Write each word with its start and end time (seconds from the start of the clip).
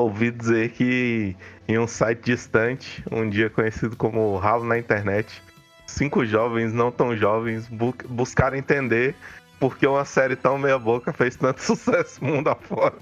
ouvi 0.00 0.30
dizer 0.30 0.70
que 0.70 1.36
em 1.68 1.78
um 1.78 1.86
site 1.86 2.22
distante, 2.24 3.04
um 3.10 3.28
dia 3.28 3.48
conhecido 3.48 3.96
como 3.96 4.36
Ralo 4.36 4.64
na 4.64 4.78
Internet, 4.78 5.42
cinco 5.86 6.24
jovens 6.24 6.72
não 6.72 6.90
tão 6.90 7.16
jovens 7.16 7.68
bu 7.68 7.94
buscaram 8.08 8.56
entender 8.56 9.14
por 9.58 9.76
que 9.76 9.86
uma 9.86 10.04
série 10.04 10.36
tão 10.36 10.58
meia-boca 10.58 11.12
fez 11.12 11.36
tanto 11.36 11.60
sucesso 11.62 12.24
mundo 12.24 12.48
afora. 12.48 12.96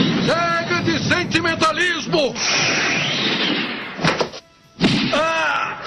Chega 0.00 0.82
de 0.82 0.98
sentimentalismo! 1.08 2.34
Ah! 5.14 5.82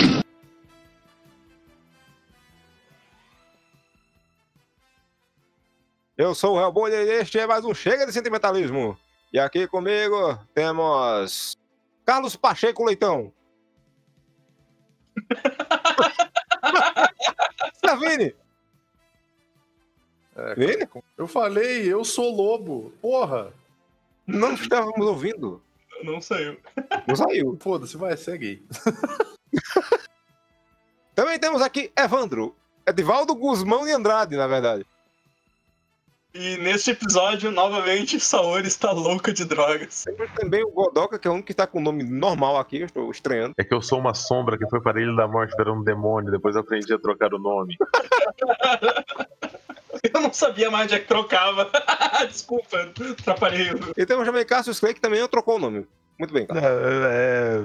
Eu 6.18 6.36
sou 6.36 6.56
o 6.56 6.60
Hellboy 6.60 6.92
e 6.92 6.96
este 7.14 7.40
é 7.40 7.48
mais 7.48 7.64
um 7.64 7.74
Chega 7.74 8.06
de 8.06 8.12
Sentimentalismo. 8.12 8.97
E 9.32 9.39
aqui 9.39 9.68
comigo 9.68 10.38
temos 10.54 11.56
Carlos 12.06 12.36
Pacheco 12.36 12.83
Leitão. 12.83 13.32
Savini. 17.84 18.36
É, 20.39 20.56
Vini? 20.56 20.87
Eu 21.18 21.28
falei, 21.28 21.92
eu 21.92 22.06
sou 22.06 22.34
lobo. 22.34 22.93
Porra. 23.01 23.51
Não 24.25 24.54
estávamos 24.54 25.06
ouvindo. 25.06 25.61
Não 26.01 26.21
saiu. 26.21 26.57
Não 27.06 27.15
saiu. 27.15 27.57
Foda-se, 27.59 27.98
vai, 27.98 28.15
segue 28.15 28.48
aí. 28.48 28.64
Também 31.14 31.37
temos 31.37 31.61
aqui 31.61 31.92
Evandro. 31.98 32.56
Edivaldo 32.88 33.36
Guzmão 33.36 33.84
de 33.86 33.92
Andrade, 33.92 34.38
na 34.38 34.48
verdade. 34.48 34.86
E 36.33 36.58
neste 36.58 36.92
episódio, 36.92 37.50
novamente, 37.50 38.19
Saori 38.19 38.67
está 38.67 38.92
louca 38.92 39.33
de 39.33 39.44
drogas. 39.45 40.03
Temos 40.03 40.31
também 40.33 40.64
o 40.64 40.70
Godoka, 40.70 41.17
que 41.17 41.28
é 41.28 41.31
o 41.31 41.34
único 41.34 41.48
que 41.48 41.54
está 41.54 41.66
com 41.66 41.80
o 41.80 41.81
nome 41.81 42.04
normal 42.04 42.58
aqui, 42.58 42.81
eu 42.81 42.86
estou 42.86 43.09
estranhando. 43.09 43.56
É 43.58 43.64
que 43.64 43.73
eu 43.73 43.81
sou 43.81 44.00
uma 44.00 44.14
sombra 44.14 44.58
que 44.58 44.70
foi 44.70 44.80
para 44.80 45.00
a 45.00 45.02
Ilha 45.02 45.16
da 45.16 45.28
Morte, 45.28 45.56
era 45.59 45.73
um 45.73 45.84
demônio, 45.84 46.31
depois 46.31 46.56
eu 46.56 46.62
aprendi 46.62 46.94
a 46.94 47.00
trocar 47.00 47.34
o 47.34 47.39
nome. 47.39 47.76
Eu 50.02 50.22
não 50.22 50.31
sabia 50.31 50.72
mais 50.72 50.86
onde 50.86 50.95
é 50.95 51.00
que 51.00 51.08
trocava. 51.08 51.70
Desculpa, 52.30 52.89
atrapalhei. 53.20 53.72
E 53.98 54.06
temos 54.06 54.26
também 54.26 54.45
Cassius 54.45 54.80
Clay, 54.80 54.94
que 54.94 55.02
também 55.02 55.20
não 55.20 55.28
trocou 55.28 55.58
o 55.58 55.59
nome. 55.59 55.86
Muito 56.17 56.34
bem, 56.34 56.45
cara. 56.45 56.61
É, 56.61 57.61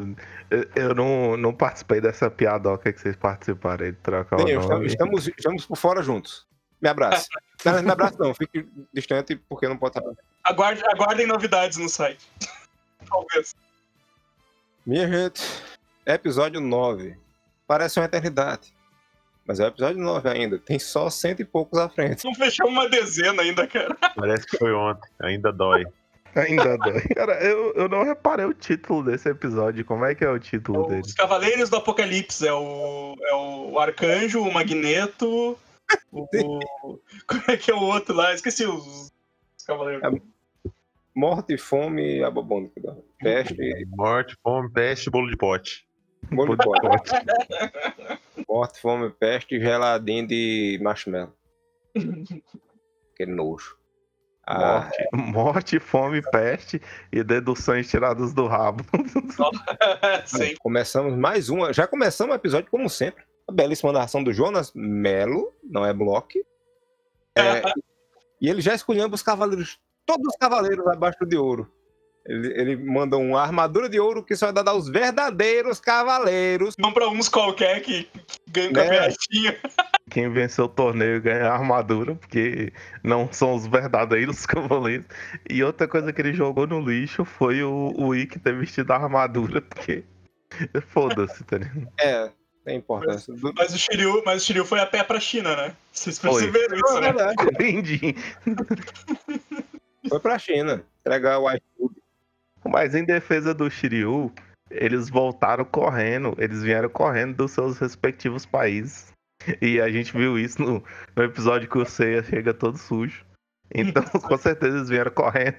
é, 0.50 0.69
eu 0.77 0.94
não, 0.94 1.36
não 1.36 1.52
participei 1.52 2.00
dessa 2.00 2.30
piadoca 2.30 2.92
que 2.92 3.00
vocês 3.00 3.14
participaram 3.14 3.86
de 3.86 3.92
trocar 3.94 4.36
Bem, 4.36 4.56
o 4.56 4.61
estamos, 4.61 4.69
nome. 4.69 4.86
estamos, 4.86 5.28
estamos 5.28 5.67
por 5.67 5.77
fora 5.77 6.02
juntos. 6.02 6.46
Me 6.80 6.89
abrace. 6.89 7.28
Não, 7.65 7.83
me 7.83 7.91
abrace 7.91 8.19
não, 8.19 8.34
fique 8.34 8.67
distante 8.93 9.37
porque 9.48 9.67
não 9.67 9.77
pode 9.77 9.98
estar. 9.98 10.12
Aguarde, 10.45 10.83
aguardem 10.87 11.27
novidades 11.27 11.79
no 11.79 11.89
site. 11.89 12.29
Talvez. 13.09 13.55
Minha 14.87 15.09
gente, 15.09 15.43
episódio 16.05 16.61
9. 16.61 17.17
Parece 17.67 17.98
uma 17.98 18.07
eternidade. 18.07 18.75
Mas 19.47 19.61
é 19.61 19.65
o 19.65 19.69
episódio 19.69 20.03
9 20.03 20.29
ainda. 20.29 20.59
Tem 20.59 20.79
só 20.79 21.11
cento 21.11 21.41
e 21.41 21.45
poucos 21.45 21.79
à 21.79 21.89
frente. 21.89 22.25
Não 22.25 22.35
fechou 22.35 22.67
uma 22.67 22.89
dezena 22.89 23.42
ainda, 23.42 23.67
cara. 23.67 23.95
Parece 24.17 24.47
que 24.47 24.57
foi 24.59 24.73
ontem, 24.73 25.09
ainda 25.20 25.53
dói. 25.53 25.85
Ainda 26.35 26.77
dói. 26.79 27.01
Cara, 27.15 27.35
eu, 27.45 27.73
eu 27.75 27.89
não 27.89 28.03
reparei 28.03 28.45
o 28.45 28.55
título 28.55 29.05
desse 29.05 29.29
episódio. 29.29 29.85
Como 29.85 30.05
é 30.05 30.15
que 30.15 30.25
é 30.25 30.31
o 30.31 30.39
título 30.39 30.89
dele? 30.89 31.03
Os 31.03 31.15
Cavaleiros 31.15 31.70
do 31.70 31.77
Apocalipse. 31.77 32.47
É 32.47 32.53
o, 32.53 33.15
é 33.20 33.35
o 33.35 33.79
Arcanjo, 33.79 34.42
o 34.42 34.53
Magneto. 34.53 35.59
O, 36.12 36.22
o- 36.84 37.00
Como 37.27 37.42
é 37.48 37.56
que 37.56 37.70
é 37.70 37.74
o 37.74 37.80
outro 37.82 38.14
lá? 38.14 38.32
Esqueci 38.34 38.64
os, 38.66 38.84
os 39.56 39.64
Cavaleiros. 39.66 40.20
Morte, 41.14 41.56
fome 41.56 42.18
e 42.18 42.24
abobônica. 42.24 42.80
da 42.80 42.96
Peste, 43.20 43.86
Morte, 43.96 44.36
fome, 44.42 44.70
peste, 44.70 45.10
bolo 45.10 45.30
de 45.30 45.36
pote. 45.36 45.86
bolo 46.30 46.56
de 46.56 46.64
pote. 46.64 47.10
Morte, 48.48 48.80
fome, 48.80 49.11
peste 49.11 49.55
e 49.56 49.61
geladinho 49.61 50.27
de 50.27 50.78
marshmallow. 50.83 51.33
Que 53.17 53.24
nojo. 53.27 53.77
Ah, 54.46 54.90
Morte, 55.12 55.33
morte, 55.33 55.80
fome, 55.80 56.20
peste 56.30 56.83
e 57.12 57.23
deduções 57.23 57.89
tiradas 57.89 58.34
do 58.34 58.46
rabo. 58.46 58.84
Sim. 60.27 60.55
começamos 60.61 61.17
mais 61.17 61.48
uma. 61.48 61.73
Já 61.73 61.86
começamos 61.86 62.34
o 62.34 62.36
episódio, 62.36 62.70
como 62.70 62.90
sempre. 62.90 63.24
A 63.46 63.52
belíssima 63.52 63.92
narração 63.92 64.22
do 64.22 64.32
Jonas 64.32 64.72
Melo, 64.74 65.52
não 65.62 65.84
é 65.84 65.92
Block. 65.92 66.42
É, 67.36 67.62
e 68.40 68.48
ele 68.48 68.60
já 68.60 68.74
escolhendo 68.74 69.14
os 69.14 69.22
cavaleiros, 69.22 69.78
todos 70.06 70.27
os 70.27 70.36
cavaleiros 70.36 70.86
abaixo 70.86 71.24
de 71.27 71.36
ouro. 71.36 71.70
Ele, 72.27 72.48
ele 72.58 72.77
manda 72.77 73.18
uma 73.18 73.42
armadura 73.42 73.86
de 73.86 74.00
ouro 74.00 74.24
que 74.24 74.34
só 74.34 74.46
vai 74.46 74.64
dar 74.64 74.70
aos 74.70 74.88
verdadeiros 74.88 75.78
cavaleiros. 75.78 76.74
Não 76.78 76.90
pra 76.90 77.08
uns 77.08 77.28
qualquer 77.28 77.82
que, 77.82 78.05
que 78.05 78.40
ganham 78.48 78.72
com 78.72 78.80
a 78.80 78.84
Né? 78.84 78.90
piadinha. 78.90 79.61
Quem 80.11 80.30
venceu 80.30 80.66
o 80.66 80.68
torneio 80.68 81.20
ganha 81.20 81.48
a 81.48 81.55
armadura, 81.55 82.14
porque 82.14 82.72
não 83.02 83.30
são 83.32 83.55
os 83.55 83.66
verdadeiros 83.66 84.44
cavaleiros. 84.46 85.06
E 85.50 85.62
outra 85.62 85.86
coisa 85.88 86.12
que 86.12 86.20
ele 86.22 86.32
jogou 86.32 86.66
no 86.66 86.80
lixo 86.80 87.24
foi 87.24 87.62
o, 87.62 87.92
o 87.96 88.14
Ikki 88.14 88.38
ter 88.38 88.56
vestido 88.56 88.90
a 88.92 88.96
armadura, 88.96 89.61
porque. 89.61 90.05
Foda-se, 90.86 91.42
tá 91.44 91.58
ligado? 91.58 91.88
É, 92.00 92.30
tem 92.64 92.79
importância. 92.79 93.35
Do... 93.35 93.52
Mas 93.55 93.75
o 93.75 93.79
Shiryu, 93.79 94.23
mas 94.25 94.42
o 94.42 94.47
Shiryu 94.47 94.64
foi 94.64 94.80
a 94.80 94.86
pé 94.86 95.05
pra 95.05 95.20
China, 95.20 95.55
né? 95.55 95.77
Vocês 95.92 96.19
perceberam 96.19 96.77
isso, 96.77 96.97
É 96.97 97.01
né? 97.01 97.13
verdade. 97.13 97.42
Entendi. 97.52 98.17
Foi 100.08 100.20
pra 100.20 100.39
China. 100.39 100.85
Entregar 101.01 101.39
o 101.39 101.51
iFood. 101.51 101.95
Mas 102.64 102.95
em 102.95 103.05
defesa 103.05 103.53
do 103.53 103.70
Shiryu, 103.70 104.33
eles 104.70 105.11
voltaram 105.11 105.64
correndo, 105.64 106.35
eles 106.39 106.63
vieram 106.63 106.89
correndo 106.89 107.36
dos 107.36 107.53
seus 107.53 107.79
respectivos 107.79 108.47
países. 108.47 109.13
E 109.61 109.80
a 109.80 109.91
gente 109.91 110.17
viu 110.17 110.39
isso 110.39 110.63
no, 110.63 110.83
no 111.14 111.23
episódio 111.23 111.69
que 111.69 111.77
o 111.77 111.85
Seiya 111.85 112.23
chega 112.23 112.55
todo 112.55 112.79
sujo. 112.79 113.24
Então, 113.74 114.03
com 114.23 114.39
certeza 114.39 114.79
eles 114.79 114.89
vieram 114.89 115.11
correndo. 115.11 115.57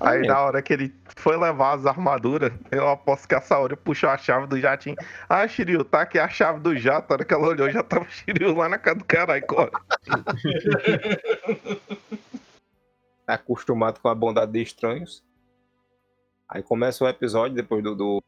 Aí 0.00 0.26
na 0.26 0.40
hora 0.40 0.60
que 0.62 0.72
ele 0.72 0.94
foi 1.16 1.36
levar 1.36 1.74
as 1.74 1.86
armaduras, 1.86 2.52
eu 2.70 2.88
aposto 2.88 3.28
que 3.28 3.34
a 3.34 3.40
Saori 3.40 3.76
puxou 3.76 4.08
a 4.10 4.18
chave 4.18 4.46
do 4.46 4.58
jatinho. 4.58 4.96
Ah, 5.28 5.46
Shiryu, 5.46 5.84
tá 5.84 6.02
aqui 6.02 6.18
a 6.18 6.28
chave 6.28 6.60
do 6.60 6.76
jato. 6.76 7.12
A 7.12 7.14
hora 7.14 7.24
que 7.24 7.32
ela 7.34 7.46
olhou, 7.48 7.70
já 7.70 7.82
tava 7.82 8.04
o 8.04 8.08
Shiryu 8.10 8.54
lá 8.56 8.68
na 8.68 8.78
casa 8.78 8.98
do 8.98 9.04
caralho. 9.04 9.46
corre. 9.46 9.70
Tá 13.26 13.34
acostumado 13.34 14.00
com 14.00 14.08
a 14.08 14.14
bondade 14.14 14.52
de 14.52 14.62
estranhos. 14.62 15.22
Aí 16.48 16.62
começa 16.62 17.04
o 17.04 17.08
episódio, 17.08 17.54
depois 17.54 17.82
do. 17.84 17.94
do, 17.94 18.22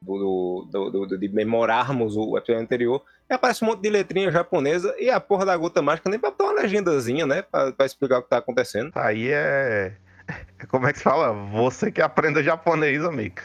do, 0.00 0.68
do- 0.70 0.90
do- 0.90 1.06
do- 1.06 1.18
de 1.18 1.28
memorarmos 1.28 2.16
o 2.16 2.36
episódio 2.38 2.62
anterior, 2.62 3.04
e 3.28 3.34
aparece 3.34 3.62
um 3.64 3.68
monte 3.68 3.80
de 3.82 3.90
letrinha 3.90 4.30
japonesa 4.30 4.94
e 4.98 5.10
a 5.10 5.20
porra 5.20 5.44
da 5.46 5.56
gota 5.56 5.82
mágica 5.82 6.08
nem 6.08 6.18
pra 6.18 6.30
botar 6.30 6.44
uma 6.44 6.62
legendazinha, 6.62 7.26
né? 7.26 7.42
Pra, 7.42 7.72
pra 7.72 7.86
explicar 7.86 8.18
o 8.18 8.22
que 8.22 8.28
tá 8.30 8.38
acontecendo. 8.38 8.90
Aí 8.94 9.28
é. 9.30 9.92
é 10.28 10.66
Como 10.66 10.86
é 10.86 10.92
que 10.92 10.98
se 10.98 11.04
fala? 11.04 11.32
Você 11.52 11.90
que 11.92 12.00
aprenda 12.00 12.42
japonês, 12.42 13.04
amigo. 13.04 13.36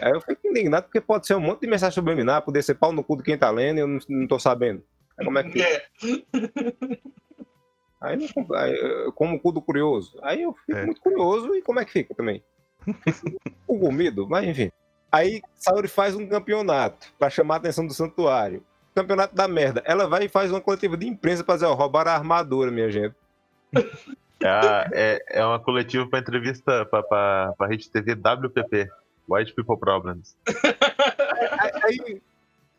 Aí 0.00 0.12
eu 0.12 0.20
fico 0.22 0.46
indignado 0.48 0.84
porque 0.86 1.00
pode 1.00 1.26
ser 1.26 1.34
um 1.34 1.40
monte 1.40 1.60
de 1.62 1.66
mensagem 1.66 1.94
subliminar, 1.94 2.42
poder 2.42 2.62
ser 2.62 2.74
pau 2.74 2.92
no 2.92 3.04
cu 3.04 3.16
de 3.18 3.22
quem 3.22 3.36
tá 3.38 3.50
lendo 3.50 3.76
e 3.78 3.80
eu 3.80 3.86
não, 3.88 3.98
não 4.08 4.26
tô 4.26 4.38
sabendo. 4.38 4.82
Aí 5.18 5.24
como 5.26 5.38
é 5.38 5.42
que. 5.44 5.62
É. 5.62 5.84
Aí, 8.00 8.16
não- 8.18 8.56
aí 8.56 9.12
como 9.14 9.36
o 9.36 9.40
cu 9.40 9.52
do 9.52 9.62
curioso. 9.62 10.18
Aí 10.22 10.42
eu 10.42 10.52
fico 10.66 10.76
É. 10.78 10.84
muito 10.84 11.00
curioso 11.00 11.54
e 11.54 11.62
como 11.62 11.80
é 11.80 11.84
que 11.84 11.92
fica 11.92 12.14
também? 12.14 12.42
o 13.66 13.78
comido, 13.78 14.28
mas 14.28 14.46
enfim. 14.46 14.70
Aí 15.14 15.40
Saori 15.54 15.86
faz 15.86 16.16
um 16.16 16.26
campeonato 16.26 17.06
pra 17.16 17.30
chamar 17.30 17.54
a 17.54 17.56
atenção 17.58 17.86
do 17.86 17.94
santuário. 17.94 18.64
Campeonato 18.96 19.32
da 19.32 19.46
merda. 19.46 19.80
Ela 19.86 20.08
vai 20.08 20.24
e 20.24 20.28
faz 20.28 20.50
uma 20.50 20.60
coletiva 20.60 20.96
de 20.96 21.06
imprensa 21.06 21.44
pra 21.44 21.54
dizer, 21.54 21.66
ó, 21.66 21.74
roubaram 21.74 22.10
a 22.10 22.14
armadura, 22.14 22.72
minha 22.72 22.90
gente. 22.90 23.14
É, 24.42 24.88
é, 24.92 25.40
é 25.40 25.46
uma 25.46 25.60
coletiva 25.60 26.06
para 26.06 26.18
entrevista 26.18 26.84
para 26.84 27.54
a 27.58 27.66
rede 27.66 27.88
TV 27.88 28.12
WPP, 28.12 28.90
White 29.28 29.54
People 29.54 29.78
Problems. 29.78 30.36
Aí 31.82 32.20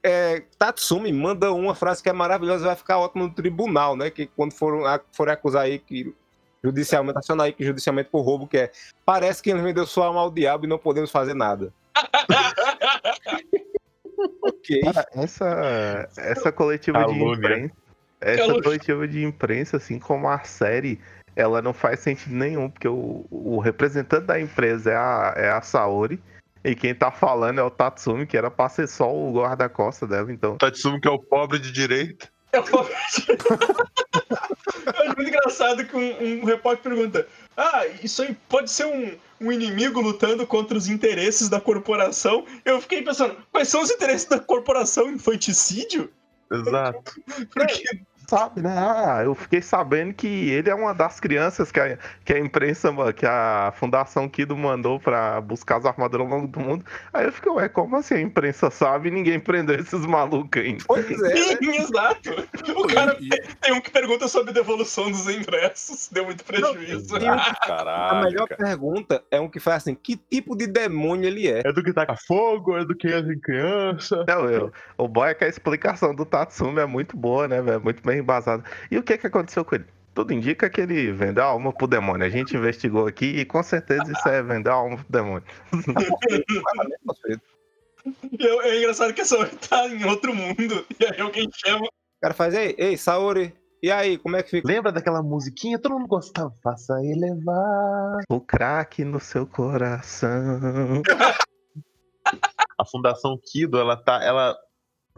é, 0.04 0.44
Tatsumi 0.60 1.12
manda 1.14 1.52
uma 1.54 1.74
frase 1.74 2.04
que 2.04 2.10
é 2.10 2.14
maravilhosa, 2.14 2.66
vai 2.66 2.76
ficar 2.76 3.00
ótimo 3.00 3.24
no 3.24 3.34
tribunal, 3.34 3.96
né? 3.96 4.10
Que 4.10 4.28
quando 4.28 4.52
forem 4.52 4.86
acusar 5.32 5.64
aí 5.64 5.80
que 5.80 6.14
judicialmente, 6.64 7.18
acionar 7.18 7.46
aí 7.46 7.54
que 7.54 7.66
judicialmente 7.66 8.10
por 8.10 8.22
roubo, 8.22 8.46
que 8.46 8.58
é 8.58 8.72
parece 9.06 9.42
que 9.42 9.50
ele 9.50 9.62
vendeu 9.62 9.88
sua 9.88 10.08
alma 10.08 10.20
ao 10.20 10.30
diabo 10.30 10.66
e 10.66 10.70
não 10.70 10.78
podemos 10.78 11.10
fazer 11.10 11.34
nada. 11.34 11.74
Ok. 14.42 14.82
Cara, 14.82 15.08
essa, 15.14 16.10
essa 16.18 16.52
coletiva 16.52 17.00
de 17.00 17.06
Calúnia. 17.06 17.36
imprensa. 17.36 17.76
Essa 18.22 18.42
Calúnia. 18.42 18.64
coletiva 18.64 19.08
de 19.08 19.24
imprensa, 19.24 19.78
assim 19.78 20.00
como 20.00 20.28
a 20.28 20.40
série, 20.44 21.00
ela 21.36 21.62
não 21.62 21.74
faz 21.74 22.00
sentido 22.00 22.34
nenhum, 22.34 22.70
porque 22.70 22.88
o, 22.88 23.26
o 23.30 23.60
representante 23.60 24.26
da 24.26 24.40
empresa 24.40 24.92
é 24.92 24.96
a, 24.96 25.34
é 25.36 25.50
a 25.50 25.62
Saori. 25.62 26.22
E 26.64 26.74
quem 26.74 26.96
tá 26.96 27.12
falando 27.12 27.60
é 27.60 27.64
o 27.64 27.70
Tatsumi, 27.70 28.26
que 28.26 28.36
era 28.36 28.50
pra 28.50 28.68
ser 28.70 28.88
só 28.88 29.14
o 29.14 29.32
guarda-costa 29.32 30.08
dela, 30.08 30.32
então. 30.32 30.58
Tatsumi 30.58 31.00
que 31.00 31.08
é 31.08 31.12
o 31.12 31.20
pobre 31.20 31.60
de 31.60 31.72
direita. 31.72 32.28
É 32.52 32.60
o 32.60 32.64
palpite. 32.64 33.28
Eu 34.86 34.92
acho 34.92 35.16
muito 35.16 35.30
engraçado 35.30 35.86
que 35.86 35.96
um, 35.96 36.42
um 36.42 36.46
repórter 36.46 36.92
pergunta: 36.92 37.28
Ah, 37.58 37.86
isso 38.04 38.22
aí 38.22 38.36
pode 38.50 38.70
ser 38.70 38.86
um, 38.86 39.18
um 39.40 39.52
inimigo 39.52 40.02
lutando 40.02 40.46
contra 40.46 40.78
os 40.78 40.88
interesses 40.88 41.50
da 41.50 41.62
corporação? 41.62 42.46
Eu 42.64 42.82
fiquei 42.82 43.02
pensando, 43.02 43.38
quais 43.52 43.70
são 43.70 43.82
os 43.82 43.92
interesses 43.92 44.28
da 44.28 44.40
corporação? 44.40 45.10
Infanticídio? 45.10 46.12
Exato. 46.52 47.22
Porque 47.54 47.84
Sabe, 48.28 48.62
né? 48.62 48.74
Ah, 48.78 49.22
eu 49.24 49.36
fiquei 49.36 49.62
sabendo 49.62 50.14
que 50.14 50.28
ele 50.50 50.70
é 50.70 50.76
uma 50.76 50.94
das 50.94 51.20
crianças 51.20 51.72
que 51.72 51.80
a, 51.80 51.98
que 52.24 52.34
a 52.34 52.40
imprensa, 52.40 52.92
que 53.16 53.26
a 53.26 53.74
Fundação 53.78 54.28
Kido 54.28 54.56
mandou 54.58 55.00
pra 55.00 55.40
buscar 55.42 55.78
as 55.78 55.86
armaduras 55.86 56.26
ao 56.26 56.34
longo 56.38 56.48
do 56.48 56.60
mundo. 56.60 56.86
Aí 57.14 57.26
eu 57.26 57.32
fiquei, 57.32 57.52
ué, 57.52 57.70
como 57.70 57.96
assim 57.98 58.16
a 58.16 58.22
imprensa 58.22 58.70
sabe 58.72 59.10
e 59.10 59.12
ninguém 59.12 59.40
prendeu 59.40 59.76
esses 59.76 60.06
malucos 60.06 60.62
ainda? 60.62 60.84
Pois 60.88 61.10
é, 61.10 61.34
né? 61.34 61.36
Sim, 61.36 61.76
exato. 61.82 62.30
O 62.76 62.88
cara 62.88 63.18
E- 63.20 63.30
tem 63.62 63.74
um 63.74 63.82
que 63.82 63.92
pergunta 63.92 64.28
sobre 64.28 64.54
devolução 64.54 65.10
dos 65.12 65.28
ingressos. 65.30 66.10
Deu 66.12 66.26
muito 66.26 66.44
prejuízo. 66.44 67.18
E 67.18 67.30
o- 67.30 67.34
a 67.34 67.56
Caralho, 67.66 68.26
melhor 68.26 68.48
cara. 68.48 68.64
pergunta 68.64 69.24
é 69.32 69.40
um 69.40 69.50
que 69.50 69.60
faz 69.60 69.78
assim: 69.78 69.96
que 69.96 70.16
tipo 70.18 70.56
de 70.56 70.68
demônio 70.68 71.28
ele 71.28 71.48
é? 71.48 71.62
É 71.66 71.72
do 71.74 71.84
que 71.84 71.94
taca 71.94 72.16
fogo, 72.16 72.78
é 72.78 72.86
do 72.86 72.96
que 72.96 73.08
em 73.08 73.40
criança. 73.40 74.24
Não, 74.28 74.50
eu, 74.50 74.72
o 74.98 75.08
boy 75.08 75.30
é 75.30 75.34
que 75.34 75.44
a 75.44 75.48
explicação 75.48 76.14
do 76.14 76.26
Tatsumi 76.26 76.80
é 76.80 76.86
muito 76.86 77.16
boa, 77.18 77.48
né, 77.48 77.62
velho? 77.62 77.82
Muito 77.82 78.02
bem 78.04 78.15
embasada. 78.18 78.64
E 78.90 78.98
o 78.98 79.04
que 79.04 79.18
que 79.18 79.28
aconteceu 79.28 79.64
com 79.64 79.76
ele? 79.76 79.86
Tudo 80.14 80.34
indica 80.34 80.70
que 80.70 80.80
ele 80.80 81.12
vendeu 81.12 81.44
a 81.44 81.48
alma 81.48 81.74
pro 81.74 81.88
demônio. 81.88 82.26
A 82.26 82.30
gente 82.30 82.56
investigou 82.56 83.06
aqui 83.06 83.26
e 83.26 83.46
com 83.46 83.62
certeza 83.62 84.12
isso 84.12 84.30
é 84.30 84.42
vender 84.42 84.70
a 84.70 84.74
alma 84.74 84.98
pro 84.98 85.06
demônio. 85.10 85.44
E 88.40 88.46
é, 88.46 88.70
é 88.70 88.78
engraçado 88.78 89.16
que 89.16 89.22
essa 89.22 89.36
hora 89.36 89.50
tá 89.68 89.88
em 89.88 90.06
outro 90.06 90.32
mundo. 90.32 90.86
E 91.00 91.06
aí 91.06 91.20
alguém 91.20 91.50
chama. 91.52 91.88
O 91.88 92.22
cara 92.22 92.36
faz, 92.36 92.54
ei, 92.54 92.76
ei, 92.78 92.96
Saori, 92.98 93.52
e 93.86 93.92
aí, 93.92 94.18
como 94.18 94.36
é 94.36 94.42
que 94.42 94.50
fica? 94.50 94.68
Lembra 94.68 94.92
daquela 94.92 95.22
musiquinha? 95.22 95.78
Todo 95.78 95.94
mundo 95.94 96.08
gostava. 96.08 96.52
Faça 96.64 96.94
elevar. 97.04 98.18
O 98.30 98.42
craque 98.42 99.06
no 99.06 99.20
seu 99.20 99.46
coração. 99.46 101.04
A 102.80 102.84
Fundação 102.84 103.38
Kido, 103.38 103.78
ela 103.78 103.96
tá. 103.96 104.24
Ela 104.24 104.58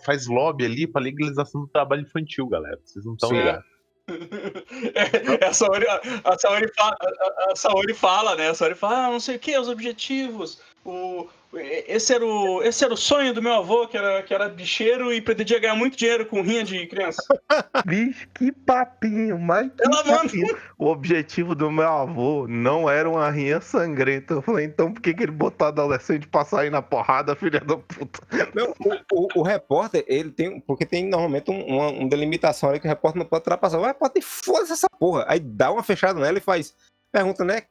faz 0.04 0.28
lobby 0.28 0.66
ali 0.66 0.88
pra 0.88 1.02
legalização 1.02 1.62
do 1.62 1.68
trabalho 1.68 2.02
infantil, 2.02 2.48
galera. 2.48 2.80
Vocês 2.84 3.06
não 3.06 3.14
estão 3.14 3.32
ligados. 3.32 3.66
É, 4.10 5.46
a, 5.46 5.52
Saori, 5.52 5.86
a, 5.86 6.02
a 6.24 6.38
Saori 6.38 6.72
fala, 6.74 6.96
a, 7.02 7.52
a 7.52 7.56
Saori 7.58 7.94
fala, 7.94 8.36
né? 8.38 8.50
A 8.50 8.54
Saori 8.54 8.74
fala, 8.74 9.08
ah, 9.08 9.12
não 9.12 9.20
sei 9.20 9.36
o 9.36 9.40
que, 9.40 9.58
os 9.60 9.68
objetivos. 9.68 10.62
O, 10.90 11.28
esse, 11.54 12.14
era 12.14 12.26
o, 12.26 12.64
esse 12.64 12.84
era 12.86 12.94
o 12.94 12.98
sonho 12.98 13.34
do 13.34 13.42
meu 13.42 13.54
avô, 13.54 13.88
que 13.90 13.98
era, 13.98 14.24
que 14.24 14.34
era 14.34 14.48
bicheiro 14.48 15.12
e 15.12 15.20
pretendia 15.22 15.60
ganhar 15.60 15.76
muito 15.76 15.98
dinheiro 15.98 16.26
com 16.26 16.42
rinha 16.42 16.64
de 16.64 16.88
criança. 16.88 17.22
Bicho, 17.86 18.26
que 18.34 18.54
papinho, 18.54 19.38
mas 19.38 19.70
que 19.74 19.84
Ela 19.84 20.04
manda. 20.06 20.22
papinho. 20.24 20.58
O 20.78 20.86
objetivo 20.88 21.54
do 21.56 21.70
meu 21.70 21.88
avô 21.90 22.48
não 22.48 22.90
era 22.90 23.10
uma 23.10 23.30
rinha 23.30 23.60
sangrenta. 23.60 24.36
Eu 24.36 24.42
falei, 24.42 24.66
então 24.66 24.94
por 24.94 25.02
que, 25.02 25.14
que 25.14 25.24
ele 25.24 25.32
botou 25.34 25.68
adolescente 25.68 26.26
pra 26.28 26.46
sair 26.46 26.70
na 26.70 26.82
porrada, 26.82 27.36
filha 27.36 27.60
da 27.60 27.76
puta? 27.78 28.20
Não, 28.56 28.74
o, 28.80 28.94
o- 29.14 29.42
o 29.42 29.44
repórter, 29.44 30.06
ele 30.08 30.32
tem. 30.32 30.62
Porque 30.62 30.86
tem 30.86 31.06
normalmente 31.06 31.52
um- 31.52 31.66
uma, 31.66 31.88
uma 31.90 32.10
delimitação 32.10 32.70
ali 32.70 32.80
que 32.80 32.88
o 32.88 32.90
repórter 32.90 33.20
não 33.20 33.26
pode 33.26 33.42
ultrapassar. 33.42 33.78
O 33.78 33.86
repórter, 33.86 34.24
foda-se 34.24 34.72
essa 34.72 34.88
porra. 34.90 35.26
Aí 35.28 35.40
dá 35.42 35.70
uma 35.70 35.84
fechada 35.84 36.18
nela 36.20 36.38
e 36.38 36.42
faz. 36.42 36.74
Pergunta, 37.12 37.44
né? 37.44 37.64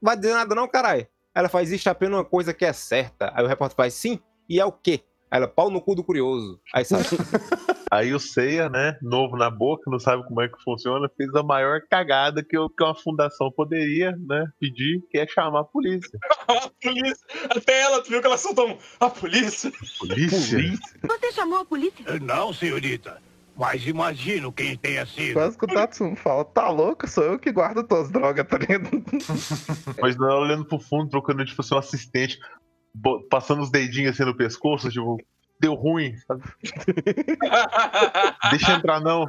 Vai 0.00 0.16
dizer 0.16 0.32
nada, 0.32 0.54
não, 0.54 0.66
caralho. 0.68 1.06
Ela 1.34 1.48
faz, 1.48 1.68
existe 1.68 1.88
apenas 1.88 2.18
uma 2.18 2.24
coisa 2.24 2.54
que 2.54 2.64
é 2.64 2.72
certa. 2.72 3.32
Aí 3.34 3.44
o 3.44 3.48
repórter 3.48 3.76
faz, 3.76 3.94
sim, 3.94 4.20
e 4.48 4.60
é 4.60 4.64
o 4.64 4.70
quê? 4.72 5.00
Aí 5.30 5.38
ela, 5.38 5.48
pau 5.48 5.68
no 5.68 5.80
cu 5.80 5.94
do 5.96 6.04
curioso. 6.04 6.60
Aí 6.72 6.84
sai. 6.84 7.02
Aí 7.90 8.12
o 8.12 8.18
Seiya, 8.18 8.68
né, 8.68 8.96
novo 9.02 9.36
na 9.36 9.48
boca, 9.48 9.88
não 9.88 10.00
sabe 10.00 10.24
como 10.26 10.40
é 10.40 10.48
que 10.48 10.60
funciona, 10.64 11.08
fez 11.16 11.32
a 11.34 11.42
maior 11.44 11.80
cagada 11.88 12.42
que, 12.42 12.56
eu- 12.56 12.68
que 12.68 12.82
uma 12.82 12.94
fundação 12.94 13.52
poderia, 13.52 14.12
né, 14.26 14.46
pedir, 14.58 15.00
que 15.10 15.18
é 15.18 15.26
chamar 15.28 15.60
a 15.60 15.64
polícia. 15.64 16.18
A 16.48 16.70
polícia. 16.82 17.26
Até 17.50 17.80
ela, 17.80 18.02
tu 18.02 18.10
viu 18.10 18.20
que 18.20 18.26
ela 18.26 18.36
soltou 18.36 18.68
um. 18.68 18.78
A 19.00 19.08
polícia. 19.08 19.72
Polícia? 19.98 20.58
Você 21.02 21.32
chamou 21.32 21.58
a 21.60 21.64
polícia? 21.64 22.04
Não, 22.20 22.52
senhorita. 22.52 23.20
Mas 23.56 23.86
imagino 23.86 24.52
quem 24.52 24.76
tenha 24.76 25.06
sido. 25.06 25.34
Quase 25.34 25.56
que 25.56 25.64
o 25.64 25.68
Tatsumi 25.68 26.16
fala, 26.16 26.44
tá 26.44 26.68
louco? 26.68 27.06
Sou 27.06 27.22
eu 27.24 27.38
que 27.38 27.52
guardo 27.52 27.84
tuas 27.84 28.10
drogas, 28.10 28.46
tá 28.46 28.58
ligado? 28.58 28.90
Mas 30.02 30.16
não, 30.16 30.28
ela 30.28 30.40
olhando 30.40 30.64
pro 30.64 30.80
fundo, 30.80 31.08
trocando, 31.08 31.44
tipo, 31.44 31.60
assim, 31.60 31.74
um 31.74 31.78
assistente, 31.78 32.38
passando 33.30 33.62
os 33.62 33.70
dedinhos 33.70 34.14
assim 34.14 34.24
no 34.24 34.36
pescoço, 34.36 34.90
tipo, 34.90 35.18
deu 35.60 35.74
ruim, 35.74 36.16
sabe? 36.26 36.42
Deixa 38.50 38.72
entrar 38.72 39.00
não. 39.00 39.26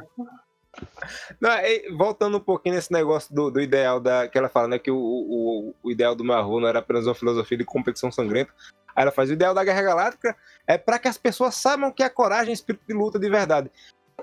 Não, 1.40 1.50
e 1.50 1.90
voltando 1.96 2.36
um 2.36 2.40
pouquinho 2.40 2.74
nesse 2.74 2.92
negócio 2.92 3.34
do, 3.34 3.50
do 3.50 3.60
ideal 3.60 4.00
da, 4.00 4.28
que 4.28 4.36
ela 4.36 4.48
fala, 4.48 4.68
né? 4.68 4.78
Que 4.78 4.90
o, 4.90 4.96
o, 4.96 5.74
o 5.82 5.90
ideal 5.90 6.14
do 6.14 6.30
avô 6.32 6.60
não 6.60 6.68
era 6.68 6.80
apenas 6.80 7.06
uma 7.06 7.14
filosofia 7.14 7.56
de 7.56 7.64
competição 7.64 8.10
sangrenta. 8.10 8.52
Aí 8.94 9.02
ela 9.02 9.12
faz 9.12 9.30
o 9.30 9.34
ideal 9.34 9.54
da 9.54 9.62
Guerra 9.62 9.82
Galáctica 9.82 10.36
é 10.66 10.76
para 10.78 10.98
que 10.98 11.06
as 11.06 11.18
pessoas 11.18 11.54
saibam 11.54 11.92
que 11.92 12.02
é 12.02 12.08
coragem 12.08 12.50
e 12.50 12.54
espírito 12.54 12.84
de 12.88 12.94
luta 12.94 13.18
de 13.18 13.28
verdade. 13.28 13.70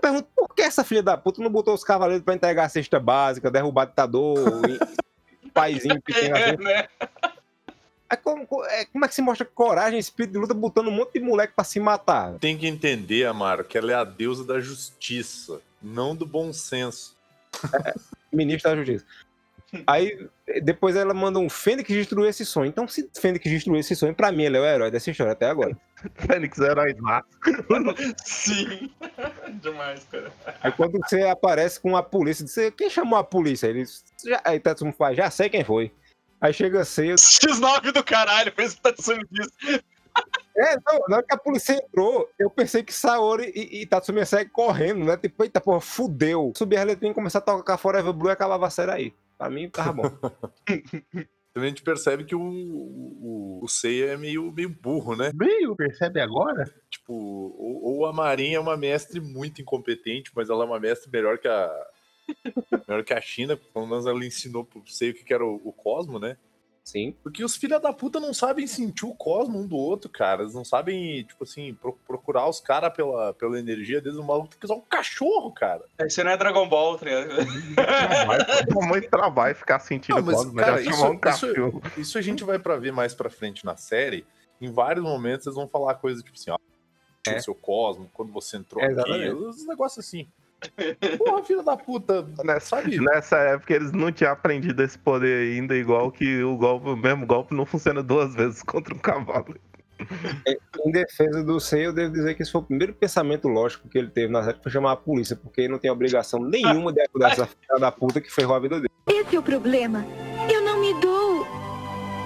Eu 0.03 0.11
pergunto, 0.11 0.27
por 0.35 0.53
que 0.53 0.61
essa 0.61 0.83
filha 0.83 1.01
da 1.01 1.15
puta 1.15 1.41
não 1.41 1.49
botou 1.49 1.73
os 1.73 1.83
cavaleiros 1.83 2.23
pra 2.25 2.33
entregar 2.33 2.65
a 2.65 2.69
cesta 2.69 2.99
básica, 2.99 3.49
derrubar 3.49 3.85
ditador, 3.85 4.37
e- 4.69 4.79
paizinho 5.53 6.01
pequeno 6.01 6.35
assim? 6.35 6.43
É, 6.45 6.57
né? 6.57 6.87
É 8.09 8.15
como, 8.17 8.45
é, 8.65 8.85
como 8.85 9.05
é 9.05 9.07
que 9.07 9.15
se 9.15 9.21
mostra 9.21 9.45
coragem 9.45 9.97
e 9.97 9.99
espírito 10.01 10.33
de 10.33 10.37
luta 10.39 10.53
botando 10.53 10.87
um 10.89 10.91
monte 10.91 11.13
de 11.13 11.19
moleque 11.21 11.53
pra 11.55 11.63
se 11.63 11.79
matar? 11.79 12.33
Tem 12.33 12.57
que 12.57 12.67
entender, 12.67 13.25
Amaro, 13.25 13.63
que 13.63 13.77
ela 13.77 13.91
é 13.91 13.95
a 13.95 14.03
deusa 14.03 14.43
da 14.43 14.59
justiça, 14.59 15.61
não 15.81 16.13
do 16.15 16.25
bom 16.25 16.51
senso. 16.51 17.15
ministro 18.31 18.69
da 18.69 18.75
Justiça. 18.75 19.05
Aí, 19.87 20.27
depois 20.61 20.95
ela 20.95 21.13
manda 21.13 21.39
um 21.39 21.49
Fênix 21.49 21.87
destruir 21.87 22.29
esse 22.29 22.45
sonho. 22.45 22.67
Então, 22.67 22.87
se 22.87 23.09
Fênix 23.19 23.43
destruir 23.49 23.79
esse 23.79 23.95
sonho, 23.95 24.13
pra 24.13 24.31
mim 24.31 24.43
ele 24.43 24.57
é 24.57 24.59
o 24.59 24.65
herói 24.65 24.91
dessa 24.91 25.09
história 25.09 25.33
até 25.33 25.47
agora. 25.47 25.75
Fênix 26.15 26.59
é 26.59 26.65
herói 26.65 26.93
massa. 26.99 27.27
Sim. 28.23 28.91
Demais, 29.61 30.05
cara. 30.11 30.31
Aí 30.61 30.71
quando 30.71 30.99
você 30.99 31.23
aparece 31.23 31.79
com 31.79 31.95
a 31.95 32.03
polícia, 32.03 32.45
você, 32.45 32.71
quem 32.71 32.89
chamou 32.89 33.17
a 33.17 33.23
polícia? 33.23 33.67
Eles, 33.67 34.03
já, 34.23 34.41
aí 34.43 34.59
Tatsumi 34.59 34.91
faz, 34.91 35.17
já 35.17 35.29
sei 35.29 35.49
quem 35.49 35.63
foi. 35.63 35.91
Aí 36.39 36.53
chega 36.53 36.83
cedo. 36.83 37.15
X9 37.15 37.91
do 37.93 38.03
caralho, 38.03 38.51
foi 38.53 38.65
isso 38.65 38.75
que 38.75 38.81
tá 38.81 38.93
sendo 38.99 39.25
disso. 39.31 39.51
É, 40.55 40.75
não, 40.75 40.99
na 41.07 41.17
hora 41.17 41.25
que 41.25 41.33
a 41.33 41.37
polícia 41.37 41.73
entrou, 41.73 42.29
eu 42.37 42.49
pensei 42.49 42.83
que 42.83 42.93
Saori 42.93 43.51
e, 43.55 43.81
e 43.81 43.85
Tatsumi 43.87 44.19
ia 44.19 44.25
sair 44.25 44.45
correndo, 44.49 45.03
né? 45.03 45.17
Tipo, 45.17 45.43
eita 45.43 45.59
porra, 45.59 45.81
fudeu. 45.81 46.53
Subir 46.55 46.77
a 46.77 46.83
letrinha 46.83 47.11
e 47.11 47.15
começar 47.15 47.39
a 47.39 47.41
tocar 47.41 47.77
Forever 47.77 48.13
Blue 48.13 48.29
e 48.29 48.33
acabava 48.33 48.67
a 48.67 48.69
série 48.69 48.91
aí. 48.91 49.13
Pra 49.43 49.49
mim, 49.49 49.69
tava 49.69 49.93
bom. 49.93 50.03
Também 51.53 51.67
a 51.67 51.69
gente 51.69 51.83
percebe 51.83 52.23
que 52.23 52.33
o, 52.33 52.41
o, 52.41 53.59
o 53.61 53.67
Seiya 53.67 54.13
é 54.13 54.17
meio, 54.17 54.51
meio 54.51 54.69
burro, 54.69 55.15
né? 55.15 55.31
Meio, 55.35 55.75
percebe 55.75 56.19
agora? 56.19 56.65
Tipo, 56.89 57.13
ou, 57.13 57.83
ou 57.83 58.05
a 58.07 58.13
Marinha 58.13 58.57
é 58.57 58.59
uma 58.59 58.75
mestre 58.75 59.19
muito 59.19 59.61
incompetente, 59.61 60.31
mas 60.35 60.49
ela 60.49 60.63
é 60.63 60.67
uma 60.67 60.79
mestre 60.79 61.11
melhor 61.11 61.37
que 61.37 61.47
a. 61.47 61.69
melhor 62.87 63.03
que 63.03 63.13
a 63.13 63.21
China. 63.21 63.55
Pelo 63.55 63.85
menos 63.85 64.07
ela 64.07 64.25
ensinou 64.25 64.65
pro 64.65 64.81
Seiya 64.87 65.13
o 65.13 65.15
que 65.15 65.23
que 65.23 65.33
era 65.33 65.45
o, 65.45 65.61
o 65.63 65.71
Cosmo, 65.71 66.17
né? 66.17 66.37
Sim. 66.83 67.15
Porque 67.23 67.43
os 67.45 67.55
filha 67.55 67.79
da 67.79 67.93
puta 67.93 68.19
não 68.19 68.33
sabem 68.33 68.67
sentir 68.67 69.05
o 69.05 69.15
cosmo 69.15 69.57
um 69.59 69.65
do 69.65 69.75
outro, 69.77 70.09
cara. 70.09 70.41
Eles 70.41 70.53
não 70.53 70.65
sabem, 70.65 71.23
tipo 71.23 71.43
assim, 71.45 71.73
pro- 71.75 71.97
procurar 72.05 72.47
os 72.49 72.59
caras 72.59 72.93
pela, 72.93 73.33
pela 73.33 73.57
energia 73.57 74.01
deles. 74.01 74.17
O 74.17 74.23
maluco 74.23 74.49
tem 74.49 74.59
que 74.59 74.65
usar 74.65 74.75
um 74.75 74.81
cachorro, 74.81 75.51
cara. 75.53 75.85
Esse 75.99 76.21
não 76.23 76.31
é 76.31 76.37
Dragon 76.37 76.67
Ball, 76.67 76.97
tá 76.97 77.05
ligado? 77.05 77.29
Muito 78.85 79.09
trabalho 79.09 79.55
ficar 79.55 79.79
sentindo 79.79 80.17
Não, 80.17 80.23
mas, 80.25 80.35
cosmo, 80.35 80.55
cara, 80.55 80.81
isso- 80.81 81.05
um 81.07 81.17
cachorro. 81.17 81.81
Isso 81.97 82.17
a 82.17 82.21
gente 82.21 82.43
vai 82.43 82.59
pra 82.59 82.75
ver 82.75 82.91
mais 82.91 83.13
pra 83.13 83.29
frente 83.29 83.63
na 83.65 83.77
série. 83.77 84.25
Em 84.61 84.71
vários 84.71 85.03
momentos 85.03 85.47
eles 85.47 85.55
vão 85.55 85.67
falar 85.67 85.95
coisas 85.95 86.21
tipo 86.23 86.35
assim, 86.37 86.51
ó. 86.51 86.57
É. 87.25 87.37
O 87.37 87.41
seu 87.41 87.55
cosmo, 87.55 88.09
quando 88.13 88.33
você 88.33 88.57
entrou 88.57 88.83
É, 88.83 88.87
aqui, 88.87 88.93
exatamente. 88.95 89.33
uns 89.35 89.65
negócios 89.65 90.05
assim. 90.05 90.27
Porra, 91.17 91.43
filha 91.43 91.63
da 91.63 91.77
puta, 91.77 92.25
Nessa, 92.43 92.77
sabe? 92.77 92.99
nessa 92.99 93.37
época 93.37 93.73
eles 93.73 93.91
não 93.91 94.11
tinham 94.11 94.31
aprendido 94.31 94.81
esse 94.83 94.97
poder 94.97 95.53
ainda, 95.53 95.75
igual 95.75 96.11
que 96.11 96.43
o 96.43 96.55
golpe, 96.57 96.89
o 96.89 96.95
mesmo 96.95 97.25
golpe 97.25 97.55
não 97.55 97.65
funciona 97.65 98.01
duas 98.01 98.33
vezes 98.33 98.61
contra 98.63 98.93
um 98.93 98.97
cavalo. 98.97 99.55
Em 100.85 100.91
defesa 100.91 101.43
do 101.43 101.59
Sei, 101.59 101.85
eu 101.85 101.93
devo 101.93 102.11
dizer 102.11 102.33
que 102.35 102.41
esse 102.41 102.51
foi 102.51 102.61
o 102.61 102.63
primeiro 102.65 102.93
pensamento 102.93 103.47
lógico 103.47 103.87
que 103.87 103.97
ele 103.97 104.09
teve 104.09 104.31
na 104.31 104.43
série, 104.43 104.57
foi 104.61 104.71
chamar 104.71 104.93
a 104.93 104.97
polícia, 104.97 105.35
porque 105.35 105.61
ele 105.61 105.69
não 105.69 105.79
tem 105.79 105.89
obrigação 105.89 106.41
nenhuma 106.41 106.91
de 106.91 107.01
ajudar 107.01 107.31
essa 107.31 107.45
filha 107.45 107.79
da 107.79 107.91
puta 107.91 108.19
que 108.19 108.29
ferrou 108.31 108.55
a 108.55 108.59
vida 108.59 108.75
dele. 108.75 108.89
Esse 109.07 109.35
é 109.35 109.39
o 109.39 109.43
problema. 109.43 110.05
Eu 110.51 110.61
não 110.61 110.79
me 110.81 110.93
dou 110.99 111.45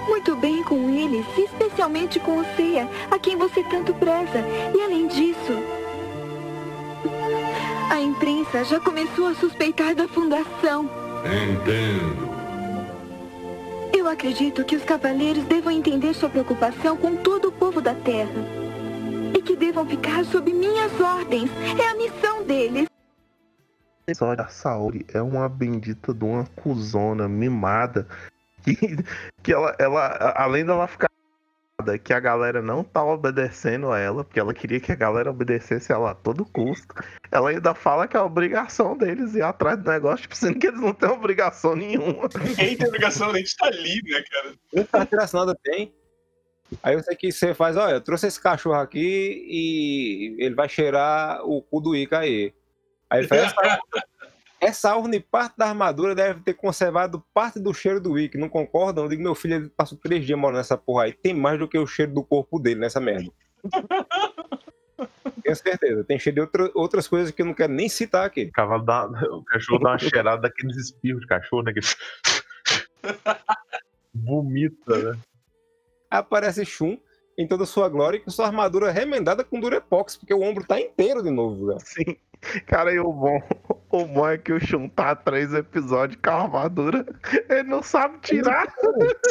muito 0.08 0.34
bem 0.36 0.64
com 0.64 0.90
eles, 0.90 1.26
especialmente 1.36 2.18
com 2.18 2.38
o 2.38 2.44
Ceia, 2.56 2.88
a 3.10 3.18
quem 3.18 3.36
você 3.36 3.62
tanto 3.64 3.94
preza. 3.94 4.40
E 4.74 4.82
além 4.82 5.06
disso, 5.06 5.52
a 7.90 8.00
imprensa 8.00 8.64
já 8.64 8.78
começou 8.78 9.28
a 9.28 9.34
suspeitar 9.34 9.94
da 9.94 10.06
fundação. 10.08 10.88
Entendo. 11.24 12.28
Eu 13.96 14.06
acredito 14.08 14.64
que 14.64 14.76
os 14.76 14.84
cavaleiros 14.84 15.44
devam 15.44 15.72
entender 15.72 16.14
sua 16.14 16.28
preocupação 16.28 16.96
com 16.96 17.16
todo 17.16 17.48
o 17.48 17.52
povo 17.52 17.80
da 17.80 17.94
Terra. 17.94 18.30
E 19.36 19.42
que 19.42 19.56
devam 19.56 19.86
ficar 19.86 20.24
sob 20.24 20.52
minhas 20.52 20.92
ordens. 21.00 21.50
É 21.78 21.88
a 21.88 21.94
missão 21.94 22.44
deles. 22.44 22.88
a 24.38 24.48
Saori 24.48 25.06
é 25.12 25.20
uma 25.20 25.48
bendita 25.48 26.12
de 26.12 26.24
uma 26.24 26.44
cuzona 26.56 27.28
mimada. 27.28 28.06
Que, 28.64 28.76
que 29.42 29.52
ela, 29.52 29.74
ela, 29.78 30.34
além 30.36 30.66
dela 30.66 30.86
ficar 30.86 31.08
que 32.02 32.12
a 32.12 32.18
galera 32.18 32.60
não 32.60 32.82
tá 32.82 33.04
obedecendo 33.04 33.92
a 33.92 33.98
ela, 34.00 34.24
porque 34.24 34.40
ela 34.40 34.52
queria 34.52 34.80
que 34.80 34.90
a 34.90 34.96
galera 34.96 35.30
obedecesse 35.30 35.92
ela 35.92 36.10
a 36.10 36.14
todo 36.14 36.44
custo. 36.44 36.92
Ela 37.30 37.50
ainda 37.50 37.72
fala 37.72 38.08
que 38.08 38.16
é 38.16 38.20
a 38.20 38.24
obrigação 38.24 38.96
deles 38.96 39.34
ir 39.36 39.42
atrás 39.42 39.78
do 39.78 39.88
negócio, 39.88 40.22
tipo, 40.22 40.34
sendo 40.34 40.58
que 40.58 40.66
eles 40.66 40.80
não 40.80 40.92
têm 40.92 41.08
obrigação 41.08 41.76
nenhuma. 41.76 42.28
Ninguém 42.42 42.76
tem 42.76 42.88
obrigação, 42.88 43.30
a 43.30 43.36
gente 43.36 43.56
tá 43.56 43.66
ali, 43.66 44.02
né, 44.02 44.22
cara? 44.28 44.54
Nem 44.72 44.84
carteira 44.84 45.24
assinada 45.24 45.56
tem. 45.62 45.94
Aí 46.82 47.00
sei 47.02 47.16
que 47.16 47.30
você 47.30 47.54
faz, 47.54 47.76
olha, 47.76 47.94
eu 47.94 48.00
trouxe 48.00 48.26
esse 48.26 48.40
cachorro 48.40 48.80
aqui 48.80 49.46
e 49.48 50.36
ele 50.38 50.56
vai 50.56 50.68
cheirar 50.68 51.42
o 51.44 51.62
cu 51.62 51.80
do 51.80 51.94
Ica 51.94 52.18
aí. 52.18 52.52
Aí 53.08 53.20
ele 53.20 53.28
faz, 53.28 53.54
essa, 54.60 54.96
urna 54.96 55.22
parte 55.30 55.56
da 55.56 55.66
armadura 55.66 56.14
deve 56.14 56.40
ter 56.40 56.54
conservado 56.54 57.24
parte 57.32 57.60
do 57.60 57.72
cheiro 57.72 58.00
do 58.00 58.18
Ica, 58.18 58.38
não 58.38 58.48
concordam? 58.48 59.04
Eu 59.04 59.10
digo, 59.10 59.22
meu 59.22 59.34
filho, 59.34 59.54
ele 59.54 59.68
passou 59.68 59.98
três 59.98 60.24
dias 60.24 60.38
morando 60.38 60.58
nessa 60.58 60.76
porra 60.76 61.04
aí, 61.04 61.12
tem 61.12 61.34
mais 61.34 61.58
do 61.58 61.68
que 61.68 61.78
o 61.78 61.86
cheiro 61.86 62.12
do 62.12 62.24
corpo 62.24 62.58
dele 62.58 62.80
nessa 62.80 63.00
merda. 63.00 63.30
Tenho 65.42 65.56
certeza, 65.56 66.04
tem 66.04 66.18
cheiro 66.18 66.34
de 66.34 66.40
outra- 66.40 66.70
outras 66.74 67.06
coisas 67.06 67.30
que 67.30 67.40
eu 67.40 67.46
não 67.46 67.54
quero 67.54 67.72
nem 67.72 67.88
citar 67.88 68.26
aqui. 68.26 68.44
O, 68.44 68.52
cavalo 68.52 68.84
dá, 68.84 69.06
o 69.06 69.44
cachorro 69.44 69.78
dá 69.78 69.90
uma 69.90 69.98
cheirada 69.98 70.42
daqueles 70.42 70.76
espirros 70.76 71.20
de 71.22 71.26
cachorro, 71.26 71.62
né? 71.62 71.72
Que... 71.72 71.80
Vomita, 74.12 74.98
né? 74.98 75.18
Aparece 76.10 76.64
Shun 76.64 76.98
em 77.38 77.46
toda 77.46 77.64
sua 77.64 77.88
glória 77.88 78.16
e 78.16 78.20
com 78.20 78.30
sua 78.30 78.46
armadura 78.46 78.90
remendada 78.90 79.44
com 79.44 79.60
Durepox, 79.60 80.16
porque 80.16 80.34
o 80.34 80.42
ombro 80.42 80.66
tá 80.66 80.80
inteiro 80.80 81.22
de 81.22 81.30
novo, 81.30 81.68
velho. 81.68 81.80
Sim. 81.80 82.16
Cara, 82.66 82.92
e 82.92 82.98
o 82.98 83.12
bom, 83.12 83.40
o 83.90 84.04
bom 84.06 84.28
é 84.28 84.38
que 84.38 84.52
o 84.52 84.60
Shun 84.60 84.88
tá 84.88 85.14
três 85.14 85.52
episódios 85.54 86.20
com 86.22 86.30
a 86.30 86.42
armadura. 86.42 87.06
Ele 87.48 87.62
não 87.64 87.82
sabe 87.82 88.18
tirar. 88.20 88.66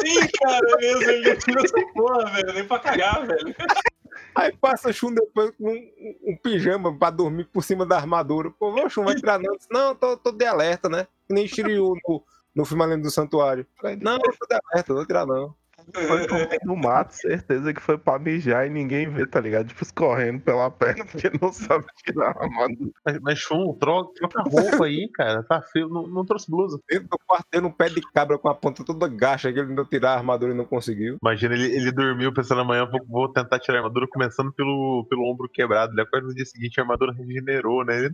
Sim, 0.00 0.28
cara, 0.42 0.66
é 0.68 0.76
mesmo, 0.76 1.02
ele 1.02 1.28
não 1.28 1.38
tira 1.38 1.62
essa 1.62 1.92
porra, 1.94 2.30
velho, 2.32 2.52
nem 2.54 2.66
pra 2.66 2.78
cagar, 2.78 3.26
velho. 3.26 3.54
Aí 4.34 4.52
passa 4.56 4.92
Shun 4.92 5.14
depois 5.14 5.50
com 5.56 5.70
um, 5.70 6.32
um 6.32 6.36
pijama 6.36 6.96
pra 6.96 7.10
dormir 7.10 7.44
por 7.44 7.62
cima 7.62 7.86
da 7.86 7.96
armadura. 7.96 8.50
Pô, 8.50 8.70
o 8.70 8.88
Shun 8.88 9.04
vai 9.04 9.14
tirar 9.14 9.38
não. 9.38 9.56
Disse, 9.56 9.68
Não, 9.70 9.94
tô, 9.94 10.16
tô 10.16 10.32
de 10.32 10.44
alerta, 10.44 10.88
né? 10.88 11.06
Que 11.26 11.34
nem 11.34 11.46
Shiryu 11.46 11.94
no, 12.06 12.24
no 12.54 12.64
filme 12.64 12.82
Além 12.82 13.00
do 13.00 13.10
Santuário. 13.10 13.66
Não, 14.00 14.14
eu 14.14 14.20
tô 14.20 14.46
de 14.46 14.58
alerta, 14.72 14.92
não 14.92 14.96
vou 14.96 15.06
tirar 15.06 15.26
não. 15.26 15.54
Foi 15.92 16.26
pro 16.26 16.36
meio 16.36 16.60
do 16.64 16.76
mato, 16.76 17.12
certeza 17.14 17.72
que 17.72 17.80
foi 17.80 17.96
pra 17.98 18.18
mijar 18.18 18.66
e 18.66 18.70
ninguém 18.70 19.08
vê, 19.08 19.26
tá 19.26 19.40
ligado? 19.40 19.68
Tipo, 19.68 19.82
escorrendo 19.82 20.40
pela 20.40 20.70
perna, 20.70 21.04
porque 21.04 21.30
não 21.40 21.52
sabe 21.52 21.84
tirar 22.04 22.28
a 22.36 22.42
armadura. 22.44 22.90
Mas, 23.04 23.18
mas 23.20 23.42
troca, 23.78 24.12
troca 24.14 24.40
a 24.40 24.42
roupa 24.42 24.84
aí, 24.84 25.08
cara. 25.14 25.42
Tá 25.42 25.62
feio. 25.62 25.88
Não, 25.88 26.06
não 26.06 26.24
trouxe 26.24 26.50
blusa. 26.50 26.78
Dentro 26.88 27.08
do 27.08 27.18
quarto 27.26 27.46
tendo 27.50 27.68
um 27.68 27.72
pé 27.72 27.88
de 27.88 28.00
cabra 28.12 28.38
com 28.38 28.48
a 28.48 28.54
ponta 28.54 28.84
toda 28.84 29.08
gacha 29.08 29.52
que 29.52 29.58
ele 29.58 29.74
não 29.74 29.84
tirar 29.84 30.12
a 30.12 30.16
armadura 30.16 30.52
e 30.52 30.56
não 30.56 30.64
conseguiu. 30.64 31.16
Imagina, 31.22 31.54
ele, 31.54 31.74
ele 31.74 31.92
dormiu 31.92 32.32
pensando 32.32 32.60
amanhã, 32.60 32.86
vou, 32.86 33.00
vou 33.08 33.32
tentar 33.32 33.58
tirar 33.58 33.78
a 33.78 33.80
armadura, 33.80 34.06
começando 34.10 34.52
pelo, 34.52 35.06
pelo 35.08 35.24
ombro 35.30 35.48
quebrado. 35.48 35.92
Ele 35.92 36.02
acorda 36.02 36.26
no 36.28 36.34
dia 36.34 36.44
seguinte, 36.44 36.78
a 36.78 36.82
armadura 36.82 37.12
regenerou, 37.12 37.84
né? 37.84 37.98
Ele, 37.98 38.10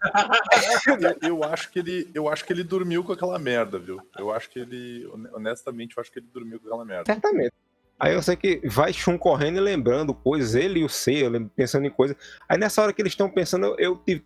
Eu 1.22 1.44
acho 1.44 1.70
que 1.70 1.78
ele, 1.78 2.10
eu 2.14 2.28
acho 2.28 2.44
que 2.44 2.52
ele 2.52 2.62
dormiu 2.64 3.02
com 3.02 3.12
aquela 3.12 3.38
merda, 3.38 3.78
viu? 3.78 4.00
Eu 4.18 4.30
acho 4.32 4.48
que 4.50 4.58
ele, 4.58 5.06
hone- 5.12 5.28
honestamente, 5.32 5.96
eu 5.96 6.00
acho 6.00 6.10
que 6.12 6.18
ele 6.18 6.28
dormiu 6.32 6.58
com 6.60 6.66
aquela 6.68 6.84
merda. 6.84 7.07
Certamente. 7.08 7.52
Aí 7.98 8.12
eu 8.12 8.22
sei 8.22 8.36
que 8.36 8.60
vai 8.68 8.92
Shun 8.92 9.16
correndo 9.16 9.56
e 9.56 9.60
lembrando 9.60 10.12
coisas, 10.12 10.54
ele 10.54 10.80
e 10.80 10.84
o 10.84 10.90
Seiya 10.90 11.30
pensando 11.56 11.86
em 11.86 11.90
coisas. 11.90 12.14
Aí 12.46 12.58
nessa 12.58 12.82
hora 12.82 12.92
que 12.92 13.00
eles 13.00 13.14
estão 13.14 13.30
pensando, 13.30 13.64
eu, 13.64 13.76
eu 13.78 13.96
tive 13.96 14.24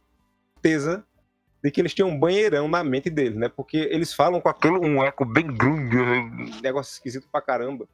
certeza 0.55 1.05
de 1.62 1.71
que 1.71 1.81
eles 1.81 1.95
tinham 1.95 2.09
um 2.09 2.19
banheirão 2.19 2.67
na 2.67 2.83
mente 2.83 3.09
deles, 3.09 3.39
né? 3.39 3.49
Porque 3.49 3.77
eles 3.77 4.12
falam 4.12 4.41
com 4.41 4.49
aquele 4.49 4.79
um 4.79 5.01
eco 5.01 5.25
bem 5.25 5.47
grande, 5.47 5.97
um 5.97 6.61
negócio 6.61 6.93
esquisito 6.93 7.29
pra 7.31 7.41
caramba. 7.41 7.89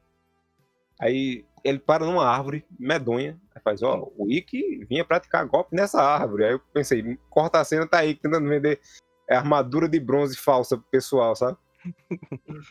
Aí 0.99 1.45
ele 1.63 1.77
para 1.77 2.03
numa 2.03 2.25
árvore 2.25 2.65
medonha, 2.79 3.39
aí 3.55 3.61
faz, 3.61 3.83
ó, 3.83 4.09
o 4.17 4.27
Ikki 4.27 4.85
vinha 4.89 5.05
praticar 5.05 5.45
golpe 5.45 5.75
nessa 5.75 6.01
árvore. 6.01 6.45
Aí 6.45 6.51
eu 6.53 6.59
pensei, 6.73 7.15
corta 7.29 7.59
a 7.59 7.63
cena, 7.63 7.87
tá 7.87 7.99
aí 7.99 8.15
tentando 8.15 8.49
vender 8.49 8.79
armadura 9.29 9.87
de 9.87 9.99
bronze 9.99 10.35
falsa 10.35 10.75
pro 10.75 10.85
pessoal, 10.89 11.35
sabe? 11.35 11.57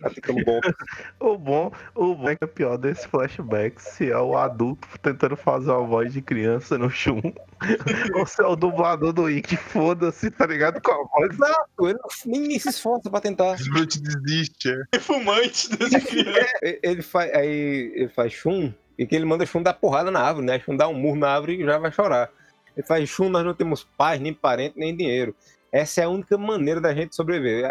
Praticando 0.01 0.45
golpe. 0.45 0.75
O 1.21 1.37
bom, 1.37 1.73
o 1.95 2.15
bom 2.15 2.29
é 2.29 2.37
que 2.37 2.45
é 2.45 2.47
pior 2.47 2.77
desse 2.77 3.07
flashback 3.09 3.81
se 3.81 4.11
é 4.11 4.19
o 4.19 4.37
adulto 4.37 4.87
tentando 5.03 5.37
fazer 5.37 5.71
uma 5.71 5.87
voz 5.87 6.13
de 6.13 6.23
criança 6.23 6.79
no 6.79 6.91
Shun. 6.91 7.21
Ou 8.15 8.27
se 8.27 8.43
é 8.43 8.47
o 8.47 8.57
dublador 8.57 9.13
do 9.13 9.31
Ikki, 9.31 9.57
foda-se, 9.57 10.31
tá 10.31 10.47
ligado? 10.47 10.81
Com 10.81 10.93
a 10.93 11.07
voz. 11.07 11.33
Exato, 11.33 11.89
ele 11.89 11.99
nem, 12.27 12.59
se 12.59 12.69
esforça 12.69 13.11
pra 13.11 13.21
tentar. 13.21 13.57
Desbrute 13.57 14.01
desiste. 14.01 14.71
é. 14.93 14.99
Fumante 14.99 15.69
desse 15.77 16.01
criança. 16.01 16.39
Ele 16.83 17.03
faz, 17.03 17.33
aí 17.35 17.93
ele 17.95 18.09
faz 18.09 18.33
Shun, 18.33 18.73
e 18.99 19.07
que 19.07 19.15
ele 19.15 19.25
manda 19.25 19.47
Shun 19.47 19.63
dar 19.63 19.75
porrada 19.75 20.11
na 20.11 20.21
árvore, 20.21 20.47
né? 20.47 20.59
Shun 20.59 20.77
dá 20.77 20.89
um 20.89 20.95
murro 20.95 21.17
na 21.17 21.31
árvore 21.31 21.61
e 21.61 21.65
já 21.65 21.79
vai 21.79 21.93
chorar. 21.93 22.31
Ele 22.77 22.87
faz 22.87 23.09
Shun, 23.09 23.29
nós 23.29 23.45
não 23.45 23.55
temos 23.55 23.85
paz, 23.97 24.21
nem 24.21 24.33
parente, 24.35 24.79
nem 24.79 24.97
dinheiro. 24.97 25.35
Essa 25.73 26.01
é 26.01 26.05
a 26.05 26.09
única 26.09 26.37
maneira 26.39 26.81
da 26.81 26.95
gente 26.95 27.15
sobreviver. 27.15 27.65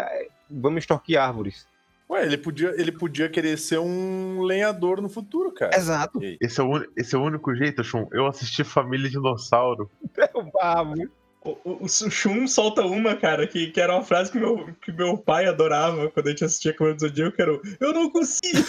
É, 0.50 0.54
Vamos 0.60 0.78
extorquir 0.78 1.20
árvores. 1.20 1.66
Ué, 2.10 2.24
ele 2.24 2.38
podia, 2.38 2.74
ele 2.80 2.90
podia 2.90 3.28
querer 3.28 3.58
ser 3.58 3.78
um 3.78 4.40
lenhador 4.40 5.02
no 5.02 5.10
futuro, 5.10 5.52
cara. 5.52 5.76
Exato. 5.76 6.18
Esse 6.40 6.60
é, 6.60 6.64
o, 6.64 6.86
esse 6.96 7.14
é 7.14 7.18
o 7.18 7.22
único 7.22 7.54
jeito, 7.54 7.84
Shun. 7.84 8.06
Eu 8.10 8.26
assisti 8.26 8.64
Família 8.64 9.10
Dinossauro. 9.10 9.90
Derrubar 10.16 10.62
a 10.62 10.78
árvore. 10.78 11.10
O, 11.44 11.50
o, 11.64 11.84
o 11.84 11.88
Shun 11.88 12.46
solta 12.48 12.82
uma, 12.82 13.14
cara, 13.14 13.46
que, 13.46 13.68
que 13.68 13.80
era 13.80 13.94
uma 13.94 14.02
frase 14.02 14.32
que 14.32 14.38
meu, 14.38 14.74
que 14.82 14.90
meu 14.90 15.18
pai 15.18 15.46
adorava 15.46 16.10
quando 16.10 16.28
a 16.28 16.30
gente 16.30 16.44
assistia 16.44 16.72
Cavaleiro 16.72 16.98
do 16.98 17.08
Zodíaco, 17.08 17.36
que 17.36 17.42
era 17.42 17.52
o, 17.52 17.62
Eu 17.78 17.92
não 17.92 18.10
consigo! 18.10 18.66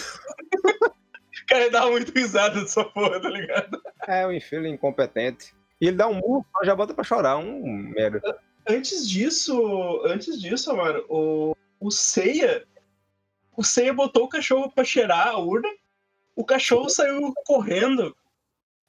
cara, 1.48 1.62
ele 1.62 1.70
dava 1.70 1.90
muito 1.90 2.12
risada 2.12 2.60
dessa 2.60 2.84
porra, 2.84 3.20
tá 3.20 3.30
ligado? 3.30 3.80
É 4.06 4.26
um 4.26 4.32
infeliz 4.32 4.70
incompetente. 4.70 5.54
E 5.80 5.88
ele 5.88 5.96
dá 5.96 6.06
um 6.06 6.14
murro, 6.14 6.44
já 6.62 6.76
bota 6.76 6.92
pra 6.92 7.02
chorar. 7.02 7.38
Um 7.38 7.62
merda. 7.94 8.20
Antes 8.68 9.08
disso, 9.08 10.02
antes 10.04 10.40
disso, 10.40 10.76
mano, 10.76 11.02
o, 11.08 11.56
o 11.80 11.90
Seiya, 11.90 12.66
o 13.56 13.64
Seiya 13.64 13.92
botou 13.92 14.24
o 14.24 14.28
cachorro 14.28 14.70
pra 14.70 14.84
cheirar 14.84 15.28
a 15.28 15.38
urna, 15.38 15.68
o 16.36 16.44
cachorro 16.44 16.88
saiu 16.88 17.32
correndo, 17.44 18.14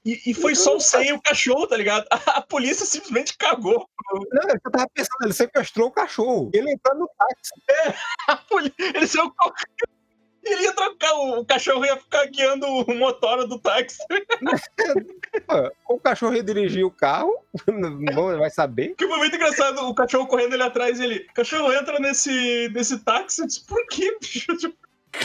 e, 0.05 0.19
e 0.25 0.33
foi 0.33 0.55
só 0.55 0.75
o 0.75 0.79
Seiya 0.79 1.10
e 1.12 1.13
o 1.13 1.21
cachorro, 1.21 1.67
tá 1.67 1.77
ligado? 1.77 2.05
A, 2.36 2.41
polícia 2.41 2.86
simplesmente 2.86 3.38
cagou. 3.38 3.88
Não, 4.31 4.50
eu 4.50 4.71
tava 4.71 4.88
pensando, 4.93 5.24
ele 5.24 5.33
sequestrou 5.33 5.88
o 5.88 5.91
cachorro. 5.91 6.50
Ele 6.53 6.71
entrou 6.71 6.98
no 6.98 7.10
táxi. 7.17 7.53
A 8.27 8.36
poli- 8.36 8.74
Ele 8.79 9.07
saiu 9.07 9.31
correndo. 9.33 10.00
Ele 10.43 10.63
ia 10.63 10.74
trocar, 10.74 11.13
o 11.13 11.45
cachorro 11.45 11.86
ia 11.86 11.95
ficar 11.98 12.25
guiando 12.25 12.65
o 12.65 12.93
motor 12.95 13.48
do 13.48 13.60
táxi. 13.60 14.00
O 15.88 16.00
cachorro 16.00 16.36
ia 16.36 16.43
dirigir 16.43 16.86
o 16.86 16.91
carro, 16.91 17.33
não 17.67 18.38
vai 18.39 18.50
saber. 18.50 18.95
Que 18.95 19.07
foi 19.07 19.17
muito 19.17 19.36
engraçado, 19.36 19.79
o 19.88 19.93
cachorro 19.93 20.27
correndo 20.27 20.53
ali 20.53 20.63
atrás, 20.63 21.00
ele, 21.00 21.21
cachorro 21.33 21.71
entra 21.74 22.00
nesse, 22.00 22.69
nesse 22.74 23.00
táxi, 23.00 23.41
eu 23.41 23.48
disse, 23.48 23.65
por 23.65 23.86
quê, 23.88 24.17
bicho? 24.19 24.55
Tipo, 24.57 24.75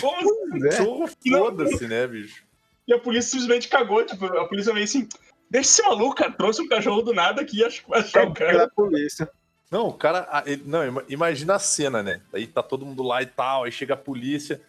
como 0.01 0.17
assim? 0.17 0.67
É. 0.67 0.69
Cachorro, 0.71 1.09
Foda-se, 1.29 1.87
né, 1.89 2.07
bicho? 2.07 2.45
E 2.87 2.93
a 2.95 2.99
polícia 2.99 3.31
simplesmente 3.31 3.69
cagou, 3.69 4.05
tipo, 4.05 4.27
a 4.27 4.47
polícia 4.49 4.73
veio 4.73 4.85
assim, 4.85 5.09
deixa 5.51 5.71
esse 5.71 5.83
maluco, 5.83 6.15
cara, 6.17 6.33
trouxe 6.33 6.63
um 6.63 6.69
cachorro 6.69 7.03
do 7.03 7.13
nada 7.15 7.43
aqui, 7.43 7.65
acho 7.65 7.83
que 7.85 7.91
vai 7.91 8.01
achar 8.01 8.27
o 8.29 8.35
cara. 8.35 8.69
Polícia. 8.75 9.29
Não, 9.71 9.89
o 9.89 9.93
cara. 9.93 10.45
ele- 10.47 10.63
não, 10.67 10.87
ima- 10.87 11.05
imagina 11.09 11.55
a 11.57 11.59
cena, 11.59 12.03
né? 12.03 12.21
Aí 12.33 12.47
tá 12.47 12.63
todo 12.63 12.87
mundo 12.87 13.03
lá 13.03 13.23
e 13.23 13.27
tal, 13.27 13.65
aí 13.65 13.73
chega 13.73 13.95
a 13.95 13.97
polícia. 13.97 14.61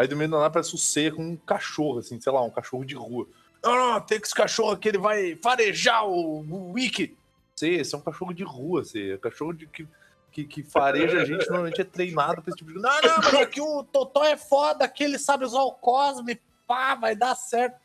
Aí 0.00 0.08
do 0.08 0.16
meio 0.16 0.30
do 0.30 0.36
nada 0.36 0.46
aparece 0.46 0.74
o 0.74 0.78
Seiya 0.78 1.12
com 1.12 1.22
um 1.22 1.36
cachorro, 1.36 1.98
assim, 1.98 2.18
sei 2.18 2.32
lá, 2.32 2.40
um 2.40 2.48
cachorro 2.48 2.86
de 2.86 2.94
rua. 2.94 3.26
Não, 3.62 3.76
não, 3.76 4.00
tem 4.00 4.18
que 4.18 4.26
esse 4.26 4.34
cachorro 4.34 4.70
aqui, 4.70 4.88
ele 4.88 4.96
vai 4.96 5.36
farejar 5.36 6.06
o, 6.06 6.40
o 6.40 6.72
Wiki. 6.72 7.14
Seiya, 7.54 7.82
esse 7.82 7.94
é 7.94 7.98
um 7.98 8.00
cachorro 8.00 8.32
de 8.32 8.42
rua, 8.42 8.82
Seiya. 8.82 9.18
Cachorro 9.18 9.52
de, 9.52 9.66
que, 9.66 9.86
que, 10.32 10.44
que 10.44 10.62
fareja 10.62 11.20
a 11.20 11.24
gente 11.26 11.46
normalmente 11.48 11.82
é 11.82 11.84
treinado 11.84 12.40
pra 12.40 12.48
esse 12.48 12.56
tipo 12.56 12.72
de 12.72 12.78
Não, 12.78 13.02
não, 13.02 13.16
mas 13.18 13.34
aqui 13.34 13.60
o 13.60 13.84
Totó 13.84 14.24
é 14.24 14.38
foda, 14.38 14.86
aqui 14.86 15.04
ele 15.04 15.18
sabe 15.18 15.44
usar 15.44 15.60
o 15.60 15.72
Cosme, 15.72 16.40
pá, 16.66 16.94
vai 16.94 17.14
dar 17.14 17.34
certo. 17.34 17.78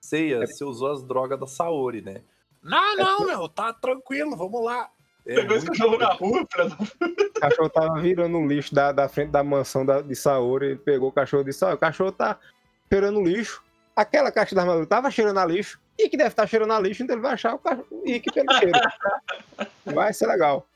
Seiya, 0.00 0.46
você 0.46 0.64
usou 0.64 0.92
as 0.92 1.02
drogas 1.02 1.40
da 1.40 1.48
Saori, 1.48 2.00
né? 2.00 2.22
Não, 2.62 2.96
não, 2.96 3.26
meu, 3.26 3.48
tá 3.48 3.72
tranquilo, 3.72 4.36
vamos 4.36 4.64
lá. 4.64 4.88
É 5.30 5.34
Pegou 5.36 5.56
esse 5.56 5.66
cachorro 5.66 5.90
doido. 5.96 6.00
na 6.02 6.12
rua, 6.14 6.46
filha 6.52 6.66
O 7.36 7.40
cachorro 7.40 7.68
tava 7.70 8.00
virando 8.00 8.36
o 8.36 8.46
lixo 8.46 8.74
da, 8.74 8.90
da 8.90 9.08
frente 9.08 9.30
da 9.30 9.44
mansão 9.44 9.86
da, 9.86 10.00
de 10.02 10.16
Saori. 10.16 10.66
Ele 10.66 10.76
pegou 10.76 11.08
o 11.08 11.12
cachorro 11.12 11.42
e 11.42 11.46
disse: 11.46 11.64
Ó, 11.64 11.72
o 11.72 11.78
cachorro 11.78 12.10
tá 12.10 12.36
cheirando 12.92 13.22
lixo. 13.22 13.62
Aquela 13.94 14.32
caixa 14.32 14.54
da 14.56 14.62
armadura 14.62 14.86
tava 14.86 15.08
cheirando 15.10 15.38
a 15.38 15.46
lixo. 15.46 15.78
E 15.96 16.08
que 16.08 16.16
deve 16.16 16.30
estar 16.30 16.46
cheirando 16.48 16.72
a 16.72 16.80
lixo, 16.80 17.02
então 17.04 17.14
ele 17.14 17.22
vai 17.22 17.34
achar 17.34 17.54
o 17.54 17.58
cachorro. 17.58 17.86
E 18.04 18.18
que 18.18 18.32
pelo 18.32 18.52
cheiro. 18.54 18.72
Vai 19.94 20.12
ser 20.12 20.26
legal. 20.26 20.66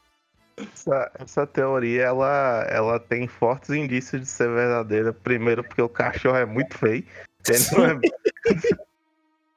Essa, 0.56 1.10
essa 1.18 1.46
teoria, 1.46 2.02
ela, 2.04 2.64
ela 2.68 3.00
tem 3.00 3.26
fortes 3.26 3.70
indícios 3.70 4.20
de 4.20 4.28
ser 4.28 4.48
verdadeira. 4.48 5.12
Primeiro, 5.12 5.64
porque 5.64 5.82
o 5.82 5.88
cachorro 5.88 6.36
é 6.36 6.44
muito 6.44 6.78
feio. 6.78 7.04
Ele 7.48 7.58
não 7.72 7.84
é- 7.86 7.98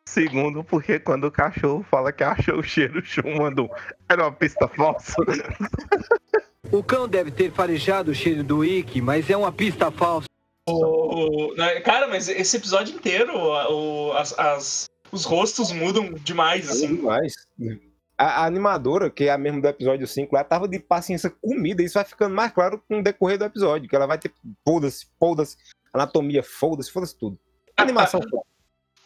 Segundo, 0.07 0.63
porque 0.63 0.99
quando 0.99 1.25
o 1.25 1.31
cachorro 1.31 1.85
fala 1.91 2.13
que 2.13 2.23
achou 2.23 2.59
o 2.59 2.63
cheiro, 2.63 2.99
o 3.01 3.05
Shun 3.05 3.35
manda 3.37 3.61
um, 3.63 3.69
Era 4.07 4.23
uma 4.23 4.31
pista 4.31 4.65
falsa. 4.69 5.13
O 6.71 6.81
cão 6.81 7.07
deve 7.09 7.29
ter 7.29 7.51
farejado 7.51 8.11
o 8.11 8.15
cheiro 8.15 8.41
do 8.41 8.63
Ick, 8.63 9.01
mas 9.01 9.29
é 9.29 9.35
uma 9.35 9.51
pista 9.51 9.91
falsa. 9.91 10.27
O- 10.67 11.53
né, 11.57 11.81
Cara, 11.81 12.07
mas 12.07 12.29
esse 12.29 12.55
episódio 12.55 12.95
inteiro, 12.95 13.33
o- 13.37 14.13
as- 14.13 14.37
as- 14.39 14.89
os 15.11 15.25
rostos 15.25 15.71
mudam 15.73 16.13
demais, 16.13 16.69
assim. 16.69 16.95
Demais. 16.95 17.33
A, 18.17 18.43
a 18.43 18.45
animadora, 18.45 19.09
que 19.09 19.25
é 19.25 19.31
a 19.31 19.37
mesma 19.37 19.61
do 19.61 19.67
episódio 19.67 20.07
5, 20.07 20.33
lá 20.35 20.43
tava 20.43 20.67
de 20.69 20.79
paciência 20.79 21.29
comida. 21.29 21.83
Isso 21.83 21.95
vai 21.95 22.05
ficando 22.05 22.33
mais 22.33 22.51
claro 22.53 22.81
com 22.87 22.99
o 22.99 23.03
decorrer 23.03 23.37
do 23.37 23.43
episódio. 23.45 23.89
Que 23.89 23.95
ela 23.95 24.07
vai 24.07 24.17
ter 24.17 24.31
foda-se, 24.65 25.05
foda-se, 25.19 25.57
anatomia, 25.93 26.41
foda-se, 26.43 26.91
foda-se 26.91 27.17
tudo. 27.17 27.37
Animação 27.77 28.21
foda. 28.21 28.43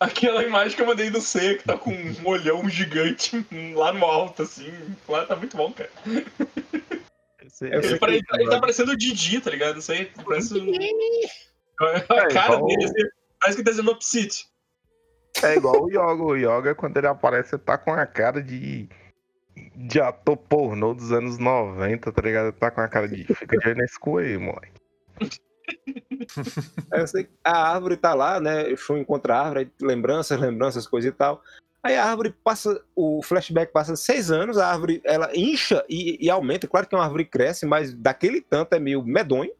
Aquela 0.01 0.43
imagem 0.43 0.75
que 0.75 0.81
eu 0.81 0.87
mandei 0.87 1.09
do 1.11 1.21
C, 1.21 1.55
que 1.55 1.63
tá 1.63 1.77
com 1.77 1.91
um 1.91 2.27
olhão 2.27 2.67
gigante 2.67 3.45
lá 3.75 3.93
no 3.93 4.03
alto, 4.03 4.41
assim. 4.41 4.73
Lá 5.07 5.25
tá 5.27 5.35
muito 5.35 5.55
bom, 5.55 5.71
cara. 5.71 5.91
Esse- 7.45 7.65
Eu 7.71 7.81
Ele, 7.81 7.99
pare- 7.99 8.21
ele 8.33 8.49
tá 8.49 8.59
parecendo 8.59 8.91
o 8.93 8.97
Didi, 8.97 9.39
tá 9.39 9.51
ligado? 9.51 9.77
Isso 9.79 9.91
aí 9.91 10.11
parece. 10.25 10.57
um- 10.57 10.71
A 11.81 12.15
É, 12.15 12.27
cara 12.27 12.55
igual- 12.55 12.65
dele, 12.65 12.83
assim, 12.85 13.07
parece 13.39 13.57
que 13.57 13.63
tá 13.63 13.73
sendo 13.73 13.91
Opsite. 13.91 14.45
É 15.43 15.55
igual 15.55 15.83
o 15.83 15.89
Yoga. 15.89 16.23
O 16.23 16.35
Yoga, 16.35 16.75
quando 16.75 16.97
ele 16.97 17.07
aparece, 17.07 17.57
tá 17.57 17.77
com 17.77 17.93
a 17.93 18.05
cara 18.05 18.41
de. 18.41 18.89
De 19.75 19.99
ator 19.99 20.37
pornô 20.37 20.93
dos 20.93 21.11
anos 21.11 21.37
90, 21.37 22.11
tá 22.11 22.21
ligado? 22.21 22.53
Tá 22.53 22.71
com 22.71 22.81
a 22.81 22.87
cara 22.87 23.07
de. 23.07 23.23
Fica 23.35 23.57
de 23.57 23.67
olho 23.67 23.77
nesse 23.77 23.99
cu 23.99 24.17
aí, 24.17 24.37
moleque. 24.37 24.79
Aí 26.91 27.01
eu 27.01 27.07
sei 27.07 27.29
a 27.43 27.73
árvore 27.73 27.97
tá 27.97 28.13
lá, 28.13 28.39
né? 28.39 28.63
O 28.71 28.77
show 28.77 28.97
encontra 28.97 29.35
a 29.35 29.41
árvore, 29.41 29.71
lembranças, 29.81 30.39
lembranças, 30.39 30.87
coisa 30.87 31.07
e 31.07 31.11
tal. 31.11 31.41
Aí 31.83 31.95
a 31.95 32.05
árvore 32.05 32.35
passa, 32.43 32.81
o 32.95 33.23
flashback 33.23 33.73
passa 33.73 33.95
seis 33.95 34.29
anos, 34.29 34.57
a 34.57 34.67
árvore 34.67 35.01
ela 35.03 35.31
incha 35.35 35.83
e, 35.89 36.23
e 36.23 36.29
aumenta. 36.29 36.67
Claro 36.67 36.87
que 36.87 36.95
uma 36.95 37.03
árvore 37.03 37.25
cresce, 37.25 37.65
mas 37.65 37.93
daquele 37.93 38.39
tanto 38.39 38.73
é 38.73 38.79
meio 38.79 39.03
medonho. 39.03 39.51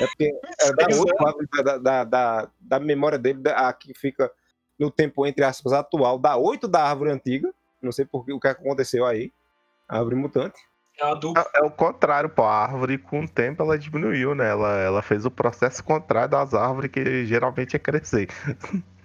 É 0.00 0.06
porque 0.06 0.38
é 0.60 0.72
da 0.72 0.96
outra 0.96 1.26
árvore 1.26 1.48
da, 1.64 1.78
da, 1.78 2.04
da, 2.04 2.50
da 2.60 2.80
memória 2.80 3.18
dele, 3.18 3.40
da, 3.40 3.68
a 3.68 3.72
que 3.72 3.94
fica 3.94 4.30
no 4.78 4.90
tempo, 4.90 5.26
entre 5.26 5.44
aspas, 5.44 5.72
atual, 5.72 6.18
da 6.18 6.36
oito 6.36 6.68
da 6.68 6.82
árvore 6.82 7.10
antiga. 7.10 7.52
Não 7.80 7.92
sei 7.92 8.04
por 8.04 8.24
o 8.30 8.40
que 8.40 8.48
aconteceu 8.48 9.06
aí. 9.06 9.32
A 9.88 9.98
árvore 9.98 10.16
mutante. 10.16 10.60
É. 11.36 11.40
É, 11.40 11.60
é 11.60 11.62
o 11.62 11.70
contrário, 11.70 12.28
pô. 12.30 12.42
A 12.42 12.62
árvore, 12.64 12.98
com 12.98 13.20
o 13.24 13.28
tempo, 13.28 13.62
ela 13.62 13.78
diminuiu, 13.78 14.34
né? 14.34 14.48
Ela, 14.50 14.78
ela 14.78 15.02
fez 15.02 15.24
o 15.26 15.30
processo 15.30 15.82
contrário 15.84 16.30
das 16.30 16.54
árvores, 16.54 16.90
que 16.90 17.26
geralmente 17.26 17.76
é 17.76 17.78
crescer. 17.78 18.28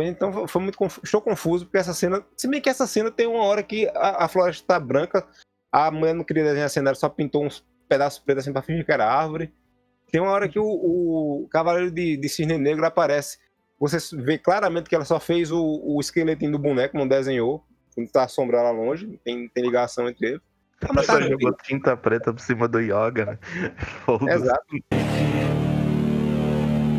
Então 0.00 0.46
foi- 0.48 0.62
muito 0.62 0.76
confu- 0.76 1.00
estou 1.04 1.20
confuso 1.20 1.64
porque 1.64 1.78
essa 1.78 1.94
cena, 1.94 2.24
se 2.36 2.48
bem 2.48 2.60
que 2.60 2.68
essa 2.68 2.84
cena 2.86 3.10
tem 3.12 3.26
uma 3.28 3.44
hora 3.44 3.62
que 3.62 3.86
a, 3.94 4.24
a 4.24 4.28
floresta 4.28 4.66
tá 4.66 4.80
branca, 4.80 5.24
a 5.70 5.88
mulher 5.90 6.14
não 6.14 6.24
queria 6.24 6.42
desenhar 6.42 6.68
cenário, 6.68 6.98
só 6.98 7.08
pintou 7.08 7.44
uns 7.44 7.64
pedaços 7.88 8.18
pretos 8.18 8.42
assim 8.44 8.52
pra 8.52 8.60
fingir 8.62 8.84
que 8.84 8.90
era 8.90 9.06
árvore. 9.08 9.52
Tem 10.10 10.20
uma 10.20 10.30
hora 10.32 10.48
que 10.48 10.58
o, 10.58 10.64
o 10.64 11.48
cavaleiro 11.48 11.90
de, 11.92 12.16
de 12.16 12.28
cisne 12.28 12.58
negro 12.58 12.84
aparece. 12.84 13.38
Você 13.78 13.98
vê 14.16 14.36
claramente 14.36 14.88
que 14.88 14.94
ela 14.96 15.04
só 15.04 15.20
fez 15.20 15.52
o, 15.52 15.62
o 15.84 16.00
esqueletinho 16.00 16.50
do 16.52 16.58
boneco, 16.58 16.98
não 16.98 17.06
desenhou. 17.06 17.64
Não 17.96 18.06
tá 18.06 18.24
a 18.24 18.28
sombra 18.28 18.60
lá 18.62 18.70
longe, 18.72 19.06
não 19.06 19.16
tem, 19.18 19.48
tem 19.48 19.62
ligação 19.64 20.08
entre 20.08 20.26
eles. 20.30 20.40
Mas 20.94 21.06
tá 21.06 21.16
bem. 21.18 21.28
jogou 21.30 21.52
tinta 21.62 21.96
preta 21.96 22.32
por 22.32 22.40
cima 22.40 22.68
do 22.68 22.80
Yoga, 22.80 23.26
né? 23.26 23.38
Exato. 24.32 24.66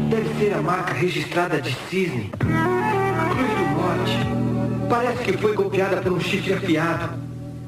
Deve 0.09 0.39
ser 0.39 0.53
a 0.53 0.61
marca 0.61 0.93
registrada 0.93 1.61
de 1.61 1.73
cisne. 1.87 2.31
A 2.41 3.29
Cruz 3.29 3.53
do 3.53 3.65
Norte. 3.75 4.89
Parece 4.89 5.23
que 5.23 5.37
foi 5.37 5.55
golpeada 5.55 6.01
por 6.01 6.11
um 6.11 6.19
chifre 6.19 6.53
afiado. 6.53 7.17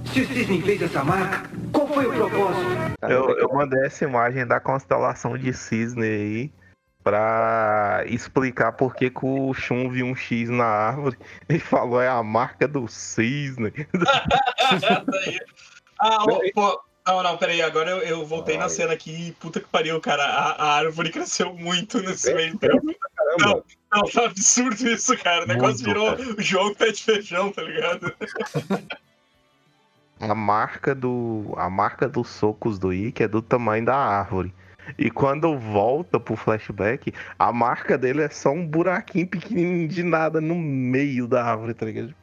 Se 0.05 0.21
o 0.21 0.27
cisne 0.27 0.61
fez 0.61 0.81
essa 0.81 1.03
marca, 1.03 1.49
qual 1.71 1.87
foi 1.87 2.07
o 2.07 2.13
propósito? 2.13 2.67
Eu, 3.03 3.37
eu 3.37 3.49
mandei 3.53 3.85
essa 3.85 4.03
imagem 4.03 4.45
da 4.45 4.59
constelação 4.59 5.37
de 5.37 5.53
cisne 5.53 6.03
aí 6.03 6.51
pra 7.03 8.03
explicar 8.07 8.73
por 8.73 8.95
que, 8.95 9.09
que 9.09 9.25
o 9.25 9.53
Shun 9.53 9.89
viu 9.89 10.05
um 10.05 10.15
X 10.15 10.49
na 10.49 10.65
árvore 10.65 11.17
e 11.49 11.59
falou 11.59 12.01
é 12.01 12.09
a 12.09 12.21
marca 12.21 12.67
do 12.67 12.87
cisne. 12.87 13.71
Ah, 16.01 16.23
ô, 16.23 16.41
pô. 16.53 16.81
Não, 17.07 17.23
não, 17.23 17.35
peraí, 17.35 17.61
agora 17.61 17.89
eu, 17.89 17.97
eu 17.99 18.25
voltei 18.25 18.57
na 18.57 18.69
cena 18.69 18.93
aqui 18.93 19.29
e 19.29 19.31
puta 19.33 19.59
que 19.59 19.67
pariu, 19.67 19.99
cara. 19.99 20.23
A, 20.23 20.51
a 20.51 20.73
árvore 20.75 21.09
cresceu 21.11 21.53
muito 21.53 21.99
nesse 21.99 22.33
meio 22.33 22.57
tempo. 22.57 22.95
Caramba. 23.15 23.63
Não, 23.91 24.03
tá 24.03 24.25
absurdo 24.25 24.87
isso, 24.87 25.17
cara. 25.17 25.43
O 25.43 25.47
negócio 25.47 25.83
Muito, 25.83 26.15
virou 26.15 26.35
o 26.37 26.41
jogo 26.41 26.75
pé 26.75 26.91
de 26.91 27.03
feijão, 27.03 27.51
tá 27.51 27.63
ligado? 27.63 28.13
A 30.21 30.35
marca 30.35 30.93
do 30.93 31.51
a 31.57 31.67
marca 31.67 32.07
dos 32.07 32.29
socos 32.29 32.77
do 32.77 32.93
Ikki 32.93 33.23
é 33.23 33.27
do 33.27 33.41
tamanho 33.41 33.83
da 33.83 33.95
árvore. 33.95 34.53
E 34.95 35.09
quando 35.09 35.57
volta 35.57 36.19
pro 36.19 36.35
flashback, 36.35 37.11
a 37.39 37.51
marca 37.51 37.97
dele 37.97 38.21
é 38.21 38.29
só 38.29 38.51
um 38.51 38.65
buraquinho 38.65 39.27
pequenininho 39.27 39.87
de 39.87 40.03
nada 40.03 40.39
no 40.39 40.53
meio 40.53 41.27
da 41.27 41.43
árvore, 41.43 41.73
tá 41.73 41.87
ligado? 41.87 42.13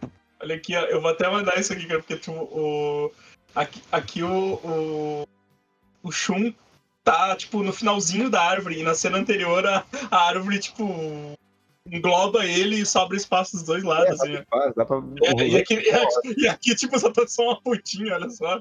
Olha 0.41 0.55
aqui, 0.55 0.77
ó, 0.77 0.83
eu 0.83 1.01
vou 1.01 1.11
até 1.11 1.29
mandar 1.29 1.59
isso 1.59 1.73
aqui, 1.73 1.87
cara, 1.87 1.99
porque 1.99 2.17
tipo, 2.17 2.33
o. 2.33 3.11
Aqui, 3.55 3.83
aqui 3.91 4.23
o, 4.23 4.55
o. 4.55 5.29
O 6.01 6.13
Shun 6.13 6.53
tá, 7.03 7.35
tipo, 7.35 7.63
no 7.63 7.73
finalzinho 7.73 8.31
da 8.31 8.43
árvore, 8.43 8.79
e 8.79 8.83
na 8.83 8.95
cena 8.95 9.19
anterior 9.19 9.67
a, 9.67 9.85
a 10.11 10.29
árvore, 10.29 10.59
tipo, 10.59 10.85
engloba 11.87 12.45
ele 12.45 12.77
e 12.77 12.87
sobra 12.87 13.17
espaço 13.17 13.53
dos 13.53 13.65
dois 13.65 13.83
lados, 13.83 14.21
assim. 14.21 14.37
ó. 14.37 14.45
Faz, 14.51 14.75
Dá 14.75 14.85
pra... 14.85 14.99
É, 15.25 15.49
e, 15.49 15.57
aqui, 15.57 15.83
e, 16.37 16.49
aqui, 16.49 16.75
tipo, 16.75 16.99
só 16.99 17.11
tá 17.11 17.27
só 17.27 17.45
uma 17.45 17.61
putinha, 17.61 18.15
olha 18.15 18.29
só. 18.31 18.59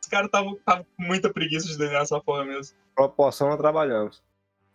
Os 0.00 0.08
caras 0.08 0.26
estavam 0.26 0.58
com 0.66 0.84
muita 0.98 1.32
preguiça 1.32 1.66
de 1.66 1.78
desenhar 1.78 2.02
essa 2.02 2.20
porra 2.20 2.44
mesmo. 2.44 2.76
proporção 2.94 3.48
nós 3.48 3.58
trabalhamos. 3.58 4.22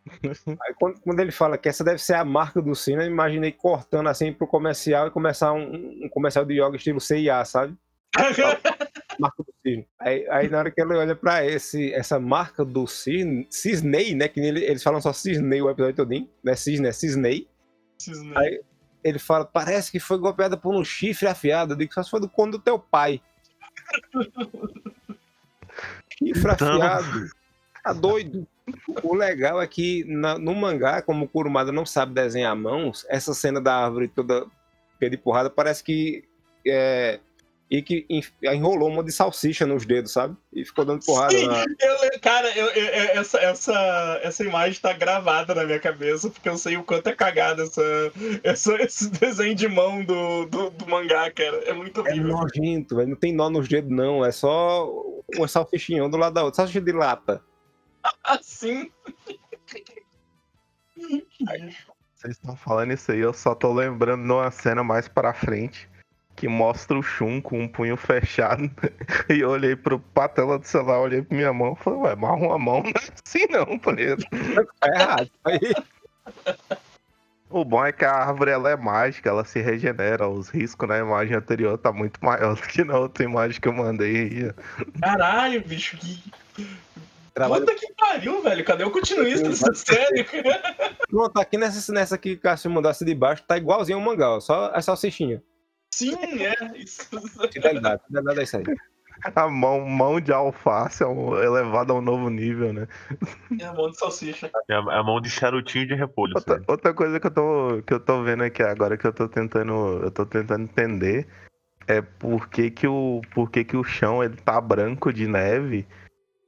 Aí 0.47 0.73
quando, 0.79 0.99
quando 1.01 1.19
ele 1.19 1.31
fala 1.31 1.57
que 1.57 1.69
essa 1.69 1.83
deve 1.83 1.99
ser 1.99 2.15
a 2.15 2.25
marca 2.25 2.61
do 2.61 2.73
Cine, 2.73 3.03
eu 3.03 3.11
imaginei 3.11 3.51
cortando 3.51 4.07
assim 4.07 4.33
pro 4.33 4.47
comercial 4.47 5.07
e 5.07 5.11
começar 5.11 5.53
um, 5.53 6.05
um 6.05 6.09
comercial 6.09 6.43
de 6.43 6.55
yoga 6.55 6.75
estilo 6.75 6.99
CIA, 6.99 7.45
sabe? 7.45 7.77
Marca 9.19 9.43
do 9.43 9.53
cisne. 9.63 9.87
Aí, 9.99 10.27
aí 10.29 10.49
na 10.49 10.59
hora 10.59 10.71
que 10.71 10.81
ele 10.81 10.95
olha 10.95 11.15
pra 11.15 11.45
esse, 11.45 11.93
essa 11.93 12.19
marca 12.19 12.63
do 12.65 12.87
cisne, 12.87 13.45
cisnei, 13.49 14.15
né? 14.15 14.27
Que 14.27 14.39
ele- 14.39 14.63
eles 14.65 14.81
falam 14.83 15.01
só 15.01 15.13
cisnei 15.13 15.61
o 15.61 15.69
episódio 15.69 15.95
todinho, 15.95 16.29
não 16.43 16.53
é 16.53 16.55
cisne, 16.55 16.87
é 16.87 16.91
cisnei. 16.91 17.47
Esses- 17.99 18.19
Aí- 18.37 18.61
Ele 19.01 19.17
fala, 19.19 19.45
parece 19.45 19.89
que 19.91 19.99
foi 19.99 20.17
golpeada 20.17 20.57
por 20.57 20.75
um 20.75 20.83
chifre 20.83 21.25
afiado. 21.27 21.71
Eu 21.73 21.77
digo, 21.77 21.93
só 21.93 22.03
se 22.03 22.09
foi 22.09 22.19
do 22.19 22.27
cone 22.27 22.51
do 22.51 22.59
teu 22.59 22.77
pai. 22.77 23.21
chifre 26.17 26.51
Então- 26.53 26.81
afiado. 26.81 27.29
Tá 27.83 27.93
doido. 27.93 28.45
O 29.01 29.15
legal 29.15 29.61
é 29.61 29.65
que 29.67 30.03
na- 30.05 30.37
no 30.37 30.53
mangá, 30.53 31.01
como 31.01 31.25
o 31.25 31.27
Kurumada 31.29 31.71
não 31.71 31.85
sabe 31.85 32.13
desenhar 32.13 32.55
mãos, 32.55 33.05
essa 33.09 33.33
cena 33.33 33.59
da 33.61 33.73
árvore 33.85 34.07
toda 34.09 34.45
cheia 34.99 35.09
de 35.09 35.17
porrada 35.17 35.49
parece 35.49 35.81
que 35.83 36.25
é, 36.67 37.19
e 37.69 37.83
que 37.83 38.03
en- 38.09 38.23
enrolou 38.55 38.89
uma 38.89 39.03
de 39.03 39.11
salsicha 39.11 39.63
nos 39.65 39.85
dedos, 39.85 40.11
sabe? 40.11 40.35
E 40.51 40.65
ficou 40.65 40.83
dando 40.83 41.05
porrada. 41.05 41.37
Sim. 41.37 41.47
na- 41.47 41.63
Eu, 41.79 42.19
cara, 42.19 42.49
eu, 42.57 42.65
eu- 42.67 43.19
essa, 43.19 43.37
essa, 43.39 44.19
essa 44.23 44.43
imagem 44.43 44.81
tá 44.81 44.91
gravada 44.91 45.53
na 45.53 45.63
minha 45.65 45.79
cabeça, 45.79 46.29
porque 46.31 46.49
eu 46.49 46.57
sei 46.57 46.77
o 46.77 46.83
quanto 46.83 47.07
é 47.07 47.13
cagada 47.15 47.61
essa, 47.63 47.83
essa, 48.43 48.73
esse 48.81 49.09
desenho 49.11 49.53
de 49.53 49.67
mão 49.67 50.03
do, 50.03 50.45
do, 50.47 50.69
do 50.71 50.87
mangá, 50.87 51.29
cara. 51.31 51.57
É 51.65 51.73
muito 51.73 52.05
É 52.07 52.15
nojento, 52.15 52.95
velho. 52.95 53.09
Não 53.09 53.15
tem 53.17 53.33
nó 53.33 53.49
nos 53.51 53.67
dedos, 53.67 53.91
não. 53.91 54.25
É 54.25 54.31
só 54.31 54.89
uma 55.35 55.47
salsichinha 55.47 56.03
um 56.03 56.09
do 56.09 56.17
lado 56.17 56.33
da 56.33 56.43
outra. 56.43 56.55
Salsicha 56.57 56.81
de 56.81 56.91
lata. 56.91 57.39
Assim. 58.23 58.89
Vocês 62.15 62.33
estão 62.35 62.55
falando 62.55 62.91
isso 62.93 63.11
aí, 63.11 63.19
eu 63.19 63.31
só 63.33 63.53
tô 63.55 63.71
lembrando 63.73 64.23
de 64.25 64.31
uma 64.31 64.51
cena 64.51 64.83
mais 64.83 65.07
pra 65.07 65.33
frente 65.33 65.87
que 66.39 66.47
mostra 66.47 66.97
o 66.97 67.03
Shun 67.03 67.41
com 67.41 67.59
um 67.59 67.67
punho 67.67 67.97
fechado. 67.97 68.71
E 69.29 69.41
eu 69.41 69.49
olhei 69.49 69.75
pro, 69.75 69.99
pra 69.99 70.27
tela 70.27 70.57
do 70.57 70.65
celular, 70.65 71.01
olhei 71.01 71.21
pra 71.21 71.35
minha 71.35 71.53
mão 71.53 71.77
e 71.79 71.83
falei, 71.83 71.99
ué, 71.99 72.15
mas 72.15 72.41
uma 72.41 72.57
mão 72.57 72.81
não 72.81 72.89
é 72.89 72.93
assim 73.23 73.45
não. 73.49 73.77
Tá 73.77 74.87
errado. 74.87 75.29
Aí, 75.45 75.59
O 77.49 77.65
bom 77.65 77.85
é 77.85 77.91
que 77.91 78.05
a 78.05 78.11
árvore 78.11 78.51
ela 78.51 78.69
é 78.71 78.77
mágica, 78.77 79.29
ela 79.29 79.43
se 79.43 79.59
regenera. 79.59 80.27
Os 80.27 80.49
riscos 80.49 80.87
na 80.87 80.97
imagem 80.97 81.35
anterior 81.35 81.77
tá 81.77 81.91
muito 81.91 82.23
maior 82.23 82.55
do 82.55 82.61
que 82.61 82.83
na 82.83 82.97
outra 82.97 83.23
imagem 83.23 83.59
que 83.59 83.67
eu 83.67 83.73
mandei 83.73 84.15
aí. 84.15 84.53
Caralho, 84.99 85.61
bicho, 85.61 85.97
que. 85.97 86.23
trabalho 87.33 87.65
Puta 87.65 87.77
que 87.77 87.93
pariu, 87.93 88.41
velho. 88.41 88.63
Cadê 88.63 88.83
o 88.83 88.91
continuista 88.91 89.49
dessa 89.49 89.73
série? 89.73 90.25
Pronto, 91.09 91.37
aqui 91.37 91.57
nessa, 91.57 91.91
nessa 91.91 92.15
aqui 92.15 92.31
que 92.31 92.39
o 92.39 92.41
Cássio 92.41 92.71
mandasse 92.71 93.03
de 93.03 93.13
baixo, 93.13 93.43
tá 93.43 93.57
igualzinho 93.57 93.99
ao 93.99 94.03
mangá, 94.03 94.29
ó, 94.29 94.39
só 94.39 94.71
a 94.73 94.81
salsichinha. 94.81 95.43
Sim, 95.99 96.15
é. 96.43 96.77
Isso. 96.77 97.01
Fidelidade, 97.51 98.01
fidelidade 98.07 98.39
é 98.39 98.43
isso 98.43 98.57
aí. 98.57 98.63
A 99.35 99.49
mão, 99.49 99.81
mão 99.81 100.21
de 100.21 100.31
alface 100.31 101.03
é 101.03 101.05
um- 101.05 101.37
elevada 101.37 101.91
a 101.91 101.95
um 101.95 102.01
novo 102.01 102.29
nível, 102.29 102.71
né? 102.71 102.87
É 103.59 103.65
a 103.65 103.73
mão 103.73 103.89
de 103.89 103.97
salsicha. 103.97 104.49
É 104.69 104.73
a, 104.73 104.79
a 104.79 105.03
mão 105.03 105.19
de 105.19 105.29
charutinho 105.29 105.85
de 105.87 105.93
repolho. 105.93 106.35
Outra, 106.35 106.53
sabe? 106.53 106.65
outra 106.69 106.93
coisa 106.93 107.19
que 107.19 107.27
eu 107.27 107.31
tô 107.31 107.83
que 107.85 107.93
eu 107.93 107.99
tô 107.99 108.23
vendo 108.23 108.43
aqui 108.43 108.63
agora 108.63 108.97
que 108.97 109.05
eu 109.05 109.11
tô 109.11 109.27
tentando 109.27 109.73
eu 110.03 110.09
tô 110.09 110.25
tentando 110.25 110.63
entender 110.63 111.27
é 111.85 112.01
por 112.01 112.47
que, 112.47 112.71
que 112.71 112.87
o 112.87 113.19
por 113.33 113.51
que, 113.51 113.65
que 113.65 113.75
o 113.75 113.83
chão 113.83 114.23
ele 114.23 114.37
tá 114.37 114.61
branco 114.61 115.11
de 115.11 115.27
neve 115.27 115.85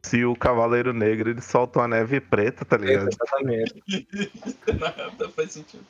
se 0.01 0.23
o 0.23 0.33
Cavaleiro 0.33 0.93
Negro 0.93 1.29
ele 1.29 1.41
solta 1.41 1.79
uma 1.79 1.87
neve 1.89 2.21
preta, 2.21 2.63
tá 2.63 2.77
ligado? 2.77 3.09
Exatamente. 3.09 3.83
Nada 4.79 5.29
faz 5.29 5.51
sentido. 5.51 5.83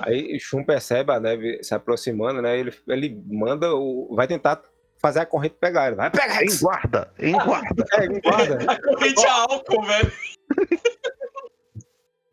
Aí 0.00 0.38
Shun 0.38 0.64
percebe 0.64 1.12
a 1.12 1.20
neve 1.20 1.62
se 1.62 1.74
aproximando, 1.74 2.40
né? 2.40 2.58
Ele, 2.58 2.72
ele 2.88 3.22
manda 3.26 3.74
o. 3.74 4.14
Vai 4.14 4.26
tentar 4.26 4.62
fazer 4.98 5.20
a 5.20 5.26
corrente 5.26 5.56
pegar 5.60 5.88
ele. 5.88 5.96
Vai 5.96 6.10
pegar 6.10 6.42
Em 6.42 6.46
isso! 6.46 6.64
guarda, 6.64 7.12
em 7.18 7.32
guarda. 7.32 7.84
É, 7.94 8.04
ele 8.04 8.20
guarda. 8.20 8.72
A 8.72 8.82
corrente 8.82 9.24
é 9.24 9.28
álcool, 9.28 9.82
velho. 9.82 10.12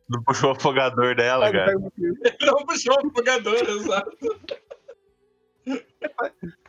Não 0.10 0.22
puxou 0.22 0.50
o 0.50 0.52
afogador 0.52 1.16
dela, 1.16 1.52
cara. 1.52 1.72
Ele 1.72 2.46
não 2.46 2.66
puxou 2.66 2.94
o 2.94 3.08
afogador, 3.08 3.56
exato. 3.56 4.40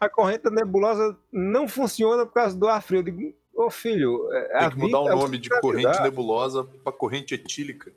A 0.01 0.09
corrente 0.09 0.49
nebulosa 0.51 1.19
não 1.33 1.69
funciona 1.69 2.25
por 2.25 2.33
causa 2.33 2.57
do 2.57 2.69
ar 2.69 2.81
frio. 2.81 3.01
Eu 3.01 3.03
digo, 3.03 3.35
ô 3.53 3.69
filho, 3.71 4.33
é, 4.33 4.61
Tem 4.61 4.71
que 4.71 4.79
mudar 4.79 5.01
o 5.01 5.09
nome 5.09 5.37
de 5.37 5.51
corrente 5.61 6.01
nebulosa 6.01 6.65
pra 6.83 6.93
corrente 6.93 7.35
etílica. 7.35 7.93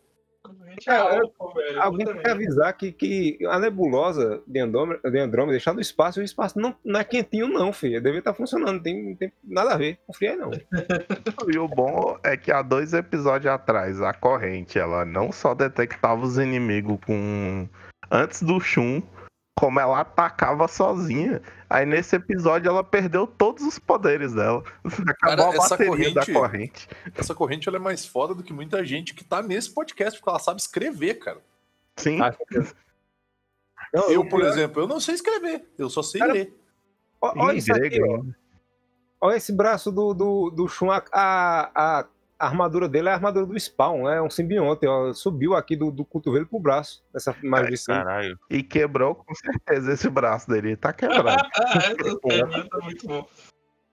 Alguém 1.79 2.05
Puta 2.05 2.13
tem 2.13 2.23
que 2.23 2.29
avisar 2.29 2.73
que, 2.73 2.91
que 2.91 3.39
a 3.47 3.59
nebulosa 3.59 4.41
de 4.45 4.59
Andrômeda, 4.59 5.09
de 5.09 5.19
Andrômeda 5.19 5.57
está 5.57 5.73
no 5.73 5.81
espaço 5.81 6.19
o 6.19 6.23
espaço 6.23 6.59
não, 6.59 6.75
não 6.83 6.99
é 6.99 7.03
quentinho, 7.03 7.47
não, 7.47 7.73
filho. 7.73 8.01
Deve 8.01 8.19
estar 8.19 8.33
funcionando, 8.33 8.73
não 8.73 8.79
tem, 8.79 9.09
não 9.09 9.15
tem 9.15 9.31
nada 9.43 9.73
a 9.73 9.77
ver. 9.77 9.97
Confia 10.05 10.31
aí, 10.31 10.37
não. 10.37 10.51
E 11.53 11.57
o 11.57 11.67
bom 11.67 12.17
é 12.23 12.35
que 12.35 12.51
há 12.51 12.61
dois 12.61 12.93
episódios 12.93 13.51
atrás, 13.51 14.01
a 14.01 14.13
corrente, 14.13 14.77
ela 14.77 15.05
não 15.05 15.31
só 15.31 15.53
detectava 15.53 16.25
os 16.25 16.37
inimigos 16.37 16.97
com. 17.05 17.67
Antes 18.11 18.41
do 18.41 18.59
Shun, 18.59 19.01
como 19.57 19.79
ela 19.79 20.01
atacava 20.01 20.67
sozinha. 20.67 21.41
Aí 21.67 21.83
nesse 21.85 22.15
episódio 22.15 22.69
ela 22.69 22.83
perdeu 22.83 23.25
todos 23.25 23.63
os 23.65 23.79
poderes 23.79 24.33
dela. 24.33 24.63
Acabou 25.09 25.51
a 25.51 25.55
essa 25.55 25.75
bateria 25.75 26.13
da 26.13 26.21
corrente- 26.25 26.33
corrente. 26.33 26.89
Essa 27.15 27.33
corrente 27.33 27.67
ela 27.67 27.77
é 27.77 27.79
mais 27.81 28.05
foda 28.05 28.35
do 28.35 28.43
que 28.43 28.53
muita 28.53 28.85
gente 28.85 29.15
que 29.15 29.23
tá 29.23 29.41
nesse 29.41 29.71
podcast, 29.73 30.19
porque 30.19 30.29
ela 30.29 30.39
sabe 30.39 30.61
escrever, 30.61 31.15
cara. 31.15 31.39
Sim. 31.95 32.21
Ah, 32.21 32.33
Não, 33.93 34.09
Eu, 34.11 34.23
por 34.27 34.39
pior- 34.41 34.49
exemplo, 34.51 34.81
eu 34.83 34.87
não 34.87 34.99
sei 34.99 35.15
escrever, 35.15 35.65
eu 35.77 35.89
só 35.89 36.03
sei 36.03 36.19
Cara, 36.21 36.33
ler. 36.33 36.55
Olha 37.19 37.57
isso 37.57 37.73
aqui, 37.73 37.99
ó. 38.03 38.21
Olha 39.19 39.37
esse 39.37 39.51
braço 39.51 39.91
do, 39.91 40.13
do, 40.13 40.49
do 40.51 40.67
Shun. 40.67 40.91
A, 40.91 41.03
a, 41.11 41.99
a 41.99 42.05
armadura 42.45 42.87
dele 42.87 43.09
é 43.09 43.11
a 43.11 43.15
armadura 43.15 43.45
do 43.45 43.59
Spawn, 43.59 44.07
é 44.07 44.21
um 44.21 44.29
simbionte. 44.29 44.85
Ó, 44.85 45.11
subiu 45.13 45.55
aqui 45.55 45.75
do, 45.75 45.91
do 45.91 46.05
cotovelo 46.05 46.45
pro 46.45 46.59
braço. 46.59 47.03
Nessa 47.13 47.35
imagem 47.41 47.75
cima. 47.75 47.97
Caralho. 47.97 48.39
E 48.49 48.61
quebrou 48.61 49.15
com 49.15 49.33
certeza 49.33 49.93
esse 49.93 50.09
braço 50.09 50.47
dele. 50.49 50.75
Tá 50.75 50.93
quebrado. 50.93 51.49
Essa 51.55 51.95
cena 52.29 52.69
tá 52.69 52.77
muito 52.83 53.07
bom. 53.07 53.27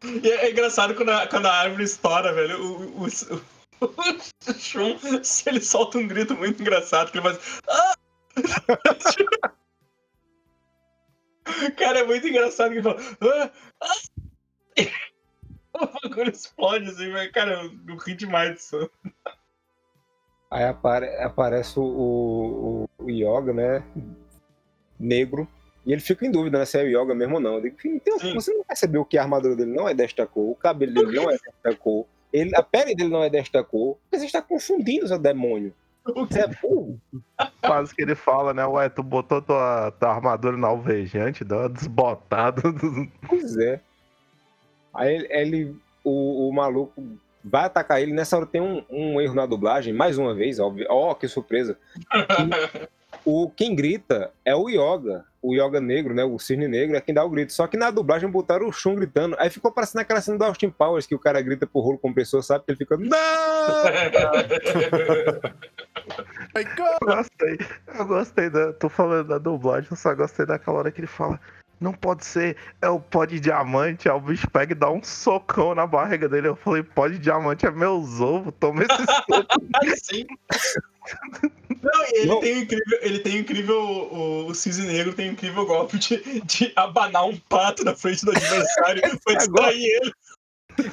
E 0.04 0.28
é 0.28 0.50
engraçado 0.50 0.94
quando 0.94 1.11
a, 1.11 1.26
quando 1.26 1.46
a 1.46 1.52
árvore 1.52 1.85
estoura, 1.85 2.35
velho. 2.35 2.62
O, 2.62 3.02
o, 3.02 3.07
o, 3.07 3.87
o 3.87 4.54
Shun, 4.54 4.98
se 5.22 5.48
ele 5.48 5.61
solta 5.61 5.98
um 5.98 6.07
grito 6.07 6.37
muito 6.37 6.61
engraçado, 6.61 7.11
que 7.11 7.18
ele 7.18 7.24
faz. 7.24 7.61
"Ah!" 7.66 7.94
Cara, 11.76 12.00
é 12.00 12.04
muito 12.04 12.26
engraçado 12.28 12.70
que 12.70 12.78
ele 12.78 12.83
fala. 12.83 13.00
"Ah! 13.20 13.50
Ah!" 13.80 13.94
O 16.04 16.08
bagulho 16.08 16.30
explode 16.30 16.88
assim, 16.88 17.12
velho. 17.12 17.32
Cara, 17.32 17.64
eu, 17.64 17.72
eu 17.88 17.96
ri 17.96 18.14
demais 18.14 18.54
disso. 18.54 18.90
Aí 20.50 20.64
apare- 20.64 21.16
aparece 21.18 21.78
o, 21.78 21.82
o, 21.82 23.04
o 23.04 23.10
Yoga, 23.10 23.52
né? 23.52 23.82
Negro. 24.98 25.48
E 25.84 25.92
ele 25.92 26.00
fica 26.00 26.24
em 26.24 26.30
dúvida, 26.30 26.58
né? 26.58 26.64
Se 26.64 26.78
é 26.78 26.84
o 26.84 26.88
Yoga 27.02 27.14
mesmo 27.14 27.34
ou 27.34 27.40
não. 27.40 27.54
Eu 27.54 27.62
digo, 27.62 27.76
"Filho, 27.78 27.96
então, 27.96 28.18
Sim. 28.18 28.34
você 28.34 28.52
não 28.54 28.64
percebeu 28.64 29.04
que 29.04 29.18
a 29.18 29.22
armadura 29.22 29.56
dele 29.56 29.74
não 29.74 29.88
é 29.88 29.94
desta 29.94 30.26
cor, 30.26 30.50
o 30.50 30.54
cabelo 30.54 30.94
dele 30.94 31.16
não 31.16 31.28
é 31.30 31.37
desta 31.37 31.76
cor, 31.76 32.06
ele, 32.32 32.54
a 32.56 32.62
pele 32.62 32.94
dele 32.94 33.10
não 33.10 33.22
é 33.22 33.28
desta 33.28 33.62
cor. 33.62 33.98
Você 34.12 34.26
está 34.26 34.40
confundindo, 34.40 35.08
seu 35.08 35.18
demônio. 35.18 35.74
Você 36.04 36.40
é 36.40 36.46
burro. 36.46 37.00
Quase 37.60 37.94
que 37.94 38.02
ele 38.02 38.14
fala, 38.14 38.52
né? 38.54 38.64
Ué, 38.66 38.88
tu 38.88 39.02
botou 39.02 39.40
tua, 39.42 39.90
tua 39.92 40.10
armadura 40.10 40.56
na 40.56 40.68
alvejante, 40.68 41.44
dá 41.44 41.58
uma 41.58 41.68
desbotada. 41.68 42.62
Pois 43.28 43.56
é. 43.56 43.80
Aí 44.94 45.26
ele, 45.30 45.76
o, 46.02 46.48
o 46.48 46.52
maluco 46.52 47.02
vai 47.44 47.64
atacar 47.64 48.00
ele. 48.00 48.12
Nessa 48.12 48.37
hora 48.37 48.46
tem 48.46 48.61
um, 48.61 48.85
um 48.88 49.20
erro 49.20 49.35
na 49.35 49.46
dublagem, 49.46 49.92
mais 49.92 50.18
uma 50.18 50.35
vez, 50.35 50.59
óbvio. 50.59 50.87
Ó, 50.88 51.14
que 51.14 51.28
surpresa. 51.28 51.78
O, 53.24 53.50
quem 53.50 53.74
grita 53.74 54.30
é 54.44 54.54
o 54.54 54.68
Yoga. 54.68 55.24
O 55.40 55.54
Yoga 55.54 55.80
negro, 55.80 56.14
né? 56.14 56.24
O 56.24 56.38
cisne 56.38 56.68
negro 56.68 56.96
é 56.96 57.00
quem 57.00 57.14
dá 57.14 57.24
o 57.24 57.30
grito. 57.30 57.52
Só 57.52 57.66
que 57.66 57.76
na 57.76 57.90
dublagem 57.90 58.28
botaram 58.28 58.66
o 58.66 58.72
Shun 58.72 58.96
gritando. 58.96 59.37
Aí 59.38 59.48
ficou 59.48 59.72
parecendo 59.72 60.02
aquela 60.02 60.20
cena 60.20 60.37
do 60.37 60.44
Austin 60.44 60.70
Powers 60.70 61.07
que 61.07 61.14
o 61.14 61.18
cara 61.18 61.40
grita 61.40 61.66
pro 61.66 61.80
rolo 61.80 61.98
compressor, 61.98 62.42
sabe? 62.42 62.64
Que 62.64 62.72
ele 62.72 62.78
fica. 62.78 62.96
Não! 62.96 63.09
Eu 66.54 66.98
gostei. 67.02 67.59
Eu 67.98 68.07
gostei 68.07 68.50
da. 68.50 68.72
Tô 68.74 68.88
falando 68.88 69.28
da 69.28 69.38
dublagem, 69.38 69.88
eu 69.90 69.96
só 69.96 70.14
gostei 70.14 70.46
daquela 70.46 70.78
hora 70.78 70.92
que 70.92 71.00
ele 71.00 71.07
fala. 71.07 71.40
Não 71.85 71.92
pode 71.92 72.25
ser, 72.25 72.57
é 72.81 72.88
o 72.88 72.99
pó 72.99 73.27
de 73.27 73.38
diamante. 73.38 74.09
Aí 74.09 74.16
o 74.16 74.20
bicho 74.20 74.51
pega 74.51 74.73
e 74.73 74.75
dá 74.75 74.90
um 74.90 75.03
socão 75.03 75.75
na 75.75 75.87
barriga 75.87 76.27
dele. 76.27 76.49
Eu 76.49 76.57
falei, 76.57 76.83
pó 76.83 77.07
de 77.07 77.18
diamante 77.18 77.66
é 77.66 77.70
meus 77.70 78.23
ovos, 78.23 78.55
toma 78.59 78.83
esse 78.85 78.88
soco. 79.29 79.97
Sim. 80.03 80.27
Não, 81.83 82.03
e 82.05 82.20
ele 82.20 82.27
Não. 82.27 82.40
tem 82.40 82.55
o 82.55 82.59
incrível, 82.62 82.99
ele 83.03 83.18
tem 83.18 83.37
o 83.37 83.38
incrível, 83.40 83.79
o, 83.79 84.47
o 84.47 84.55
Cisne 84.55 84.87
Negro 84.87 85.12
tem 85.12 85.29
o 85.29 85.33
incrível 85.33 85.66
golpe 85.66 85.99
de, 85.99 86.40
de 86.40 86.73
abanar 86.75 87.27
um 87.27 87.37
pato 87.37 87.85
na 87.85 87.94
frente 87.94 88.25
do 88.25 88.31
adversário 88.31 89.03
pra 89.23 89.35
distrair 89.35 89.85
ele. 89.85 90.12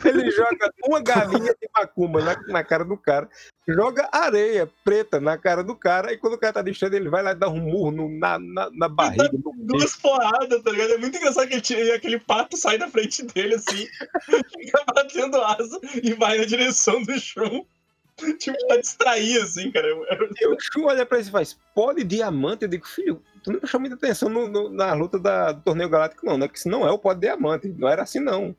Ele 0.06 0.30
joga 0.32 0.72
uma 0.86 1.02
galinha 1.02 1.54
de 1.60 1.70
macumba 1.76 2.22
na, 2.24 2.36
na 2.48 2.64
cara 2.64 2.84
do 2.86 2.96
cara, 2.98 3.30
joga 3.68 4.08
areia 4.12 4.70
preta 4.84 5.20
na 5.20 5.38
cara 5.38 5.64
do 5.64 5.76
cara, 5.76 6.12
e 6.14 6.18
quando 6.18 6.34
o 6.34 6.38
cara 6.38 6.54
tá 6.54 6.62
distraindo, 6.62 6.96
ele 6.98 7.10
vai 7.10 7.24
lá 7.24 7.32
e 7.32 7.36
dá 7.36 7.50
um 7.50 7.60
murro 7.60 7.92
no- 7.92 8.10
na, 8.20 8.38
na, 8.40 8.70
na 8.72 8.90
barriga. 8.90 9.30
Duas 9.58 9.96
porradas, 9.96 10.62
tá 10.62 10.72
ligado? 10.72 10.94
É 10.94 10.98
muito 10.98 11.18
engraçado 11.18 11.48
que 11.48 11.54
ele 11.56 11.62
tira- 11.62 11.96
aquele 11.96 12.20
pato 12.20 12.58
sai 12.58 12.78
da 12.78 12.88
frente 12.88 13.24
dele 13.26 13.56
assim, 13.56 13.88
fica 14.60 14.84
batendo 14.94 15.42
asa 15.42 15.80
e 16.04 16.14
vai 16.14 16.38
na 16.38 16.46
direção 16.46 17.02
do 17.04 17.20
chão. 17.20 17.66
Tipo, 18.38 18.68
pra 18.68 18.78
distrair, 18.78 19.42
assim, 19.42 19.72
cara. 19.72 19.88
E 20.40 20.48
o 20.48 20.56
Shun 20.60 20.86
olha 20.86 21.06
pra 21.06 21.18
ele 21.18 21.28
e 21.28 21.32
faz, 21.32 21.58
pó 21.74 21.92
de 21.92 22.04
diamante? 22.04 22.64
Eu 22.64 22.68
digo, 22.70 22.86
filho, 22.86 23.20
tu 23.44 23.52
não 23.52 23.60
prestou 23.60 23.80
muita 23.80 23.96
atenção 23.96 24.30
no- 24.30 24.48
no- 24.48 24.70
na 24.70 24.94
luta 24.94 25.18
da- 25.18 25.54
do 25.54 25.62
torneio 25.62 25.90
galáctico, 25.90 26.26
não, 26.26 26.38
né? 26.38 26.48
Que 26.48 26.58
isso 26.60 26.70
não 26.70 26.86
é 26.88 26.92
o 26.92 27.00
pó 27.00 27.14
de 27.14 27.22
diamante, 27.22 27.68
não 27.70 27.88
era 27.90 28.04
assim, 28.04 28.20
não. 28.20 28.56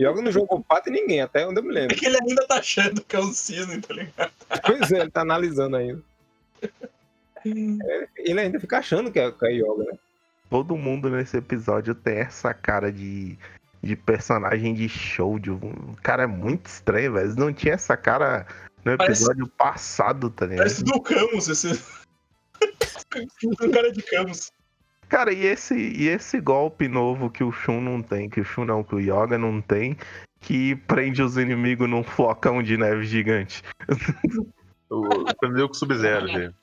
Yoga 0.00 0.22
não 0.22 0.32
jogou 0.32 0.62
pato 0.62 0.88
em 0.88 0.92
ninguém, 0.92 1.20
até 1.20 1.46
onde 1.46 1.60
eu 1.60 1.64
me 1.64 1.70
É 1.70 1.80
lembro. 1.80 1.96
que 1.96 2.06
ele 2.06 2.16
ainda 2.20 2.46
tá 2.46 2.56
achando 2.56 3.02
que 3.02 3.14
é 3.14 3.20
um 3.20 3.32
cisne, 3.32 3.80
tá 3.80 3.94
ligado? 3.94 4.32
Pois 4.64 4.90
é, 4.90 5.00
ele 5.00 5.10
tá 5.10 5.20
analisando 5.20 5.76
ainda. 5.76 6.02
É, 7.44 8.08
Ele 8.16 8.40
ainda 8.40 8.60
fica 8.60 8.78
achando 8.78 9.10
que 9.10 9.18
é, 9.18 9.30
que 9.30 9.46
é 9.46 9.52
Yoga, 9.52 9.84
né? 9.84 9.98
Todo 10.48 10.76
mundo 10.76 11.10
nesse 11.10 11.36
episódio 11.36 11.94
tem 11.94 12.18
essa 12.18 12.52
cara 12.54 12.92
de, 12.92 13.36
de 13.82 13.96
personagem 13.96 14.74
de 14.74 14.88
show. 14.88 15.38
De, 15.38 15.50
um- 15.50 15.56
o 15.92 15.96
cara 16.02 16.22
é 16.24 16.26
muito 16.26 16.66
estranho, 16.66 17.14
velho. 17.14 17.34
Não 17.36 17.52
tinha 17.52 17.74
essa 17.74 17.96
cara 17.96 18.46
no 18.84 18.96
Parece- 18.96 19.22
episódio 19.22 19.48
passado, 19.48 20.30
tá 20.30 20.44
ligado? 20.46 20.58
Parece 20.58 20.84
do 20.84 21.00
Camus, 21.00 21.48
esse. 21.48 21.82
um 23.60 23.70
cara 23.70 23.90
de 23.92 24.02
Camus. 24.02 24.52
Cara, 25.12 25.30
e 25.30 25.44
esse, 25.44 25.74
e 25.74 26.08
esse 26.08 26.40
golpe 26.40 26.88
novo 26.88 27.28
que 27.28 27.44
o 27.44 27.52
Shun 27.52 27.82
não 27.82 28.00
tem, 28.00 28.30
que 28.30 28.40
o 28.40 28.44
Shun 28.44 28.64
não, 28.64 28.82
que 28.82 28.94
o 28.94 28.98
Yoga 28.98 29.36
não 29.36 29.60
tem, 29.60 29.94
que 30.40 30.74
prende 30.74 31.22
os 31.22 31.36
inimigos 31.36 31.86
num 31.86 32.02
flocão 32.02 32.62
de 32.62 32.78
neve 32.78 33.04
gigante. 33.04 33.62
O- 34.88 35.28
Aprendeu 35.28 35.68
com 35.68 35.74
o 35.74 35.76
Sub-Zero, 35.76 36.26
gente. 36.28 36.54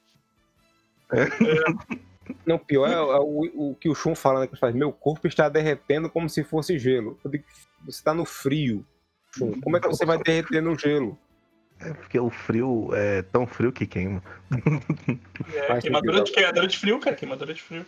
Não, 2.44 2.58
pior 2.58 2.90
é, 2.90 2.94
é 2.94 3.20
o, 3.20 3.70
o 3.70 3.76
que 3.80 3.88
o 3.88 3.94
Shun 3.94 4.16
fala, 4.16 4.40
né? 4.40 4.48
Que 4.48 4.58
faz, 4.58 4.74
meu 4.74 4.92
corpo 4.92 5.28
está 5.28 5.48
derretendo 5.48 6.10
como 6.10 6.28
se 6.28 6.44
fosse 6.44 6.80
gelo. 6.80 7.20
Digo, 7.28 7.44
você 7.86 8.04
tá 8.04 8.16
no 8.16 8.26
frio, 8.26 8.84
Shun. 9.38 9.62
Como 9.62 9.78
é 9.78 9.80
que 9.80 9.88
você 9.88 10.08
vai 10.08 10.18
derreter 10.18 10.60
no 10.60 10.76
gelo? 10.76 11.16
É 11.80 11.94
porque 11.94 12.20
o 12.20 12.32
frio 12.32 12.90
é 12.94 13.22
tão 13.22 13.46
frio 13.46 13.72
que 13.72 13.86
queima. 13.86 14.24
É, 15.54 15.80
queimadura 15.82 16.24
de, 16.24 16.32
queimadura 16.32 16.68
de 16.68 16.80
frio, 16.80 17.00
cara. 17.00 17.16
Queimadura 17.16 17.54
de 17.54 17.62
frio. 17.62 17.86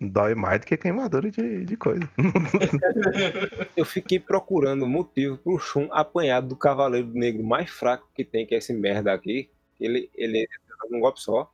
Dói 0.00 0.34
mais 0.34 0.60
do 0.60 0.66
que 0.66 0.78
queimadura 0.78 1.30
de, 1.30 1.64
de 1.66 1.76
coisa. 1.76 2.08
Eu 3.76 3.84
fiquei 3.84 4.18
procurando 4.18 4.86
motivo 4.86 5.36
pro 5.36 5.58
Shun 5.58 5.88
apanhar 5.90 6.40
do 6.40 6.56
cavaleiro 6.56 7.08
negro 7.08 7.44
mais 7.44 7.68
fraco 7.68 8.08
que 8.14 8.24
tem, 8.24 8.46
que 8.46 8.54
é 8.54 8.58
esse 8.58 8.72
merda 8.72 9.12
aqui. 9.12 9.50
Ele, 9.78 10.10
ele 10.14 10.42
é 10.42 10.96
um 10.96 11.00
golpe 11.00 11.20
só. 11.20 11.52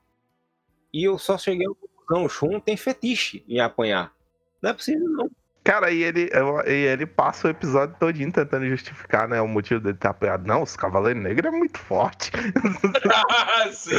E 0.93 1.03
eu 1.05 1.19
só 1.19 1.37
cheguei 1.37 1.67
à 1.67 1.71
conclusão, 1.71 2.25
o 2.25 2.29
Shun 2.29 2.61
tem 2.61 2.77
fetiche 2.77 3.45
em 3.49 3.59
apanhar. 3.59 4.15
Não 4.63 4.71
é 4.71 4.73
possível, 4.73 5.09
não. 5.09 5.31
Cara, 5.67 5.91
e 5.91 6.05
ele, 6.05 6.31
e 6.65 6.71
ele 6.71 7.05
passa 7.05 7.49
o 7.49 7.51
episódio 7.51 7.97
todinho 7.99 8.31
tentando 8.31 8.69
justificar, 8.69 9.29
né? 9.29 9.41
O 9.41 9.49
motivo 9.49 9.81
dele 9.81 9.99
ter 9.99 10.07
apoiado. 10.07 10.47
Não, 10.47 10.63
os 10.63 10.77
Cavaleiros 10.77 11.21
Negros 11.21 11.53
é 11.53 11.57
muito 11.57 11.77
forte. 11.77 12.31
Sim, 13.73 13.97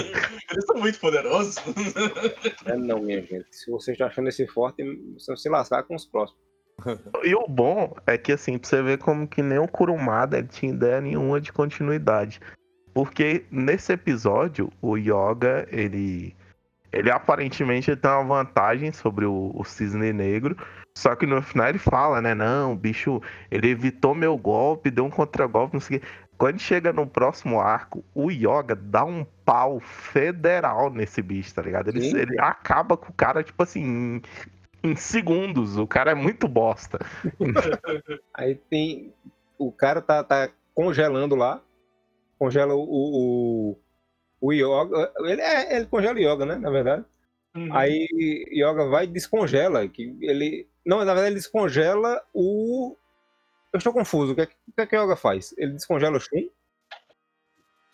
eles 0.50 0.66
são 0.66 0.78
muito 0.78 0.98
poderosos. 0.98 1.58
É 2.66 2.78
não, 2.78 3.02
minha 3.02 3.22
gente. 3.22 3.48
Se 3.52 3.70
vocês 3.70 3.96
estão 3.96 4.08
achando 4.08 4.30
esse 4.30 4.48
forte, 4.48 4.82
vocês 4.82 5.26
vão 5.28 5.36
se 5.36 5.50
lascar 5.50 5.84
com 5.84 5.94
os 5.94 6.06
próximos. 6.06 6.42
E 7.26 7.36
o 7.36 7.46
bom 7.50 7.94
é 8.06 8.18
que, 8.18 8.32
assim, 8.32 8.58
pra 8.58 8.70
você 8.70 8.82
ver 8.82 8.98
como 9.00 9.28
que 9.28 9.42
nem 9.42 9.60
o 9.60 9.68
Kurumada 9.68 10.38
ele 10.38 10.48
tinha 10.48 10.72
ideia 10.72 11.02
nenhuma 11.02 11.42
de 11.42 11.52
continuidade. 11.52 12.40
Porque 12.94 13.44
nesse 13.52 13.92
episódio, 13.92 14.72
o 14.82 14.96
Yoga, 14.96 15.68
ele. 15.70 16.34
Ele 16.92 17.12
aparentemente 17.12 17.96
tem 17.96 18.12
uma 18.12 18.44
vantagem 18.44 18.92
sobre 18.92 19.26
o, 19.26 19.52
o 19.54 19.64
Cisne 19.64 20.14
Negro. 20.14 20.56
Só 20.98 21.16
que 21.16 21.28
no 21.28 21.42
final 21.42 21.70
ele 21.70 21.78
fala, 21.78 22.22
né? 22.22 22.34
Não, 22.34 22.74
o 22.74 22.76
bicho, 22.76 23.22
ele 23.52 23.70
evitou 23.70 24.16
meu 24.16 24.36
golpe, 24.36 24.90
deu 24.90 25.06
um 25.06 25.10
contragolpe, 25.10 25.76
não 25.76 25.80
sei 25.80 25.98
o 25.98 26.00
quê. 26.00 26.08
Quando 26.38 26.60
chega 26.60 26.94
no 26.94 27.08
próximo 27.08 27.60
arco, 27.60 28.04
o 28.14 28.32
Yoga 28.32 28.76
dá 28.76 29.04
um 29.04 29.26
pau 29.44 29.80
federal 29.80 30.92
nesse 30.92 31.22
bicho, 31.22 31.54
tá 31.54 31.62
ligado? 31.64 31.90
Ele, 31.90 32.06
ele 32.20 32.40
acaba 32.40 32.96
com 32.96 33.10
o 33.10 33.14
cara, 33.14 33.44
tipo 33.44 33.62
assim, 33.62 33.82
em, 33.82 34.22
em 34.84 34.96
segundos. 34.96 35.78
O 35.78 35.88
cara 35.88 36.12
é 36.12 36.16
muito 36.16 36.48
bosta. 36.48 37.00
Aí 38.34 38.56
tem. 38.56 39.14
O 39.58 39.72
cara 39.72 40.00
tá, 40.00 40.24
tá 40.24 40.50
congelando 40.76 41.36
lá. 41.36 41.62
Congela 42.38 42.76
o. 42.76 42.86
O, 42.86 43.80
o 44.42 44.52
Yoga. 44.54 45.12
Ele, 45.20 45.42
é, 45.42 45.76
ele 45.78 45.86
congela 45.86 46.16
o 46.16 46.20
Yoga, 46.22 46.46
né? 46.46 46.56
Na 46.56 46.70
verdade. 46.70 47.04
Uhum. 47.56 47.74
Aí 47.76 48.08
Yoga 48.52 48.86
vai 48.88 49.06
e 49.06 49.08
descongela. 49.08 49.88
Que 49.88 50.16
ele. 50.22 50.68
Não, 50.86 51.00
na 51.00 51.06
verdade, 51.06 51.28
ele 51.28 51.36
descongela 51.36 52.22
o. 52.34 52.96
Eu 53.74 53.78
estou 53.78 53.92
confuso. 53.94 54.32
O 54.32 54.36
que 54.36 54.42
é, 54.42 54.46
que- 54.46 54.54
o 54.68 54.72
que, 54.74 54.82
é 54.82 54.86
que 54.86 54.96
Yoga 54.96 55.16
faz? 55.16 55.54
Ele 55.58 55.74
descongela 55.74 56.18
o 56.18 56.20
Shun? 56.20 56.48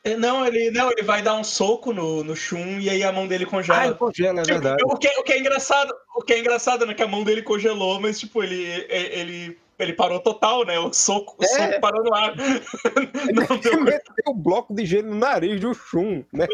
É, 0.04 0.18
Não, 0.18 0.46
ele, 0.46 0.70
não, 0.72 0.92
ele 0.92 1.02
vai 1.02 1.22
dar 1.22 1.36
um 1.36 1.44
soco 1.46 1.94
no, 1.94 2.24
no 2.24 2.36
Shun 2.36 2.80
e 2.80 2.90
aí 2.90 3.04
a 3.04 3.12
mão 3.12 3.26
dele 3.28 3.46
Ah, 3.46 3.50
congela. 3.50 3.86
ele 3.86 3.96
congela, 3.96 4.42
é 4.42 4.44
verdade. 4.44 4.84
O 4.86 4.98
que, 4.98 5.08
o 5.08 5.24
que 5.24 5.32
é 5.32 5.40
engraçado, 5.40 5.94
o 6.16 6.22
que 6.22 6.34
é 6.34 6.40
engraçado 6.40 6.84
é 6.84 6.94
que 6.94 7.02
a 7.04 7.08
mão 7.08 7.24
dele 7.24 7.42
congelou, 7.42 8.02
mas 8.02 8.20
tipo, 8.20 8.44
ele, 8.44 8.64
ele, 8.90 9.58
ele 9.80 9.94
parou 9.94 10.20
total, 10.20 10.66
né? 10.66 10.78
O 10.80 10.92
soco, 10.94 11.36
o 11.40 11.44
É. 11.44 11.48
soco 11.48 11.82
parou 11.82 12.04
no 12.04 12.14
ar. 12.14 12.34
Não 13.34 13.58
deu 13.60 13.74
Ele 13.74 13.82
meteu 13.84 14.14
o 14.28 14.34
bloco 14.34 14.74
de 14.74 14.86
gelo 14.86 15.10
no 15.10 15.16
nariz 15.16 15.60
do 15.60 15.74
Shun, 15.74 16.24
né? 16.32 16.48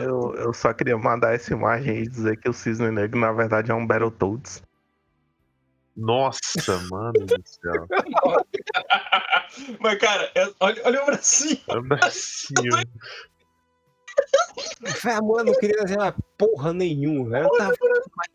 Eu, 0.00 0.34
eu 0.36 0.52
só 0.52 0.72
queria 0.72 0.96
mandar 0.96 1.34
essa 1.34 1.52
imagem 1.52 1.98
e 1.98 2.08
dizer 2.08 2.36
que 2.38 2.48
o 2.48 2.52
Cisne 2.52 2.90
Negro, 2.90 3.18
na 3.18 3.32
verdade, 3.32 3.70
é 3.70 3.74
um 3.74 3.86
Battletoads. 3.86 4.62
Nossa, 5.96 6.78
mano 6.90 7.12
do 7.26 7.42
céu. 7.44 7.86
Mas, 9.80 9.98
cara, 9.98 10.30
é- 10.34 10.52
olha, 10.60 10.82
olha 10.84 11.02
o 11.02 11.06
bracinho. 11.06 11.58
É 11.68 11.76
um 11.78 11.82
bracinho. 11.82 12.76
Véi, 15.02 15.14
A 15.14 15.20
mulher 15.20 15.44
não 15.44 15.54
queria 15.54 15.82
desenhar 15.82 16.14
porra 16.36 16.72
nenhuma, 16.72 17.30
velho. 17.30 17.46
Ela 17.46 17.58
tava 17.58 17.74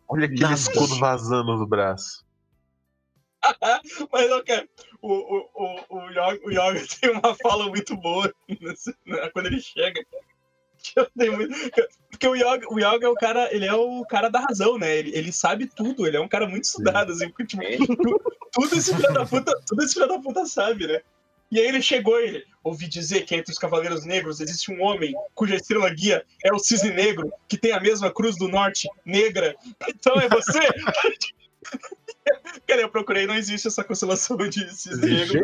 Olha 0.10 0.26
aquele 0.26 0.54
escudo 0.54 0.99
vazando 0.99 1.58
do 1.58 1.65
braço. 1.67 2.26
Mas, 4.12 4.32
ok, 4.32 4.69
o, 5.01 5.13
o, 5.13 5.49
o, 5.53 5.97
o, 5.97 6.10
Yoga, 6.10 6.39
o 6.45 6.51
Yoga 6.51 6.86
tem 7.01 7.12
uma 7.12 7.36
fala 7.36 7.67
muito 7.67 7.95
boa 7.97 8.34
né, 9.06 9.29
quando 9.34 9.47
ele 9.47 9.62
chega. 9.62 10.01
Porque 12.10 12.27
o 12.27 12.36
Yoga, 12.36 12.67
o 12.69 12.79
Yoga 12.79 13.06
é 13.06 13.10
o 13.10 13.15
cara, 13.15 13.53
ele 13.53 13.65
é 13.65 13.73
o 13.73 14.06
cara 14.06 14.29
da 14.29 14.39
razão, 14.39 14.77
né? 14.77 14.95
Ele, 14.97 15.15
ele 15.15 15.32
sabe 15.32 15.65
tudo, 15.67 16.06
ele 16.06 16.17
é 16.17 16.21
um 16.21 16.27
cara 16.27 16.47
muito 16.47 16.65
estudado, 16.65 17.12
assim, 17.12 17.29
porque, 17.29 17.45
tipo, 17.45 17.63
tu- 17.95 18.21
tudo 18.51 18.75
esse 18.75 18.93
filho 18.95 19.13
da 19.13 19.25
puta, 19.25 19.51
tudo 19.65 19.84
esse 19.84 19.93
filho 19.93 20.08
da 20.08 20.19
puta 20.19 20.45
sabe, 20.45 20.88
né? 20.88 21.01
E 21.51 21.60
aí 21.60 21.67
ele 21.67 21.82
chegou 21.82 22.19
e 22.19 22.23
ele, 22.25 22.43
ouvi 22.63 22.88
dizer 22.88 23.25
que 23.25 23.36
entre 23.36 23.51
os 23.51 23.60
Cavaleiros 23.60 24.06
Negros 24.06 24.39
existe 24.41 24.71
um 24.71 24.82
homem 24.82 25.13
cuja 25.36 25.56
estrela 25.56 25.89
guia 25.89 26.25
é 26.43 26.51
o 26.51 26.58
Cisne 26.60 26.89
Negro, 26.91 27.32
que 27.47 27.58
tem 27.58 27.71
a 27.71 27.79
mesma 27.79 28.12
cruz 28.12 28.36
do 28.38 28.47
norte, 28.47 28.89
negra. 29.06 29.56
Então 29.88 30.15
é 30.19 30.27
você? 30.27 30.60
Cara, 32.67 32.81
eu 32.81 32.89
procurei, 32.89 33.25
não 33.25 33.36
existe 33.36 33.67
essa 33.67 33.83
constelação 33.83 34.38
de 34.38 34.69
Cisne 34.73 35.12
Negro. 35.12 35.43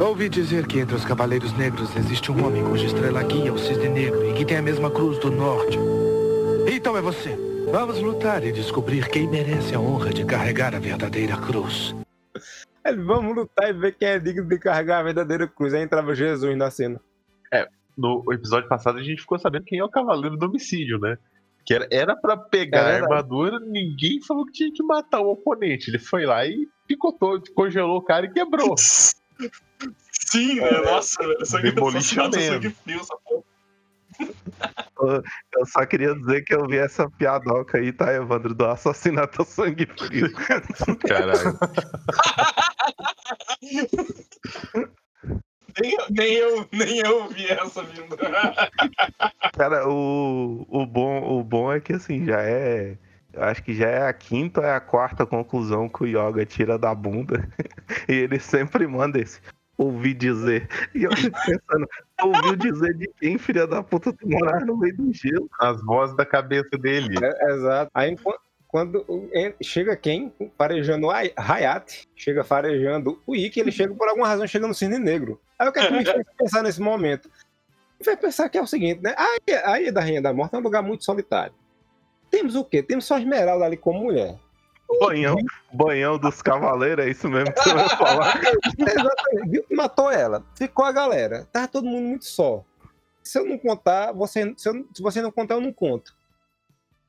Ouvi 0.00 0.28
dizer 0.28 0.66
que 0.66 0.80
entre 0.80 0.94
os 0.94 1.04
Cavaleiros 1.04 1.52
Negros 1.56 1.94
existe 1.96 2.30
um 2.30 2.46
homem 2.46 2.64
cuja 2.64 2.86
estrela 2.86 3.22
guia 3.22 3.52
o 3.52 3.58
cisne 3.58 3.88
negro 3.88 4.28
e 4.30 4.34
que 4.34 4.44
tem 4.44 4.56
a 4.56 4.62
mesma 4.62 4.90
cruz 4.90 5.18
do 5.18 5.30
norte. 5.30 5.78
Então 6.70 6.96
é 6.96 7.00
você. 7.00 7.36
Vamos 7.70 8.00
lutar 8.00 8.44
e 8.44 8.52
descobrir 8.52 9.08
quem 9.08 9.28
merece 9.28 9.74
a 9.74 9.80
honra 9.80 10.10
de 10.10 10.24
carregar 10.24 10.74
a 10.74 10.78
verdadeira 10.78 11.36
cruz. 11.36 11.94
Ele, 12.84 13.02
vamos 13.02 13.34
lutar 13.34 13.70
e 13.70 13.72
ver 13.72 13.92
quem 13.92 14.08
é 14.08 14.18
digno 14.18 14.46
de 14.46 14.58
carregar 14.58 15.00
a 15.00 15.02
verdadeira 15.04 15.46
cruz. 15.46 15.72
Aí 15.72 15.82
entrava 15.82 16.14
Jesus 16.14 16.56
na 16.56 16.70
cena. 16.70 17.00
No 17.96 18.24
episódio 18.32 18.68
passado 18.68 18.98
a 18.98 19.02
gente 19.02 19.20
ficou 19.20 19.38
sabendo 19.38 19.64
quem 19.64 19.78
é 19.78 19.84
o 19.84 19.88
Cavaleiro 19.88 20.36
do 20.36 20.46
Homicídio, 20.46 20.98
né? 20.98 21.16
Que 21.64 21.74
era, 21.90 22.16
pra 22.16 22.36
pegar 22.36 22.90
É 22.90 23.00
a 23.00 23.02
armadura, 23.02 23.60
ninguém 23.60 24.20
falou 24.22 24.44
que 24.46 24.52
tinha 24.52 24.72
que 24.72 24.82
matar 24.82 25.20
o 25.20 25.30
oponente. 25.30 25.90
Ele 25.90 25.98
foi 25.98 26.26
lá 26.26 26.44
e 26.46 26.68
picotou, 26.86 27.40
congelou 27.54 27.98
o 27.98 28.02
cara 28.02 28.26
e 28.26 28.32
quebrou. 28.32 28.74
Sim, 30.10 30.56
né? 30.56 30.70
Nossa, 30.82 31.22
velho. 31.22 31.46
Sangue, 31.46 31.72
sangue, 32.40 32.70
frio, 32.70 33.00
essa 33.00 33.16
porra. 33.24 33.42
Eu 35.56 35.66
só 35.66 35.84
queria 35.84 36.14
dizer 36.14 36.42
que 36.42 36.54
eu 36.54 36.66
vi 36.66 36.78
essa 36.78 37.10
piadoca 37.10 37.78
aí, 37.78 37.92
tá, 37.92 38.12
Evandro? 38.12 38.54
Do 38.54 38.66
assassinato 38.66 39.42
a 39.42 39.44
sangue 39.44 39.86
frio. 39.86 40.32
Caralho. 41.06 41.58
Nem, 45.80 45.92
eu- 45.92 46.06
nem, 46.10 46.34
eu, 46.34 46.68
nem 46.72 46.98
eu 46.98 47.28
vi 47.28 47.46
essa 47.48 47.82
vindo. 47.82 48.16
Cara, 49.56 49.88
o, 49.88 50.66
o, 50.68 50.86
bom, 50.86 51.38
o 51.38 51.44
bom 51.44 51.72
é 51.72 51.80
que 51.80 51.92
assim, 51.92 52.24
já 52.24 52.40
é. 52.42 52.96
Eu 53.32 53.42
acho 53.44 53.62
que 53.62 53.72
já 53.74 53.88
é 53.88 54.06
a 54.06 54.12
quinta 54.12 54.60
ou 54.60 54.66
é 54.66 54.74
a 54.74 54.80
quarta 54.80 55.24
conclusão 55.24 55.88
que 55.88 56.04
o 56.04 56.06
Yoga 56.06 56.44
tira 56.44 56.78
da 56.78 56.94
bunda. 56.94 57.48
E 58.08 58.12
ele 58.12 58.38
sempre 58.38 58.86
manda 58.86 59.18
esse. 59.20 59.40
Ouvi 59.76 60.14
dizer. 60.14 60.68
E 60.94 61.04
eu 61.04 61.14
fico 61.16 61.38
pensando, 61.44 61.86
ouviu 62.22 62.56
dizer 62.56 62.94
de 62.94 63.08
quem, 63.20 63.36
filha 63.38 63.66
da 63.66 63.82
puta, 63.82 64.12
tu 64.12 64.28
morar 64.28 64.64
no 64.64 64.76
meio 64.76 64.96
do 64.96 65.12
gelo? 65.12 65.48
As 65.60 65.82
vozes 65.84 66.16
da 66.16 66.24
cabeça 66.24 66.70
dele. 66.78 67.14
É, 67.22 67.52
exato. 67.54 67.90
Aí 67.94 68.16
qu- 68.16 68.34
quando 68.72 69.04
chega 69.62 69.94
quem? 69.94 70.32
Farejando 70.58 71.06
o 71.06 71.10
Hay- 71.10 71.32
Hayate, 71.36 72.08
chega 72.16 72.42
farejando 72.42 73.20
o 73.26 73.36
Ikki, 73.36 73.60
ele 73.60 73.70
chega 73.70 73.94
por 73.94 74.08
alguma 74.08 74.26
razão, 74.26 74.46
chega 74.46 74.66
no 74.66 74.74
Cisne 74.74 74.98
Negro. 74.98 75.38
Aí 75.58 75.68
o 75.68 75.72
que 75.72 75.78
é 75.78 75.86
que 75.86 75.92
me 75.92 76.04
fez 76.04 76.24
pensar 76.38 76.62
nesse 76.62 76.80
momento? 76.80 77.30
Me 78.00 78.04
fez 78.04 78.18
pensar 78.18 78.48
que 78.48 78.56
é 78.56 78.62
o 78.62 78.66
seguinte, 78.66 79.00
né? 79.02 79.14
A, 79.16 79.72
a 79.72 79.80
Ilha 79.80 79.92
da 79.92 80.00
Rainha 80.00 80.22
da 80.22 80.32
Morte 80.32 80.54
é 80.54 80.58
um 80.58 80.62
lugar 80.62 80.82
muito 80.82 81.04
solitário. 81.04 81.54
Temos 82.30 82.56
o 82.56 82.64
quê? 82.64 82.82
Temos 82.82 83.04
só 83.04 83.18
Esmeralda 83.18 83.66
ali 83.66 83.76
como 83.76 84.00
mulher. 84.04 84.36
Banhão, 85.00 85.36
banhão 85.72 86.18
dos 86.18 86.40
cavaleiros, 86.42 87.04
é 87.06 87.10
isso 87.10 87.28
mesmo 87.28 87.52
que 87.54 87.60
você 87.62 87.74
vai 87.74 87.88
falar. 87.90 88.40
Exatamente. 88.78 89.50
Viu 89.50 89.64
que 89.64 89.74
matou 89.74 90.10
ela. 90.10 90.42
Ficou 90.56 90.84
a 90.84 90.92
galera. 90.92 91.46
Tava 91.52 91.68
todo 91.68 91.84
mundo 91.86 92.08
muito 92.08 92.24
só. 92.24 92.64
Se 93.22 93.38
eu 93.38 93.44
não 93.44 93.56
contar, 93.58 94.12
você, 94.12 94.52
se, 94.56 94.68
eu- 94.68 94.86
se 94.94 95.02
você 95.02 95.20
não 95.22 95.30
contar, 95.30 95.54
eu 95.54 95.60
não 95.60 95.72
conto. 95.72 96.14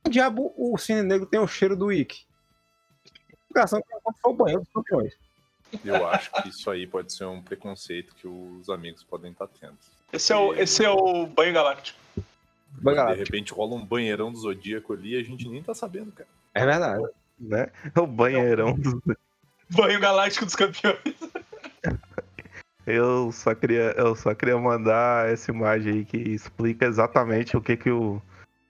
Diabo, 0.09 0.53
o 0.57 0.77
Cine 0.77 1.01
Negro 1.01 1.25
tem 1.25 1.39
o 1.39 1.47
cheiro 1.47 1.75
do 1.75 1.91
Ikki. 1.91 2.25
Ligação 3.49 3.81
que 3.81 4.19
foi 4.21 4.31
o 4.31 4.35
banheiro 4.35 4.61
dos 4.61 4.73
campeões. 4.73 5.13
Eu 5.83 6.07
acho 6.07 6.31
que 6.31 6.49
isso 6.49 6.69
aí 6.69 6.85
pode 6.85 7.13
ser 7.13 7.25
um 7.25 7.41
preconceito 7.41 8.13
que 8.15 8.27
os 8.27 8.69
amigos 8.69 9.03
podem 9.03 9.31
estar 9.31 9.47
tendo. 9.47 9.77
Esse 10.11 10.31
é 10.31 10.35
o, 10.35 10.53
esse 10.53 10.85
é 10.85 10.89
o 10.89 11.25
banho 11.25 11.53
galáctico. 11.53 11.97
Banho 12.69 12.95
De 12.95 13.01
galáctico. 13.01 13.25
repente 13.25 13.53
rola 13.53 13.75
um 13.75 13.85
banheirão 13.85 14.31
do 14.31 14.37
Zodíaco 14.37 14.93
ali 14.93 15.15
e 15.15 15.19
a 15.19 15.23
gente 15.23 15.47
nem 15.47 15.63
tá 15.63 15.73
sabendo, 15.73 16.11
cara. 16.11 16.29
É 16.53 16.65
verdade. 16.65 17.03
Né? 17.39 17.71
O 17.97 18.05
banheirão 18.05 18.73
dos 18.75 18.93
Banho 19.69 19.99
galáctico 19.99 20.45
dos 20.45 20.55
campeões. 20.55 20.99
Eu 22.85 23.31
só 23.31 23.55
queria, 23.55 23.93
eu 23.97 24.15
só 24.15 24.35
queria 24.35 24.57
mandar 24.57 25.31
essa 25.31 25.51
imagem 25.51 25.93
aí 25.93 26.05
que 26.05 26.17
explica 26.17 26.85
exatamente 26.85 27.55
o 27.55 27.61
que 27.61 27.77
que 27.77 27.89
o, 27.89 28.21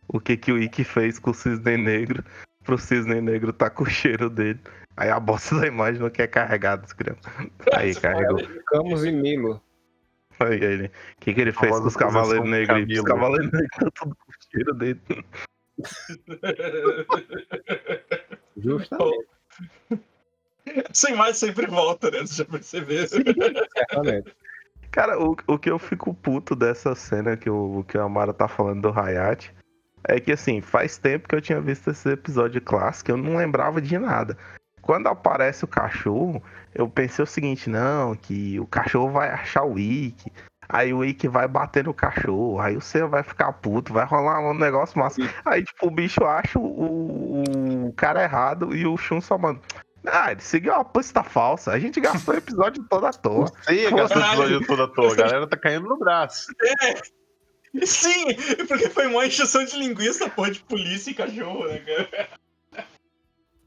o 0.07 0.19
que 0.19 0.37
que 0.37 0.51
o 0.51 0.57
Ikki 0.57 0.83
fez 0.83 1.19
com 1.19 1.31
o 1.31 1.33
Cisne 1.33 1.77
Negro 1.77 2.23
pro 2.63 2.77
Cisne 2.77 3.19
Negro 3.21 3.53
tá 3.53 3.69
com 3.69 3.83
o 3.83 3.89
cheiro 3.89 4.29
dele. 4.29 4.59
Aí 4.95 5.09
a 5.09 5.19
bosta 5.19 5.59
da 5.59 5.67
imagem 5.67 6.01
não 6.01 6.09
quer 6.09 6.27
carregar, 6.27 6.77
descriando. 6.77 7.19
Aí, 7.73 7.93
carregou. 7.95 8.39
Camus 8.67 9.03
e 9.03 9.11
Milo. 9.11 9.61
Aí 10.39 10.63
ele. 10.63 10.87
O 10.87 10.91
que 11.19 11.33
que 11.33 11.41
ele 11.41 11.51
fez 11.51 11.77
com 11.79 11.87
os 11.87 11.95
Cavaleiros 11.95 12.49
Negros? 12.49 12.99
Os. 12.99 13.03
Cavaleiros 13.03 13.51
Negros 13.51 13.69
estão 13.73 13.91
tudo 13.91 14.15
com 14.15 14.31
o 14.31 14.35
cheiro 14.51 14.73
dele. 14.73 15.01
Justamente. 18.57 19.27
Essa 20.65 21.11
imagem 21.11 21.33
sempre 21.33 21.67
volta, 21.67 22.09
né? 22.09 22.19
Você 22.19 22.35
já 22.35 22.45
percebeu? 22.45 23.05
Certamente. 23.07 24.33
Cara, 24.91 25.19
o, 25.19 25.35
o 25.47 25.57
que 25.57 25.71
eu 25.71 25.79
fico 25.79 26.13
puto 26.13 26.55
dessa 26.55 26.93
cena 26.93 27.35
que 27.35 27.49
o, 27.49 27.83
que 27.87 27.97
a 27.97 28.03
Amara 28.03 28.31
tá 28.31 28.47
falando 28.47 28.83
do 28.83 28.99
Hayate 28.99 29.51
é 30.07 30.19
que, 30.19 30.31
assim, 30.31 30.61
faz 30.61 30.97
tempo 30.97 31.27
que 31.27 31.35
eu 31.35 31.41
tinha 31.41 31.61
visto 31.61 31.89
esse 31.89 32.09
episódio 32.09 32.61
clássico, 32.61 33.11
eu 33.11 33.17
não 33.17 33.37
lembrava 33.37 33.81
de 33.81 33.97
nada. 33.97 34.37
quando 34.81 35.07
aparece 35.07 35.63
o 35.63 35.67
cachorro, 35.67 36.43
eu 36.75 36.89
pensei 36.89 37.23
o 37.23 37.27
seguinte, 37.27 37.69
não, 37.69 38.15
que 38.15 38.59
o 38.59 38.67
cachorro 38.67 39.11
vai 39.11 39.29
achar 39.29 39.63
o 39.63 39.79
Ikki. 39.79 40.31
Aí 40.67 40.93
o 40.93 41.05
Ikki 41.05 41.27
vai 41.27 41.47
bater 41.47 41.85
no 41.85 41.93
cachorro, 41.93 42.59
aí 42.59 42.75
o 42.75 42.81
Seiya 42.81 43.07
vai 43.07 43.23
ficar 43.23 43.51
puto, 43.53 43.93
vai 43.93 44.05
rolar 44.05 44.39
um 44.39 44.53
negócio 44.53 44.97
massa. 44.97 45.21
Aí, 45.45 45.63
tipo, 45.63 45.87
o 45.87 45.91
bicho 45.91 46.25
acha 46.25 46.59
o, 46.59 47.43
o 47.87 47.93
cara 47.93 48.23
errado 48.23 48.75
e 48.75 48.85
o 48.85 48.97
Shun 48.97 49.21
só 49.21 49.37
manda. 49.37 49.59
Ah, 50.05 50.31
ele 50.31 50.41
seguiu 50.41 50.73
uma 50.73 50.83
pista 50.83 51.23
falsa. 51.23 51.71
A 51.71 51.79
gente 51.79 52.01
gastou 52.01 52.33
o 52.33 52.37
episódio 52.37 52.83
todo 52.89 53.05
à 53.05 53.11
toa. 53.11 53.47
Sei, 53.61 53.89
gastou 53.89 54.21
o 54.21 54.25
episódio 54.25 54.67
todo 54.67 54.83
à 54.83 54.87
toa. 54.87 55.13
A 55.13 55.15
galera 55.15 55.47
tá 55.47 55.57
caindo 55.57 55.87
no 55.87 55.97
braço. 55.97 56.47
Sim, 57.81 58.25
porque 58.67 58.89
foi 58.89 59.07
uma 59.07 59.25
encheção 59.25 59.65
de 59.65 59.75
linguiça, 59.75 60.29
porra, 60.29 60.51
de 60.51 60.59
polícia 60.59 61.09
e 61.09 61.15
cachorro, 61.15 61.67
né, 61.67 61.79
cara? 61.79 62.29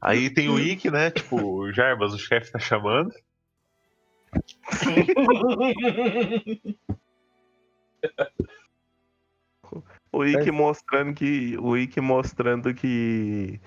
Aí 0.01 0.29
tem 0.29 0.47
o 0.47 0.59
Ikki, 0.59 0.89
né? 0.89 1.11
Tipo, 1.11 1.41
o 1.41 1.73
Jarbas, 1.73 2.13
o 2.13 2.19
chefe 2.19 2.51
tá 2.51 2.59
chamando. 2.59 3.11
O 10.11 10.23
Ikki 10.25 10.51
mostrando 10.51 11.13
que. 11.13 11.57
O 11.59 11.75
Ikki 11.75 11.99
mostrando 11.99 12.73
que. 12.73 13.59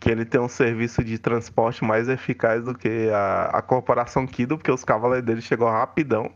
Que 0.00 0.10
ele 0.10 0.24
tem 0.24 0.40
um 0.40 0.48
serviço 0.48 1.02
de 1.04 1.18
transporte 1.18 1.84
mais 1.84 2.08
eficaz 2.08 2.64
do 2.64 2.74
que 2.74 3.08
a, 3.10 3.44
a 3.46 3.62
corporação 3.62 4.26
Kido, 4.26 4.58
porque 4.58 4.70
os 4.70 4.84
cavaleiros 4.84 5.24
dele 5.26 5.40
chegou 5.40 5.68
rapidão. 5.68 6.34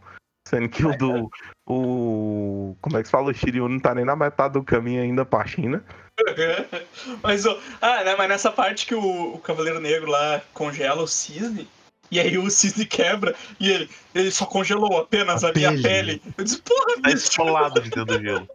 Sendo 0.48 0.66
que 0.70 0.86
o 0.86 0.96
do. 0.96 1.30
O. 1.66 2.74
Como 2.80 2.96
é 2.96 3.02
que 3.02 3.08
se 3.08 3.12
fala? 3.12 3.30
O 3.30 3.34
Shiryu 3.34 3.68
não 3.68 3.78
tá 3.78 3.94
nem 3.94 4.02
na 4.02 4.16
metade 4.16 4.54
do 4.54 4.64
caminho 4.64 5.02
ainda 5.02 5.22
pra 5.26 5.46
China. 5.46 5.84
mas, 7.22 7.44
ó, 7.44 7.60
ah, 7.82 8.02
né, 8.02 8.16
mas 8.16 8.28
nessa 8.30 8.50
parte 8.50 8.86
que 8.86 8.94
o, 8.94 9.34
o 9.34 9.38
Cavaleiro 9.40 9.78
Negro 9.78 10.10
lá 10.10 10.40
congela 10.54 11.02
o 11.02 11.06
cisne, 11.06 11.68
e 12.10 12.18
aí 12.18 12.38
o 12.38 12.48
cisne 12.48 12.86
quebra, 12.86 13.34
e 13.60 13.70
ele, 13.70 13.90
ele 14.14 14.30
só 14.30 14.46
congelou 14.46 14.96
apenas 14.96 15.44
a, 15.44 15.52
minha 15.52 15.70
pele. 15.82 16.22
Eu 16.38 16.44
disse, 16.44 16.62
porra, 16.62 16.94
Tá 16.94 17.10
bicho, 17.10 17.16
esfolado 17.16 17.82
de 17.82 17.90
dentro 17.90 18.04
do 18.06 18.18
gelo. 18.18 18.48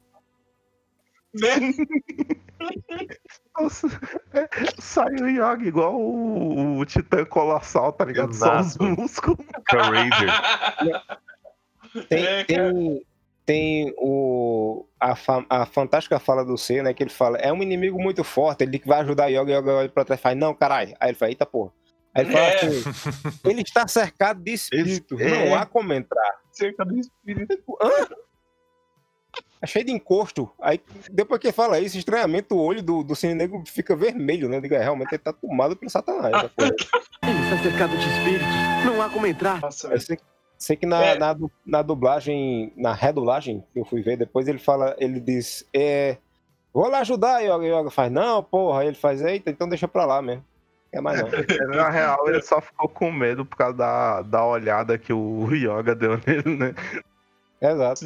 né? 1.36 1.76
Nossa, 3.56 3.88
é, 4.34 4.50
saiu 4.80 5.26
o 5.26 5.30
Yoga 5.30 5.68
igual 5.68 5.96
o, 5.96 6.80
o 6.80 6.86
Titã 6.86 7.24
Colossal, 7.24 7.94
tá 7.94 8.04
ligado? 8.04 8.34
Só 8.34 8.60
os 8.60 8.76
Exato. 8.76 8.84
músculos. 8.84 9.46
A. 9.70 11.18
Tem, 12.10 12.26
É, 12.26 12.44
tem, 12.44 13.06
tem 13.46 13.94
o, 13.98 14.86
a, 15.00 15.16
fa- 15.16 15.46
a 15.50 15.66
fantástica 15.66 16.20
fala 16.20 16.44
do 16.46 16.58
C, 16.58 16.82
né? 16.82 16.94
Que 16.94 17.04
ele 17.04 17.10
fala, 17.10 17.38
é 17.38 17.52
um 17.52 17.62
inimigo 17.62 18.02
muito 18.02 18.24
forte, 18.24 18.64
ele 18.64 18.80
que 18.80 18.88
vai 18.88 19.02
ajudar 19.02 19.28
Yoga, 19.28 19.52
Yoga 19.54 19.74
olha 19.74 19.90
pra 19.90 20.06
trás 20.06 20.20
e 20.20 20.24
fala, 20.24 20.36
não, 20.36 20.54
caralho. 20.54 20.96
Aí 21.00 21.10
ele 21.10 21.18
fala, 21.18 21.32
eita 21.32 21.46
porra. 21.46 21.72
Aí 22.16 22.24
ele 22.26 22.32
fala 22.32 22.46
É. 22.46 22.56
assim, 22.56 22.84
ele 23.50 23.62
está 23.62 23.88
cercado 23.88 24.42
de 24.42 24.54
espíritos, 24.54 25.20
Esse- 25.20 25.30
não 25.30 25.38
é. 25.48 25.54
há 25.56 25.66
como 25.66 25.92
entrar. 25.94 26.42
Cerca 26.52 26.86
do 26.86 26.96
espírito. 26.98 27.78
É 29.62 29.66
cheio 29.66 29.86
de 29.86 29.92
encosto. 29.94 30.52
Aí, 30.62 30.80
depois 31.10 31.40
que 31.40 31.48
ele 31.48 31.54
fala 31.54 31.80
isso, 31.80 31.98
estranhamente 31.98 32.54
o 32.54 32.58
olho 32.58 32.84
do, 32.84 33.02
do 33.02 33.16
Cine 33.16 33.34
Negro 33.34 33.64
fica 33.66 33.96
vermelho, 33.96 34.50
né? 34.50 34.58
Eu 34.58 34.62
digo, 34.62 34.76
é, 34.76 34.80
realmente 34.80 35.14
ele 35.14 35.20
tá 35.24 35.32
tomado 35.32 35.76
pelo 35.76 35.90
satanás. 35.90 36.34
Ele 37.24 37.40
está 37.46 37.64
cercado 37.64 37.98
de 37.98 38.06
espíritos. 38.10 38.48
Não 38.86 39.02
há 39.02 39.10
como 39.10 39.26
entrar. 39.26 39.62
Nossa, 39.62 39.88
velho. 39.88 40.02
Sei, 40.64 40.76
que 40.78 40.86
na, 40.86 41.04
É. 41.04 41.18
na, 41.18 41.36
na 41.66 41.82
dublagem, 41.82 42.72
na 42.76 42.94
redublagem 42.94 43.64
que 43.74 43.80
eu 43.80 43.86
fui 43.86 44.02
ver, 44.02 44.18
depois 44.18 44.48
ele 44.48 44.60
fala, 44.60 44.96
ele 44.98 45.20
diz, 45.20 45.68
é, 45.76 46.18
vou 46.74 46.88
lá 46.88 47.00
ajudar, 47.00 47.42
Yoga. 47.42 47.66
Yoga 47.66 47.92
faz, 47.92 48.12
não, 48.12 48.42
porra. 48.44 48.82
Aí 48.82 48.88
ele 48.88 48.96
faz, 48.96 49.22
eita, 49.22 49.50
então 49.50 49.68
deixa 49.68 49.88
pra 49.88 50.06
lá 50.06 50.22
mesmo. 50.22 50.44
Quer 50.92 51.02
mais 51.02 51.20
não. 51.22 51.28
Na 51.76 51.90
real, 51.90 52.30
ele 52.30 52.42
só 52.42 52.62
ficou 52.62 52.88
com 52.88 53.12
medo 53.12 53.46
por 53.46 53.58
causa 53.58 53.76
da, 53.76 54.22
da 54.22 54.46
olhada 54.46 54.98
que 54.98 55.12
o 55.12 55.50
Yoga 55.54 55.94
deu 55.96 56.20
nele, 56.26 56.56
né? 56.58 56.76
Exato. 57.62 58.06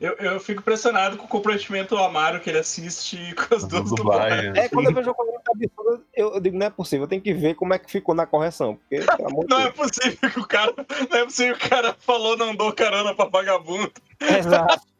Eu, 0.00 0.12
eu 0.14 0.40
fico 0.40 0.60
impressionado 0.60 1.16
com 1.16 1.24
o 1.24 1.28
comprometimento 1.28 1.96
amaro 1.96 2.40
que 2.40 2.48
ele 2.50 2.58
assiste 2.58 3.16
com 3.36 3.54
as 3.54 3.64
duas 3.64 3.90
dublagens. 3.90 4.56
É, 4.56 4.68
quando 4.68 4.86
eu 4.86 4.94
vejo 4.94 5.10
uma 5.10 5.40
absurda, 5.50 6.02
eu, 6.14 6.34
eu 6.34 6.40
digo, 6.40 6.56
não 6.56 6.66
é 6.66 6.70
possível, 6.70 7.06
tem 7.08 7.20
que 7.20 7.32
ver 7.34 7.54
como 7.54 7.74
é 7.74 7.78
que 7.78 7.90
ficou 7.90 8.14
na 8.14 8.26
correção. 8.26 8.76
Porque, 8.76 9.04
Não 9.48 9.60
é 9.60 9.70
possível 9.70 10.30
que 10.30 10.40
o 10.40 10.46
cara. 10.46 10.72
Não 11.10 11.18
é 11.18 11.24
possível 11.24 11.56
que 11.56 11.66
o 11.66 11.70
cara 11.70 11.94
falou 11.98 12.36
não 12.36 12.54
dou 12.54 12.72
carona 12.72 13.14
pra 13.14 13.24
vagabundo. 13.26 13.92
Exato. 14.20 14.80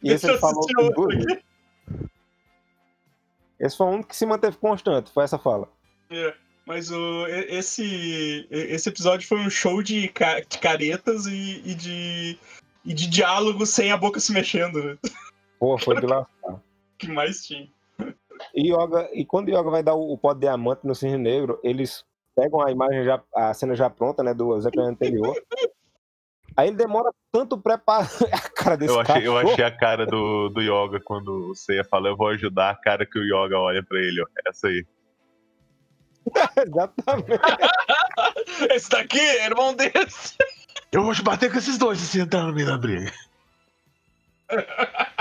E 0.00 0.12
esse 0.12 0.26
ele 0.26 0.34
eu 0.34 0.38
falou. 0.38 0.64
Esse 3.58 3.76
foi 3.76 3.86
o 3.86 3.90
único 3.90 4.08
que 4.10 4.16
se 4.16 4.24
manteve 4.24 4.56
constante, 4.56 5.10
foi 5.12 5.24
essa 5.24 5.38
fala. 5.38 5.68
É, 6.10 6.32
mas 6.64 6.90
o, 6.90 7.26
esse, 7.26 8.46
esse 8.50 8.88
episódio 8.88 9.26
foi 9.26 9.38
um 9.40 9.50
show 9.50 9.82
de, 9.82 10.06
ca- 10.08 10.40
de 10.40 10.58
caretas 10.58 11.26
e, 11.26 11.62
e 11.64 11.74
de, 11.74 12.38
e 12.84 12.94
de 12.94 13.08
diálogo 13.08 13.66
sem 13.66 13.92
a 13.92 13.96
boca 13.96 14.20
se 14.20 14.32
mexendo, 14.32 14.82
né? 14.82 14.98
Pô, 15.58 15.78
foi 15.78 16.00
de 16.00 16.06
lá. 16.06 16.26
que 16.98 17.08
mais 17.08 17.44
tinha. 17.46 17.68
E, 18.54 18.72
Yoga, 18.72 19.08
e 19.12 19.24
quando 19.24 19.48
o 19.48 19.50
Yoga 19.50 19.70
vai 19.70 19.82
dar 19.82 19.94
o, 19.94 20.12
o 20.12 20.18
pó 20.18 20.32
de 20.32 20.40
diamante 20.40 20.86
no 20.86 20.94
Cisne 20.94 21.18
Negro, 21.18 21.58
eles 21.62 22.04
pegam 22.34 22.60
a 22.60 22.70
imagem 22.70 23.04
já, 23.04 23.20
a 23.34 23.52
cena 23.52 23.74
já 23.74 23.90
pronta, 23.90 24.22
né, 24.22 24.32
do 24.32 24.52
episódio 24.54 24.82
anterior. 24.82 25.34
Aí 26.56 26.68
ele 26.68 26.76
demora 26.76 27.10
tanto 27.30 27.58
preparar 27.58 28.08
a 28.32 28.48
cara 28.50 28.76
desse 28.76 28.92
Eu 28.92 29.00
achei, 29.00 29.26
eu 29.26 29.38
achei 29.38 29.64
a 29.64 29.70
cara 29.70 30.06
do, 30.06 30.48
do 30.48 30.60
Yoga 30.60 31.00
quando 31.00 31.50
o 31.50 31.54
Seiya 31.54 31.84
fala, 31.84 32.08
eu 32.08 32.16
vou 32.16 32.28
ajudar 32.28 32.70
a 32.70 32.74
cara 32.74 33.06
que 33.06 33.18
o 33.18 33.24
Yoga 33.24 33.58
olha 33.58 33.82
pra 33.82 33.98
ele, 33.98 34.22
ó. 34.22 34.26
Essa 34.46 34.68
aí. 34.68 34.84
Exatamente. 36.66 37.40
Esse 38.70 38.90
daqui 38.90 39.20
é 39.20 39.46
irmão 39.46 39.74
desse. 39.74 40.36
Eu 40.90 41.02
vou 41.02 41.14
te 41.14 41.22
bater 41.22 41.50
com 41.50 41.58
esses 41.58 41.76
dois 41.78 41.98
se 41.98 42.06
você 42.06 42.20
entrar 42.22 42.44
no 42.44 42.52
meio 42.54 42.66
da 42.66 42.78
briga. 42.78 43.12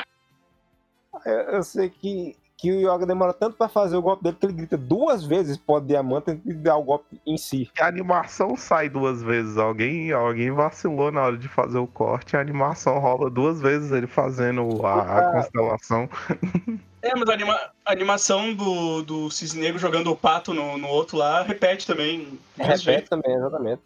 Eu, 1.26 1.34
eu 1.34 1.64
sei 1.64 1.90
que, 1.90 2.38
que 2.56 2.72
o 2.72 2.80
Yoga 2.80 3.06
demora 3.06 3.34
tanto 3.34 3.58
pra 3.58 3.68
fazer 3.68 3.98
o 3.98 4.02
golpe 4.02 4.24
dele 4.24 4.38
que 4.40 4.46
ele 4.46 4.54
grita 4.54 4.78
duas 4.78 5.26
vezes 5.26 5.58
pó 5.58 5.80
de 5.80 5.88
diamante 5.88 6.32
antes 6.32 6.44
de 6.46 6.54
dar 6.54 6.78
o 6.78 6.84
golpe 6.84 7.20
em 7.26 7.38
si. 7.38 7.70
E 7.78 7.82
a 7.82 7.88
animação 7.88 8.56
sai 8.56 8.88
duas 8.88 9.22
vezes. 9.22 9.58
Alguém, 9.58 10.12
alguém 10.14 10.52
vacilou 10.52 11.12
na 11.12 11.24
hora 11.24 11.38
de 11.38 11.50
fazer 11.50 11.80
o 11.80 11.88
corte. 11.88 12.38
A 12.38 12.40
animação 12.40 12.98
rola 13.00 13.30
duas 13.30 13.60
vezes 13.60 13.92
ele 13.92 14.08
fazendo 14.08 14.86
a, 14.86 15.02
a 15.02 15.32
constelação. 15.34 16.10
É, 17.00 17.16
mas 17.16 17.30
a, 17.30 17.34
anima- 17.34 17.72
a 17.86 17.92
animação 17.92 18.54
do, 18.56 19.02
do 19.04 19.30
Cisne 19.30 19.62
Negro 19.62 19.78
jogando 19.80 20.12
o 20.12 20.16
pato 20.16 20.52
no, 20.54 20.78
no 20.80 20.88
outro 20.88 21.16
lá 21.18 21.42
repete 21.44 21.86
também. 21.86 22.40
Repete 22.58 23.08
também, 23.08 23.34
exatamente. 23.36 23.82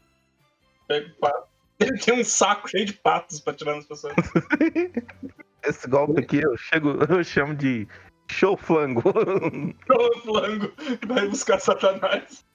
Pega 0.87 1.07
o 1.07 1.19
pato. 1.19 1.50
Ele 1.81 1.97
tem 1.97 2.19
um 2.19 2.23
saco 2.23 2.69
cheio 2.69 2.85
de 2.85 2.93
patos 2.93 3.39
pra 3.39 3.53
tirar 3.53 3.75
nas 3.75 3.85
pessoas. 3.85 4.13
Esse 5.63 5.87
golpe 5.87 6.21
aqui 6.21 6.41
eu, 6.41 6.57
chego, 6.57 6.97
eu 7.09 7.23
chamo 7.23 7.55
de 7.55 7.87
show 8.29 8.57
flango. 8.57 9.01
Pelo 9.85 10.21
flango 10.21 10.71
vai 11.07 11.27
buscar 11.27 11.59
Satanás. 11.59 12.45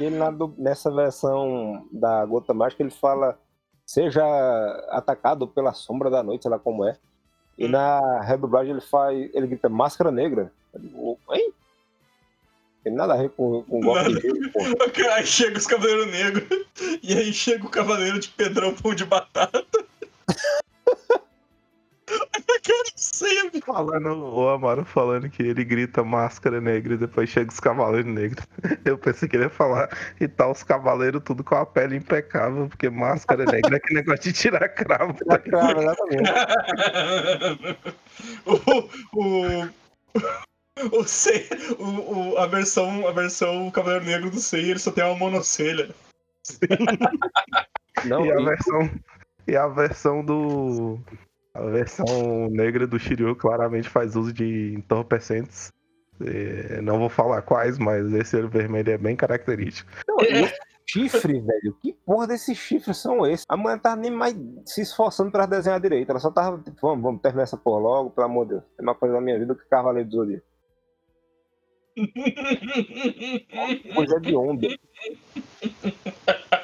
Ele 0.00 0.16
na 0.16 0.32
nessa 0.58 0.90
versão 0.90 1.86
da 1.92 2.24
Gota 2.26 2.54
Mágica 2.54 2.82
ele 2.82 2.90
fala 2.90 3.38
seja 3.84 4.24
atacado 4.90 5.46
pela 5.46 5.72
sombra 5.72 6.08
da 6.08 6.22
noite, 6.22 6.42
sei 6.42 6.50
lá 6.50 6.58
como 6.58 6.86
é. 6.86 6.96
E 7.58 7.68
na 7.68 8.20
redublagem 8.22 8.72
ele 8.72 8.80
faz. 8.80 9.30
ele 9.34 9.46
grita 9.46 9.68
máscara 9.68 10.10
negra. 10.10 10.52
Eu 10.72 10.80
digo, 10.80 11.18
Hein? 11.30 11.52
Tem 12.82 12.92
nada 12.92 13.14
a 13.14 13.16
ver 13.16 13.30
com, 13.30 13.62
com 13.62 13.80
golpe 13.80 14.14
de 14.14 14.48
pô. 14.50 14.60
Aí 15.14 15.26
chega 15.26 15.58
os 15.58 15.66
Cavaleiros 15.66 16.10
Negros. 16.10 16.48
E 17.02 17.14
aí 17.14 17.32
chega 17.32 17.64
o 17.64 17.68
Cavaleiro 17.70 18.18
de 18.18 18.28
Pedrão 18.28 18.74
Pão 18.74 18.94
de 18.94 19.04
Batata. 19.04 19.62
Amigo. 23.40 23.66
falando, 23.66 24.34
o 24.34 24.48
Amaro 24.48 24.84
falando 24.84 25.28
que 25.28 25.42
ele 25.42 25.64
grita 25.64 26.02
máscara 26.04 26.60
negra 26.60 26.94
e 26.94 26.96
depois 26.96 27.28
chega 27.28 27.50
os 27.50 27.60
cavaleiros 27.60 28.12
negros. 28.12 28.46
Eu 28.84 28.98
pensei 28.98 29.28
que 29.28 29.36
ele 29.36 29.44
ia 29.44 29.50
falar 29.50 29.88
e 30.20 30.28
tá 30.28 30.48
os 30.48 30.62
cavaleiros 30.62 31.22
tudo 31.24 31.42
com 31.44 31.54
a 31.54 31.66
pele 31.66 31.96
impecável, 31.96 32.68
porque 32.68 32.88
máscara 32.90 33.44
negra 33.44 33.76
é 33.76 33.80
que 33.80 33.94
negócio 33.94 34.22
de 34.24 34.32
tirar 34.32 34.68
cravo. 34.68 35.14
tá 35.24 35.38
ligado? 35.38 35.50
Claro, 35.50 35.80
exatamente. 35.82 36.30
o, 38.46 39.18
o, 39.18 39.68
o, 40.92 41.04
Sei- 41.04 41.48
o, 41.78 42.32
o- 42.34 42.38
a 42.38 42.46
versão, 42.46 43.06
a 43.06 43.12
versão 43.12 43.70
Cavaleiro 43.70 44.04
Negro 44.06 44.30
do 44.30 44.38
Sei, 44.40 44.70
ele 44.70 44.78
só 44.78 44.90
tem 44.90 45.04
uma 45.04 45.16
monocelha. 45.18 45.94
Não, 48.06 48.24
E 48.26 48.32
a 48.32 48.40
e- 48.40 48.44
versão 48.44 48.90
e 49.46 49.56
a 49.56 49.68
versão 49.68 50.24
do 50.24 50.98
a 51.54 51.60
versão 51.62 52.48
negra 52.50 52.86
do 52.86 52.98
Shiryu 52.98 53.36
claramente 53.36 53.88
faz 53.88 54.16
uso 54.16 54.32
de 54.32 54.74
entorpecentes. 54.74 55.70
É, 56.24 56.80
não 56.80 56.98
vou 56.98 57.08
falar 57.08 57.42
quais, 57.42 57.78
mas 57.78 58.10
esse 58.12 58.36
olho 58.36 58.48
vermelho 58.48 58.90
é 58.90 58.98
bem 58.98 59.14
característico. 59.16 59.90
não, 60.08 60.20
e 60.20 60.44
esse 60.44 60.54
chifre, 60.86 61.40
velho. 61.40 61.76
Que 61.82 61.92
porra 62.06 62.26
desses 62.28 62.56
chifres 62.56 62.96
são 62.96 63.26
esses? 63.26 63.44
A 63.48 63.56
mulher 63.56 63.74
não 63.74 63.82
tava 63.82 63.96
nem 63.96 64.10
mais 64.10 64.34
se 64.64 64.80
esforçando 64.82 65.30
pra 65.30 65.46
desenhar 65.46 65.80
direito. 65.80 66.10
Ela 66.10 66.20
só 66.20 66.30
tava 66.30 66.58
tipo, 66.58 66.76
vamos, 66.80 67.02
vamos 67.02 67.20
terminar 67.20 67.42
essa 67.44 67.56
porra 67.56 67.80
logo, 67.80 68.10
pelo 68.10 68.26
amor 68.26 68.44
de 68.46 68.50
Deus. 68.52 68.64
Tem 68.76 68.86
uma 68.86 68.94
coisa 68.94 69.14
na 69.14 69.20
minha 69.20 69.38
vida 69.38 69.54
que 69.54 69.68
Cavaleiro 69.68 70.08
do 70.08 70.16
Zodíaco. 70.16 70.46
Coisa 73.94 74.20
de 74.20 74.34
onda. 74.36 74.68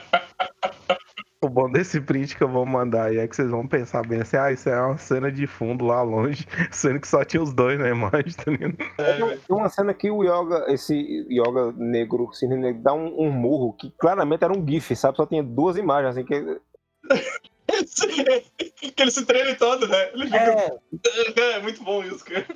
O 1.40 1.48
bom 1.48 1.70
desse 1.70 2.00
print 2.00 2.36
que 2.36 2.42
eu 2.42 2.48
vou 2.48 2.66
mandar 2.66 3.06
aí 3.06 3.18
é 3.18 3.28
que 3.28 3.36
vocês 3.36 3.48
vão 3.48 3.64
pensar 3.66 4.04
bem 4.04 4.20
assim, 4.20 4.36
ah, 4.36 4.50
isso 4.50 4.68
é 4.68 4.80
uma 4.80 4.98
cena 4.98 5.30
de 5.30 5.46
fundo 5.46 5.84
lá 5.84 6.02
longe, 6.02 6.44
sendo 6.72 7.00
que 7.00 7.06
só 7.06 7.24
tinha 7.24 7.40
os 7.40 7.52
dois 7.52 7.78
na 7.78 7.88
imagem, 7.88 8.32
tá 8.32 8.50
ligado? 8.50 8.76
Tem 8.76 9.56
uma 9.56 9.68
cena 9.68 9.94
que 9.94 10.10
o 10.10 10.24
Yoga, 10.24 10.64
esse 10.68 10.94
Yoga 11.30 11.72
negro, 11.76 12.32
cisne 12.32 12.56
negro, 12.56 12.82
dá 12.82 12.92
um, 12.92 13.20
um 13.20 13.30
murro 13.30 13.72
que 13.74 13.88
claramente 13.92 14.42
era 14.42 14.52
um 14.52 14.66
GIF, 14.66 14.96
sabe? 14.96 15.16
Só 15.16 15.26
tinha 15.26 15.42
duas 15.42 15.76
imagens, 15.76 16.16
assim, 16.16 16.24
que. 16.26 16.60
que 18.92 19.00
ele 19.02 19.10
se 19.12 19.24
treme 19.24 19.54
todo, 19.54 19.86
né? 19.86 20.10
Ele 20.14 20.24
fica... 20.24 20.38
É, 20.38 21.52
É 21.52 21.62
muito 21.62 21.84
bom 21.84 22.02
isso, 22.02 22.24
cara. 22.24 22.46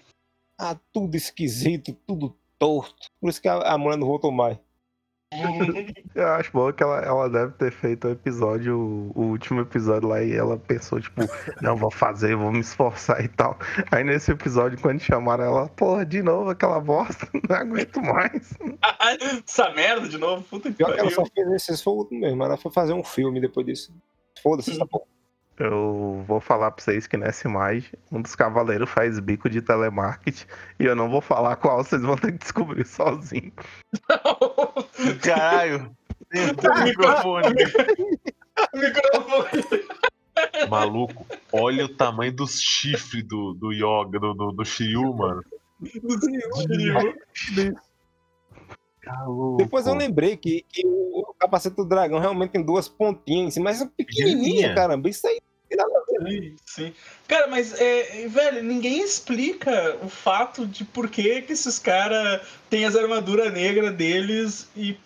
ah, 0.58 0.76
tudo 0.92 1.16
esquisito, 1.16 1.96
tudo 2.04 2.36
torto. 2.62 3.08
Por 3.20 3.28
isso 3.28 3.42
que 3.42 3.48
a, 3.48 3.56
a 3.56 3.76
mulher 3.76 3.98
não 3.98 4.06
voltou 4.06 4.30
mais. 4.30 4.56
Eu 6.14 6.28
acho 6.28 6.52
bom 6.52 6.72
que 6.72 6.82
ela, 6.82 7.00
ela 7.00 7.28
deve 7.28 7.52
ter 7.54 7.72
feito 7.72 8.06
o 8.06 8.10
episódio, 8.10 8.76
o, 9.16 9.22
último 9.22 9.62
episódio 9.62 10.08
lá, 10.08 10.22
e 10.22 10.32
ela 10.34 10.58
pensou, 10.58 11.00
tipo, 11.00 11.22
não, 11.60 11.74
vou 11.74 11.90
fazer, 11.90 12.36
vou 12.36 12.52
me 12.52 12.60
esforçar 12.60 13.24
e 13.24 13.28
tal. 13.28 13.58
Aí 13.90 14.04
nesse 14.04 14.30
episódio, 14.30 14.78
quando 14.80 15.00
chamaram 15.00 15.42
ela, 15.42 15.68
porra, 15.70 16.04
de 16.04 16.22
novo 16.22 16.50
aquela 16.50 16.78
bosta, 16.78 17.26
não 17.48 17.56
aguento 17.56 18.00
mais. 18.00 18.54
Essa 19.44 19.70
merda 19.70 20.08
de 20.08 20.18
novo, 20.18 20.44
puta 20.44 20.68
que 20.70 20.76
Pior 20.76 20.92
que 20.92 21.00
ela 21.00 21.10
pariu. 21.10 21.26
só 21.26 21.32
fez 21.34 21.50
esse 21.52 21.72
esse 21.72 21.82
foi 21.82 21.94
o 21.94 21.96
último 21.96 22.20
mesmo. 22.20 22.44
Ela 22.44 22.58
foi 22.58 22.70
fazer 22.70 22.92
um 22.92 23.02
filme 23.02 23.40
depois 23.40 23.66
disso. 23.66 23.92
Foda-se 24.42 24.70
essa 24.70 24.86
porra. 24.86 25.11
Eu 25.62 26.24
vou 26.26 26.40
falar 26.40 26.72
pra 26.72 26.82
vocês 26.82 27.06
que 27.06 27.16
nessa 27.16 27.46
imagem, 27.46 27.92
um 28.10 28.20
dos 28.20 28.34
cavaleiros 28.34 28.90
faz 28.90 29.20
bico 29.20 29.48
de 29.48 29.62
telemarketing, 29.62 30.44
e 30.80 30.84
eu 30.84 30.96
não 30.96 31.08
vou 31.08 31.20
falar 31.20 31.54
qual, 31.54 31.84
vocês 31.84 32.02
vão 32.02 32.16
ter 32.16 32.32
que 32.32 32.38
descobrir 32.38 32.84
sozinho. 32.84 33.52
Caralho. 35.22 35.94
Dentro 36.32 36.68
do 36.68 36.82
microfone. 36.82 37.48
Microfone. 38.74 39.88
Maluco, 40.68 41.24
olha 41.52 41.84
o 41.84 41.88
tamanho 41.88 42.32
dos 42.32 42.60
chifres 42.60 43.22
do, 43.22 43.54
do 43.54 43.70
Yoga, 43.70 44.18
do, 44.18 44.34
do, 44.34 44.50
do 44.50 44.64
Shiryu, 44.64 45.14
mano. 45.14 45.44
Maluco. 49.06 49.58
Depois 49.58 49.86
eu 49.86 49.94
lembrei 49.94 50.36
que, 50.36 50.64
que 50.68 50.84
o, 50.84 51.20
o 51.20 51.34
capacete 51.34 51.76
do 51.76 51.84
dragão 51.84 52.18
realmente 52.18 52.50
tem 52.50 52.64
duas 52.64 52.88
pontinhas 52.88 53.46
em 53.46 53.50
cima, 53.52 53.64
mas 53.64 53.80
é 53.80 53.86
Pequenininha. 53.96 54.74
caramba. 54.74 55.08
Isso 55.08 55.24
aí 55.28 55.40
não 55.76 56.04
tem 56.04 56.18
nada 56.18 56.20
a 56.20 56.24
ver. 56.24 56.40
Sim, 56.40 56.56
sim. 56.66 56.94
Cara, 57.28 57.46
mas, 57.48 57.78
é, 57.80 58.26
velho, 58.28 58.62
ninguém 58.62 59.02
explica 59.02 59.96
o 60.02 60.08
fato 60.08 60.66
de 60.66 60.84
por 60.84 61.08
que, 61.08 61.42
que 61.42 61.52
esses 61.52 61.78
caras 61.78 62.40
têm 62.68 62.84
as 62.84 62.96
armaduras 62.96 63.52
negras 63.52 63.94
deles 63.94 64.70
e. 64.76 64.96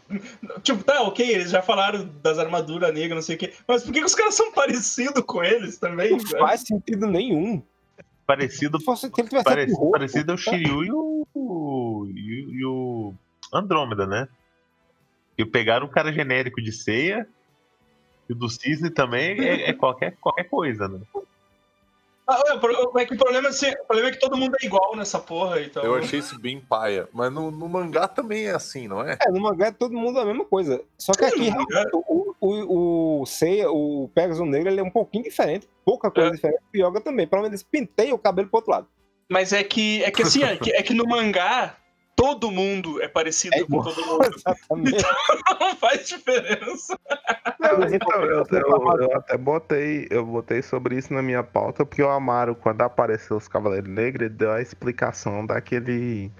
Tipo, 0.62 0.82
tá, 0.84 1.02
ok, 1.02 1.28
eles 1.28 1.50
já 1.50 1.62
falaram 1.62 2.08
das 2.22 2.38
armaduras 2.38 2.92
negras, 2.92 3.14
não 3.16 3.22
sei 3.22 3.36
o 3.36 3.38
quê, 3.38 3.52
mas 3.66 3.82
por 3.84 3.92
que, 3.92 4.00
que 4.00 4.06
os 4.06 4.14
caras 4.14 4.34
são 4.34 4.52
parecidos 4.52 5.22
com 5.24 5.42
eles 5.42 5.78
também? 5.78 6.10
Não 6.12 6.18
velho? 6.18 6.38
faz 6.38 6.60
sentido 6.62 7.06
nenhum. 7.06 7.62
Parecido, 8.26 8.78
que 8.78 9.20
ele 9.20 9.28
tivesse 9.28 9.44
parecido, 9.44 9.78
rosto, 9.78 9.92
parecido 9.92 10.32
é 10.32 10.34
o 10.34 10.38
Shiryu 10.38 10.84
e 10.84 10.90
o, 10.90 11.26
e, 11.32 11.38
o- 11.38 12.08
e 12.52 12.64
o 12.66 13.14
Andrômeda, 13.54 14.04
né? 14.04 14.26
E 15.38 15.44
pegaram 15.44 15.86
um 15.86 15.90
cara 15.90 16.12
genérico 16.12 16.60
de 16.60 16.72
ceia. 16.72 17.28
E 18.28 18.32
o 18.32 18.36
do 18.36 18.48
Cisne 18.48 18.90
também 18.90 19.38
é, 19.40 19.70
é 19.70 19.72
qualquer, 19.72 20.16
qualquer 20.20 20.44
coisa, 20.44 20.88
né? 20.88 21.00
Ah, 22.28 22.42
é, 22.48 23.02
é 23.02 23.06
que 23.06 23.14
o 23.14 23.16
problema 23.18 23.48
é, 23.48 23.52
ser- 23.52 23.78
o 23.80 23.86
problema 23.86 24.08
é 24.08 24.12
que 24.12 24.18
todo 24.18 24.36
mundo 24.36 24.56
é 24.60 24.66
igual 24.66 24.96
nessa 24.96 25.16
porra, 25.16 25.60
então. 25.60 25.84
Eu 25.84 25.94
achei 25.94 26.18
isso 26.18 26.36
bem 26.40 26.58
paia. 26.60 27.08
Mas 27.12 27.32
no, 27.32 27.52
no 27.52 27.68
mangá 27.68 28.08
também 28.08 28.46
é 28.46 28.50
assim, 28.50 28.88
não 28.88 29.00
é? 29.00 29.16
É, 29.24 29.30
no 29.30 29.40
mangá 29.40 29.66
é 29.68 29.70
todo 29.70 29.94
mundo 29.96 30.18
a 30.18 30.24
mesma 30.24 30.44
coisa. 30.44 30.82
Só 30.98 31.12
que 31.12 31.24
aqui, 31.24 31.50
o, 31.92 32.34
o, 32.40 33.20
o 33.20 33.26
Seiya, 33.26 33.70
o 33.70 34.10
Pegasus 34.12 34.44
Negro, 34.48 34.68
ele 34.68 34.80
é 34.80 34.82
um 34.82 34.90
pouquinho 34.90 35.22
diferente. 35.22 35.68
Pouca 35.84 36.10
coisa 36.10 36.30
É. 36.30 36.32
diferente. 36.32 36.60
O 36.74 36.76
Yoga 36.76 37.00
também. 37.00 37.28
Pelo 37.28 37.42
menos 37.42 37.60
eles 37.60 37.62
penteiam 37.62 38.16
o 38.16 38.18
cabelo 38.18 38.48
pro 38.48 38.58
outro 38.58 38.72
lado. 38.72 38.88
Mas 39.28 39.52
é 39.52 39.62
que, 39.62 40.02
é 40.02 40.10
que 40.10 40.22
assim, 40.22 40.42
é 40.42 40.56
que, 40.56 40.72
é 40.72 40.82
que 40.82 40.94
no 40.94 41.04
mangá 41.06 41.76
todo 42.16 42.50
mundo 42.50 43.00
é 43.02 43.06
parecido 43.08 43.54
É 43.54 43.64
com 43.64 43.82
todo 43.82 44.04
mundo. 44.06 44.24
Exatamente. 44.34 45.04
Não 45.60 45.76
faz 45.76 46.08
diferença. 46.08 46.98
Não, 47.60 47.78
Mas 47.80 47.92
então, 47.92 48.22
eu, 48.22 48.42
então, 48.42 48.58
eu- 48.58 49.02
eu 49.02 49.16
até 49.16 49.36
botei, 49.36 50.06
eu 50.10 50.24
botei 50.24 50.62
sobre 50.62 50.96
isso 50.96 51.12
na 51.12 51.22
minha 51.22 51.42
pauta, 51.42 51.84
porque 51.84 52.02
o 52.02 52.08
Amaro, 52.08 52.54
quando 52.54 52.80
apareceu 52.82 53.36
os 53.36 53.46
Cavaleiros 53.46 53.88
Negros, 53.88 54.26
ele 54.26 54.34
deu 54.34 54.50
a 54.52 54.60
explicação 54.62 55.44
daquele. 55.46 56.32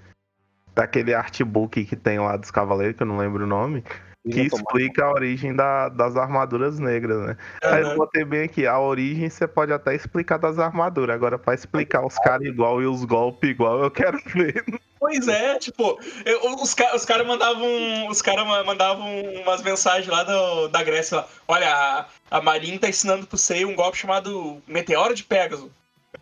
Daquele 0.75 1.13
artbook 1.13 1.85
que 1.85 1.95
tem 1.95 2.19
lá 2.19 2.37
dos 2.37 2.51
Cavaleiros, 2.51 2.95
que 2.95 3.01
eu 3.01 3.07
não 3.07 3.17
lembro 3.17 3.45
o 3.45 3.47
nome, 3.47 3.83
que 4.29 4.41
explica 4.41 5.05
a 5.05 5.11
origem 5.11 5.55
da- 5.55 5.89
das 5.89 6.15
armaduras 6.15 6.77
negras, 6.77 7.25
né? 7.25 7.37
Aí 7.63 7.81
eu 7.81 7.95
botei 7.95 8.23
bem 8.23 8.43
aqui, 8.43 8.67
a 8.67 8.79
origem 8.79 9.27
você 9.27 9.47
pode 9.47 9.73
até 9.73 9.95
explicar 9.95 10.37
das 10.37 10.59
armaduras, 10.59 11.15
agora 11.15 11.39
pra 11.39 11.55
explicar 11.55 12.05
os 12.05 12.15
caras 12.19 12.45
igual 12.45 12.79
e 12.79 12.85
os 12.85 13.03
golpes 13.05 13.49
igual, 13.49 13.81
eu 13.83 13.89
quero 13.89 14.19
ver. 14.27 14.63
Pois 14.99 15.27
é, 15.27 15.57
tipo, 15.59 15.99
eu- 16.25 16.53
os, 16.55 16.75
os 16.95 17.05
caras 17.05 17.27
mandavam. 17.27 18.07
Os 18.09 18.21
caras 18.21 18.45
mandavam 18.65 19.07
umas 19.43 19.61
mensagens 19.61 20.07
lá 20.07 20.23
do- 20.23 20.67
da 20.69 20.83
Grécia 20.83 21.17
lá. 21.17 21.27
Olha, 21.47 21.71
a, 21.73 22.05
a 22.37 22.41
Marin 22.41 22.77
tá 22.77 22.89
ensinando 22.89 23.27
pro 23.27 23.37
Sei 23.37 23.63
um 23.65 23.75
golpe 23.75 23.97
chamado 23.97 24.61
Meteoro 24.67 25.13
de 25.13 25.23
Pegasus. 25.23 25.69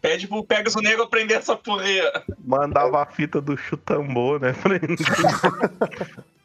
Pede 0.02 0.28
pro 0.28 0.44
Pegasus 0.44 0.82
Negro 0.84 1.04
aprender 1.04 1.36
essa 1.36 1.56
porra 1.56 1.84
aí. 1.84 2.02
Mandava 2.44 3.02
a 3.02 3.06
fita 3.06 3.40
do 3.40 3.56
chutambô, 3.56 4.38
né? 4.38 4.54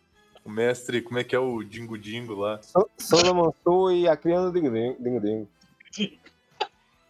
O 0.43 0.49
mestre, 0.51 1.03
como 1.03 1.19
é 1.19 1.23
que 1.25 1.37
é 1.37 1.39
o 1.39 1.63
Dingo 1.63 1.99
Dingo 1.99 2.35
lá? 2.35 2.59
So- 2.63 2.89
Soda 2.97 3.33
Mansur 3.35 3.93
e 3.93 4.09
a 4.09 4.17
criança 4.17 4.51
do 4.51 4.59
Dingo 4.61 4.71
Dingo 4.99 5.21
Dingo. 5.21 5.49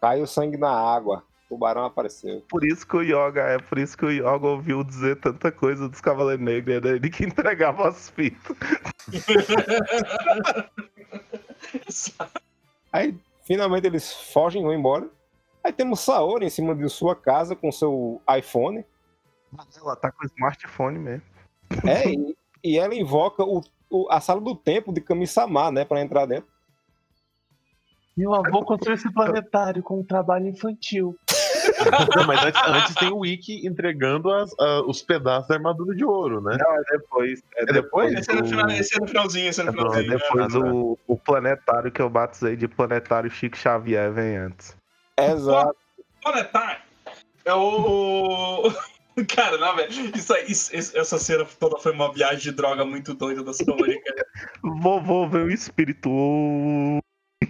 Caiu 0.01 0.27
sangue 0.27 0.57
na 0.57 0.69
água. 0.69 1.23
O 1.51 1.55
tubarão 1.55 1.83
apareceu. 1.83 2.41
Por 2.47 2.63
isso 2.63 2.87
que 2.87 2.95
o 2.95 3.01
Yoga 3.01 3.41
é, 3.41 3.57
por 3.59 3.77
isso 3.77 3.97
que 3.97 4.05
o 4.05 4.09
Yoga 4.09 4.47
ouviu 4.47 4.85
dizer 4.85 5.19
tanta 5.19 5.51
coisa 5.51 5.89
dos 5.89 5.99
Cavaleiros 5.99 6.43
Negros, 6.45 6.77
era 6.77 6.95
ele 6.95 7.09
que 7.09 7.25
entregava 7.25 7.89
as 7.89 8.09
fitas. 8.09 8.55
Aí, 12.91 13.17
finalmente, 13.43 13.85
eles 13.87 14.13
fogem 14.33 14.61
e 14.61 14.65
vão 14.65 14.73
embora. 14.73 15.09
Aí 15.63 15.71
temos 15.73 15.99
Saori 15.99 16.45
em 16.45 16.49
cima 16.49 16.73
de 16.73 16.87
sua 16.89 17.15
casa 17.15 17.55
com 17.55 17.71
seu 17.71 18.21
iPhone. 18.37 18.83
Ela 19.77 19.95
tá 19.95 20.11
com 20.11 20.23
o 20.23 20.27
smartphone 20.27 20.97
mesmo. 20.97 21.23
É, 21.85 22.09
e, 22.09 22.35
e 22.63 22.77
ela 22.77 22.95
invoca 22.95 23.43
o, 23.43 23.61
o- 23.89 24.07
a 24.09 24.19
sala 24.19 24.41
do 24.41 24.55
tempo 24.55 24.91
de 24.93 25.01
Kami-sama, 25.01 25.71
né, 25.71 25.83
pra 25.85 26.01
entrar 26.01 26.25
dentro. 26.25 26.49
Meu 28.17 28.33
avô 28.33 28.63
construiu 28.65 28.95
esse 28.95 29.11
planetário 29.13 29.81
com 29.83 29.99
um 29.99 30.03
trabalho 30.03 30.47
infantil. 30.47 31.15
Não, 32.15 32.27
mas 32.27 32.43
antes, 32.45 32.61
antes 32.67 32.95
tem 32.95 33.09
o 33.09 33.17
Wiki 33.19 33.65
entregando 33.67 34.31
as- 34.31 34.53
a- 34.59 34.81
os 34.85 35.01
pedaços 35.01 35.47
da 35.47 35.55
armadura 35.55 35.95
de 35.95 36.03
ouro, 36.05 36.41
né? 36.41 36.57
Não, 36.59 36.75
é 36.75 36.81
depois. 36.91 37.43
É 37.55 37.65
depois? 37.65 38.13
Esse 38.13 38.31
é 38.31 38.35
no, 38.35 38.45
final, 38.45 38.69
esse 38.69 38.95
é 38.95 38.99
no 38.99 39.07
finalzinho, 39.07 39.49
esse 39.49 39.61
é 39.61 39.63
no 39.63 39.69
É 39.69 39.73
no- 39.73 39.79
É 39.79 40.03
finalzinho. 40.03 40.17
depois 40.19 40.55
o, 40.55 40.97
o 41.07 41.17
planetário 41.17 41.91
que 41.91 42.01
eu 42.01 42.09
batizei 42.09 42.55
de 42.55 42.67
planetário 42.67 43.29
Chico 43.29 43.57
Xavier 43.57 44.11
vem 44.11 44.37
antes. 44.37 44.75
Exato. 45.17 45.75
Planetário. 46.21 46.81
É 47.45 47.53
o. 47.53 48.63
Cara, 49.35 49.57
não, 49.57 49.75
velho. 49.75 49.91
Isso, 50.15 50.33
aí- 50.33 50.45
isso- 50.47 50.75
isso- 50.75 50.97
essa 50.97 51.17
cena 51.17 51.45
toda 51.59 51.77
foi 51.77 51.91
uma 51.91 52.11
viagem 52.13 52.39
de 52.39 52.51
droga 52.51 52.85
muito 52.85 53.13
doida 53.13 53.43
da 53.43 53.53
Saori, 53.53 53.99
cara. 54.01 54.25
Vovô 54.81 55.27
veio 55.27 55.45
o 55.45 55.51
espírito. 55.51 56.09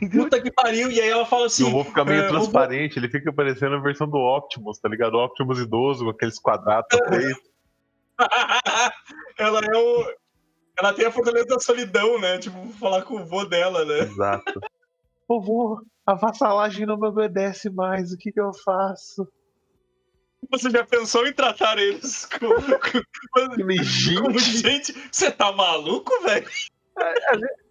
Puta 0.10 0.42
que 0.42 0.52
pariu. 0.52 0.90
E 0.90 1.00
aí 1.00 1.10
ela 1.10 1.26
fala 1.26 1.46
assim. 1.46 1.64
o 1.64 1.70
vovô 1.70 1.84
fica 1.86 2.04
meio 2.04 2.24
é, 2.24 2.28
transparente, 2.28 2.98
ele 2.98 3.10
fica 3.10 3.32
parecendo 3.32 3.76
a 3.76 3.80
versão 3.80 4.08
do 4.08 4.18
Optimus, 4.18 4.80
tá 4.80 4.90
ligado? 4.90 5.16
O 5.16 5.24
Optimus 5.24 5.60
idoso, 5.60 6.06
com 6.06 6.10
aqueles 6.10 6.40
quadrados 6.40 6.88
ela 9.38 9.62
é 9.62 9.78
o. 9.78 10.14
Ela 10.78 10.94
tem 10.94 11.06
a 11.06 11.12
fortaleza 11.12 11.46
da 11.46 11.60
solidão, 11.60 12.20
né? 12.20 12.38
Tipo, 12.38 12.58
vou 12.58 12.74
falar 12.74 13.04
com 13.04 13.16
o 13.16 13.26
vô 13.26 13.46
dela, 13.46 13.84
né? 13.86 14.00
Exato. 14.00 14.60
Vovô, 15.28 15.82
a 16.06 16.14
vassalagem 16.14 16.86
não 16.86 16.98
me 16.98 17.08
obedece 17.08 17.70
mais, 17.70 18.12
o 18.12 18.18
que 18.18 18.32
que 18.32 18.40
eu 18.40 18.52
faço? 18.54 19.28
Você 20.50 20.70
já 20.70 20.84
pensou 20.84 21.28
em 21.28 21.34
tratar 21.34 21.78
eles 21.78 22.26
com, 22.26 22.48
com, 22.48 23.56
Que 23.56 23.64
me 23.64 23.78
como 24.20 24.40
gente. 24.40 24.58
gente? 24.58 25.10
Você 25.12 25.32
tá 25.32 25.52
maluco, 25.52 26.12
velho? 26.24 26.48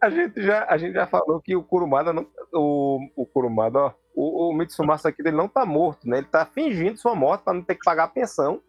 A 0.01 0.11
gente 0.11 0.43
já, 0.43 0.65
a 0.69 0.77
gente 0.79 0.95
já 0.95 1.07
falou 1.07 1.41
que 1.41 1.55
o 1.57 1.63
Kurumada 1.63 2.13
não. 2.13 2.27
O, 2.53 2.99
o 3.17 3.27
Kurumada, 3.27 3.79
ó. 3.79 3.93
O, 4.15 4.51
o 4.51 4.53
Mitsumasa 4.55 5.09
aqui 5.09 5.23
dele 5.23 5.37
não 5.37 5.49
tá 5.49 5.65
morto, 5.65 6.09
né? 6.09 6.19
Ele 6.19 6.27
tá 6.27 6.45
fingindo 6.45 6.99
sua 6.99 7.15
morte 7.15 7.45
pra 7.45 7.53
não 7.55 7.63
ter 7.63 7.75
que 7.77 7.85
pagar 7.85 8.05
a 8.05 8.09
pensão. 8.09 8.61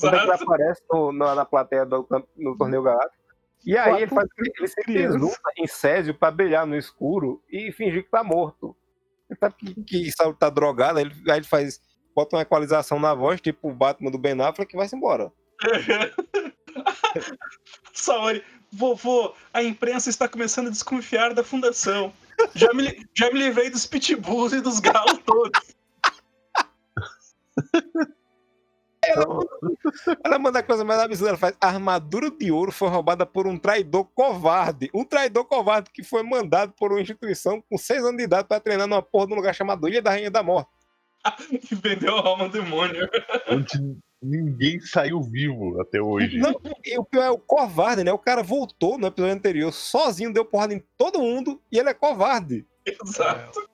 Quando 0.00 0.14
ele 0.14 0.24
Exato. 0.24 0.44
aparece 0.44 0.82
no- 0.90 1.12
na, 1.12 1.34
na 1.34 1.44
plateia 1.44 1.84
do, 1.84 2.06
no 2.36 2.56
torneio 2.56 2.82
galáctico. 2.82 3.22
E 3.66 3.76
aí 3.76 4.02
ele 4.02 4.06
faz 4.14 4.28
ele 4.38 4.68
se 4.68 4.82
desnuda 4.86 5.36
em 5.58 5.66
Césio 5.66 6.14
pra 6.14 6.30
brilhar 6.30 6.66
no 6.66 6.76
escuro 6.76 7.42
e 7.50 7.72
fingir 7.72 8.04
que 8.04 8.10
tá 8.10 8.22
morto. 8.22 8.76
Ele 9.28 9.38
sabe 9.38 9.54
que, 9.56 9.74
que 9.84 10.12
Saulo 10.12 10.34
tá 10.34 10.48
drogado, 10.50 10.98
aí 10.98 11.04
ele, 11.06 11.14
aí 11.30 11.38
ele 11.38 11.46
faz. 11.46 11.80
Bota 12.14 12.36
uma 12.36 12.42
equalização 12.42 13.00
na 13.00 13.12
voz, 13.14 13.40
tipo 13.40 13.68
o 13.68 13.74
Batman 13.74 14.10
do 14.10 14.18
Ben 14.18 14.40
Affleck, 14.40 14.70
que 14.70 14.76
vai-se 14.76 14.94
embora. 14.96 15.32
Saori, 17.92 18.44
vovô, 18.72 19.34
a 19.52 19.62
imprensa 19.62 20.10
está 20.10 20.28
começando 20.28 20.68
a 20.68 20.70
desconfiar 20.70 21.34
da 21.34 21.44
fundação. 21.44 22.12
Já 22.54 22.72
me, 22.72 23.06
já 23.14 23.30
me 23.30 23.38
livrei 23.38 23.70
dos 23.70 23.86
pitbulls 23.86 24.52
e 24.52 24.60
dos 24.60 24.80
galos 24.80 25.18
todos. 25.24 25.74
Ela 30.24 30.38
manda 30.38 30.58
a 30.58 30.62
coisa 30.62 30.84
mais 30.84 31.00
absurda. 31.00 31.30
Ela 31.30 31.38
faz: 31.38 31.56
a 31.60 31.68
armadura 31.68 32.30
de 32.30 32.50
ouro 32.50 32.72
foi 32.72 32.88
roubada 32.88 33.26
por 33.26 33.46
um 33.46 33.58
traidor 33.58 34.04
covarde. 34.14 34.90
Um 34.94 35.04
traidor 35.04 35.44
covarde 35.44 35.90
que 35.90 36.02
foi 36.02 36.22
mandado 36.22 36.72
por 36.72 36.90
uma 36.92 37.00
instituição 37.00 37.62
com 37.68 37.76
seis 37.76 38.02
anos 38.02 38.16
de 38.16 38.24
idade 38.24 38.48
pra 38.48 38.60
treinar 38.60 38.86
numa 38.86 39.02
porra 39.02 39.26
de 39.26 39.32
um 39.34 39.36
lugar 39.36 39.54
chamado 39.54 39.88
Ilha 39.88 40.02
da 40.02 40.10
Rainha 40.10 40.30
da 40.30 40.42
Morte. 40.42 40.70
E 41.50 41.74
vendeu 41.76 42.16
a 42.16 42.26
alma 42.26 42.48
do 42.48 42.60
demônio. 42.60 43.08
Ninguém 44.24 44.80
saiu 44.80 45.20
vivo 45.22 45.78
até 45.82 46.00
hoje. 46.00 46.38
Não, 46.38 46.58
e 46.82 46.98
o 46.98 47.04
pior 47.04 47.24
é 47.24 47.30
o 47.30 47.38
covarde, 47.38 48.02
né? 48.02 48.10
O 48.10 48.18
cara 48.18 48.42
voltou 48.42 48.96
no 48.96 49.06
episódio 49.06 49.36
anterior 49.36 49.70
sozinho, 49.70 50.32
deu 50.32 50.46
porrada 50.46 50.72
em 50.72 50.82
todo 50.96 51.18
mundo 51.18 51.60
e 51.70 51.78
ele 51.78 51.90
é 51.90 51.94
covarde. 51.94 52.66
Exato. 52.86 53.68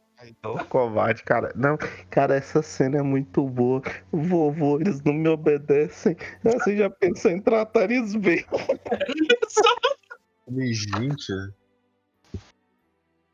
Ô, 0.44 0.58
covarde, 0.64 1.22
cara. 1.22 1.52
Não, 1.54 1.78
cara, 2.10 2.34
essa 2.34 2.62
cena 2.62 2.98
é 2.98 3.02
muito 3.02 3.46
boa. 3.48 3.80
Vovô, 4.12 4.80
eles 4.80 5.00
não 5.02 5.14
me 5.14 5.28
obedecem. 5.28 6.16
Você 6.42 6.76
já 6.76 6.90
pensou 6.90 7.30
em 7.30 7.40
tratar 7.40 7.90
eles 7.90 8.16
bem? 8.16 8.44
Falei, 10.44 10.74
gente. 10.74 11.32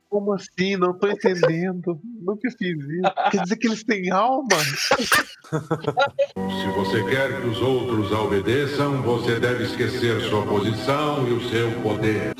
Como 0.09 0.32
assim? 0.32 0.76
Não 0.76 0.96
tô 0.96 1.09
entendendo. 1.09 2.00
Nunca 2.20 2.50
fiz 2.50 2.78
isso. 2.78 3.14
Quer 3.30 3.42
dizer 3.42 3.57
que 3.57 3.66
eles 3.66 3.84
têm 3.84 4.11
alma? 4.11 4.59
Se 4.59 6.68
você 6.74 7.04
quer 7.11 7.40
que 7.40 7.48
os 7.48 7.61
outros 7.61 8.12
a 8.12 8.22
obedeçam, 8.22 9.02
você 9.02 9.38
deve 9.38 9.64
esquecer 9.64 10.20
sua 10.22 10.46
posição 10.46 11.26
e 11.28 11.32
o 11.32 11.48
seu 11.48 11.82
poder. 11.82 12.34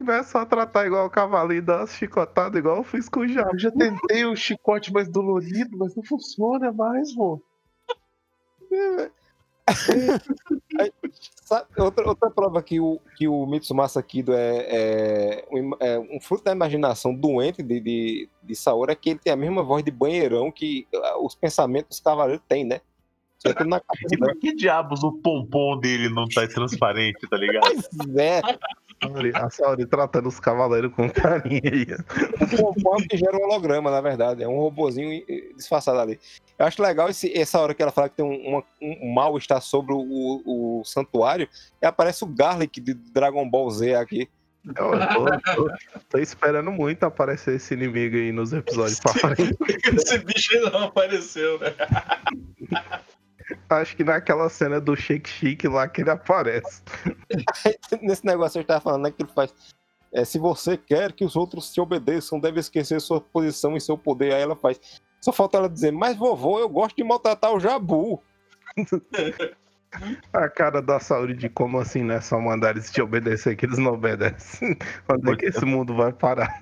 Não 0.00 0.14
é 0.14 0.22
só 0.22 0.44
tratar 0.44 0.86
igual 0.86 1.06
o 1.06 1.10
cavalinho 1.10 1.58
e 1.58 1.62
dar 1.62 1.78
uma 1.78 1.86
chicotada 1.86 2.58
igual 2.58 2.78
eu 2.78 2.84
fiz 2.84 3.08
com 3.08 3.20
o 3.20 3.28
Jabo. 3.28 3.50
Eu 3.52 3.58
já 3.58 3.70
tentei 3.70 4.24
o 4.24 4.34
chicote 4.34 4.92
mais 4.92 5.08
dolorido, 5.08 5.76
mas 5.76 5.94
não 5.94 6.02
funciona 6.02 6.72
mais, 6.72 7.14
vô. 7.14 7.40
Outra, 11.78 12.08
outra 12.08 12.30
prova 12.30 12.62
que 12.62 12.80
o, 12.80 13.00
que 13.16 13.28
o 13.28 13.46
Mitsumasa 13.46 14.02
Kido 14.02 14.32
é, 14.32 14.66
é, 14.68 15.44
um, 15.50 15.70
é 15.78 15.98
um 15.98 16.20
fruto 16.20 16.44
da 16.44 16.52
imaginação 16.52 17.14
doente 17.14 17.62
de, 17.62 17.80
de, 17.80 18.28
de 18.42 18.56
Saori 18.56 18.92
é 18.92 18.96
que 18.96 19.10
ele 19.10 19.20
tem 19.20 19.32
a 19.32 19.36
mesma 19.36 19.62
voz 19.62 19.84
de 19.84 19.90
banheirão 19.90 20.50
que 20.50 20.86
ah, 20.94 21.18
os 21.18 21.34
pensamentos 21.34 21.90
dos 21.90 22.00
cavaleiros 22.00 22.42
têm, 22.48 22.64
né? 22.64 22.80
Só 23.38 23.52
que 23.52 23.64
na 23.64 23.80
cabeça 23.80 24.06
E 24.14 24.18
por 24.18 24.38
que 24.38 24.54
diabos 24.54 25.02
o 25.02 25.12
pompom 25.12 25.78
dele 25.78 26.08
não 26.08 26.26
tá 26.28 26.46
transparente, 26.46 27.28
tá 27.28 27.36
ligado? 27.36 27.62
Pois 27.62 28.16
é, 28.16 28.40
A 29.34 29.50
Saori 29.50 29.86
tratando 29.86 30.28
os 30.28 30.38
cavaleiros 30.38 30.92
com 30.94 31.08
carinho 31.10 31.60
aí. 31.64 31.86
o 32.40 32.56
pompom 32.74 32.96
que 33.08 33.16
gera 33.16 33.36
um 33.36 33.42
holograma, 33.44 33.90
na 33.90 34.00
verdade. 34.00 34.42
É 34.42 34.48
um 34.48 34.58
robozinho 34.58 35.24
disfarçado 35.56 35.98
ali. 35.98 36.20
Eu 36.58 36.66
acho 36.66 36.80
legal 36.82 37.08
esse- 37.08 37.36
essa 37.36 37.58
hora 37.58 37.74
que 37.74 37.82
ela 37.82 37.90
fala 37.92 38.08
que 38.08 38.16
tem 38.16 38.24
um, 38.24 38.48
uma- 38.48 38.64
um 38.80 39.12
mal 39.12 39.36
está 39.36 39.60
sobre 39.60 39.92
o, 39.94 40.42
o 40.46 40.82
santuário 40.84 41.48
e 41.80 41.86
aparece 41.86 42.22
o 42.24 42.26
Garlic 42.28 42.80
de 42.80 42.94
Dragon 42.94 43.48
Ball 43.48 43.70
Z 43.70 43.94
aqui. 43.94 44.28
Eu 44.64 44.74
tô, 44.74 44.90
tô- 45.56 45.70
tô 46.10 46.18
esperando 46.18 46.70
muito 46.70 47.02
aparecer 47.02 47.56
esse 47.56 47.74
inimigo 47.74 48.14
aí 48.14 48.30
nos 48.30 48.52
episódios 48.52 49.00
pra 49.00 49.12
frente. 49.34 49.56
Esse 49.96 50.18
bicho 50.18 50.54
ainda 50.56 50.70
não 50.70 50.84
apareceu, 50.84 51.58
né? 51.58 51.74
Acho 53.68 53.96
que 53.96 54.04
naquela 54.04 54.48
cena 54.48 54.80
do 54.80 54.94
Shake 54.96 55.28
Chique 55.28 55.68
lá 55.68 55.88
que 55.88 56.02
ele 56.02 56.10
aparece. 56.10 56.82
Nesse 58.02 58.24
negócio 58.24 58.58
ele 58.58 58.66
tava 58.66 58.80
falando, 58.80 59.04
né, 59.04 59.10
que 59.10 59.22
ele 59.22 59.32
faz. 59.32 59.54
é, 60.12 60.24
se 60.24 60.38
você 60.38 60.76
quer 60.76 61.12
que 61.12 61.24
os 61.24 61.36
outros 61.36 61.72
te 61.72 61.80
obedeçam, 61.80 62.40
deve 62.40 62.60
esquecer 62.60 63.00
sua 63.00 63.20
posição 63.20 63.76
e 63.76 63.80
seu 63.80 63.96
poder. 63.96 64.34
Aí 64.34 64.42
ela 64.42 64.56
faz. 64.56 64.80
Só 65.20 65.32
falta 65.32 65.58
ela 65.58 65.68
dizer, 65.68 65.92
mas 65.92 66.16
vovô, 66.16 66.58
eu 66.58 66.68
gosto 66.68 66.96
de 66.96 67.04
maltratar 67.04 67.52
o 67.52 67.60
jabu. 67.60 68.22
A 70.32 70.48
cara 70.48 70.80
da 70.80 70.98
Saori 70.98 71.34
de 71.34 71.48
como 71.48 71.78
assim, 71.78 72.02
né? 72.02 72.20
Só 72.20 72.40
mandar 72.40 72.70
eles 72.70 72.90
te 72.90 73.02
obedecer 73.02 73.56
que 73.56 73.66
eles 73.66 73.78
não 73.78 73.92
obedecem. 73.92 74.76
Onde 75.08 75.32
é 75.32 75.36
que 75.36 75.46
esse 75.46 75.64
mundo 75.64 75.94
vai 75.94 76.12
parar? 76.12 76.58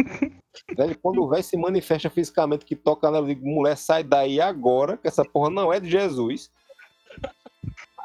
Daí, 0.77 0.95
quando 0.97 1.23
o 1.23 1.29
velho 1.29 1.43
se 1.43 1.57
manifesta 1.57 2.11
fisicamente, 2.11 2.65
que 2.65 2.75
toca 2.75 3.09
digo, 3.23 3.47
mulher, 3.47 3.77
sai 3.77 4.03
daí 4.03 4.41
agora, 4.41 4.97
que 4.97 5.07
essa 5.07 5.25
porra 5.25 5.49
não 5.49 5.73
é 5.73 5.79
de 5.79 5.89
Jesus. 5.89 6.51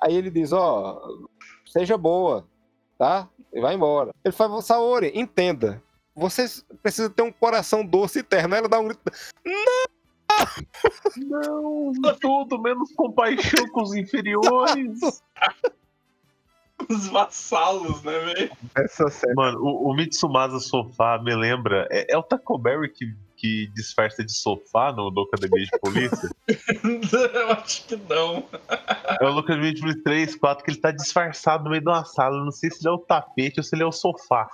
Aí 0.01 0.15
ele 0.15 0.29
diz, 0.29 0.51
ó, 0.51 1.01
seja 1.65 1.97
boa, 1.97 2.47
tá? 2.97 3.29
E 3.53 3.59
vai 3.61 3.75
embora. 3.75 4.13
Ele 4.23 4.31
fala, 4.31 4.61
Saori, 4.61 5.11
entenda. 5.15 5.81
Você 6.15 6.45
precisa 6.81 7.09
ter 7.09 7.21
um 7.21 7.31
coração 7.31 7.85
doce 7.85 8.19
e 8.19 8.23
terno. 8.23 8.53
Aí 8.53 8.59
ela 8.59 8.69
dá 8.69 8.79
um 8.79 8.87
grito. 8.87 9.01
Não, 11.17 11.91
tudo 12.19 12.61
menos 12.61 12.91
compaixão 12.93 13.67
com 13.69 13.83
os 13.83 13.93
inferiores. 13.93 14.99
Os 16.89 17.07
vassalos, 17.07 18.03
né, 18.03 18.19
velho? 18.19 18.51
Essa 18.75 19.09
cena. 19.09 19.33
Mano, 19.33 19.59
o, 19.61 19.89
o 19.89 19.95
Mitsumasa 19.95 20.59
Sofá 20.59 21.17
me 21.23 21.33
lembra. 21.33 21.87
É, 21.89 22.13
é 22.13 22.17
o 22.17 22.21
Taco 22.21 22.57
Berry 22.57 22.89
que, 22.89 23.15
que 23.37 23.67
disfarça 23.73 24.23
de 24.23 24.33
sofá 24.33 24.91
no 24.91 25.09
do 25.09 25.21
Academia 25.21 25.65
de 25.65 25.79
Polícia? 25.79 26.29
Eu 27.33 27.51
acho 27.51 27.85
que 27.85 27.95
não. 28.09 28.43
É 29.21 29.25
o 29.25 29.29
Lucas 29.31 29.57
3, 30.03 30.35
4, 30.35 30.63
que 30.63 30.71
ele 30.71 30.79
tá 30.79 30.91
disfarçado 30.91 31.63
no 31.63 31.69
meio 31.69 31.81
de 31.81 31.87
uma 31.89 32.03
sala. 32.05 32.43
Não 32.43 32.51
sei 32.51 32.69
se 32.69 32.79
ele 32.81 32.89
é 32.89 32.91
o 32.91 32.97
tapete 32.97 33.59
ou 33.59 33.63
se 33.63 33.75
ele 33.75 33.83
é 33.83 33.85
o 33.85 33.91
sofá. 33.91 34.49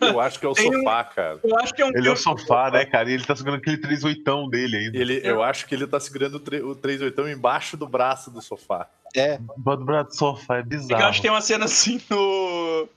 Eu 0.00 0.20
acho 0.20 0.38
que 0.38 0.46
é 0.46 0.48
o 0.48 0.52
Tem 0.54 0.68
um- 0.70 0.78
sofá, 0.80 1.04
cara. 1.04 1.38
Eu 1.42 1.58
acho 1.58 1.74
que 1.74 1.82
é 1.82 1.86
um 1.86 1.90
Ele 1.90 2.08
é 2.08 2.12
o 2.12 2.16
sofá, 2.16 2.70
né, 2.70 2.84
cara? 2.84 3.10
E 3.10 3.14
ele 3.14 3.24
tá 3.24 3.34
segurando 3.36 3.58
aquele 3.58 3.78
38 3.78 4.48
dele 4.48 4.76
ainda. 4.76 4.98
Ele, 4.98 5.20
eu 5.24 5.42
acho 5.42 5.66
que 5.66 5.74
ele 5.74 5.86
tá 5.86 5.98
segurando 6.00 6.34
o, 6.36 6.40
tre- 6.40 6.62
o 6.62 6.74
38 6.74 7.28
embaixo 7.28 7.76
do 7.76 7.86
braço 7.88 8.30
do 8.30 8.40
sofá. 8.42 8.86
É, 9.14 9.38
Bota 9.56 9.82
o 9.82 9.84
braço 9.86 10.10
do 10.10 10.16
sofá, 10.16 10.56
é 10.56 10.60
É 10.60 10.62
que 10.62 10.66
eu 10.74 10.78
bizarro. 10.78 11.04
acho 11.04 11.16
que 11.16 11.22
tem 11.22 11.30
uma 11.30 11.40
cena 11.40 11.64
assim 11.64 12.00
no. 12.10 12.88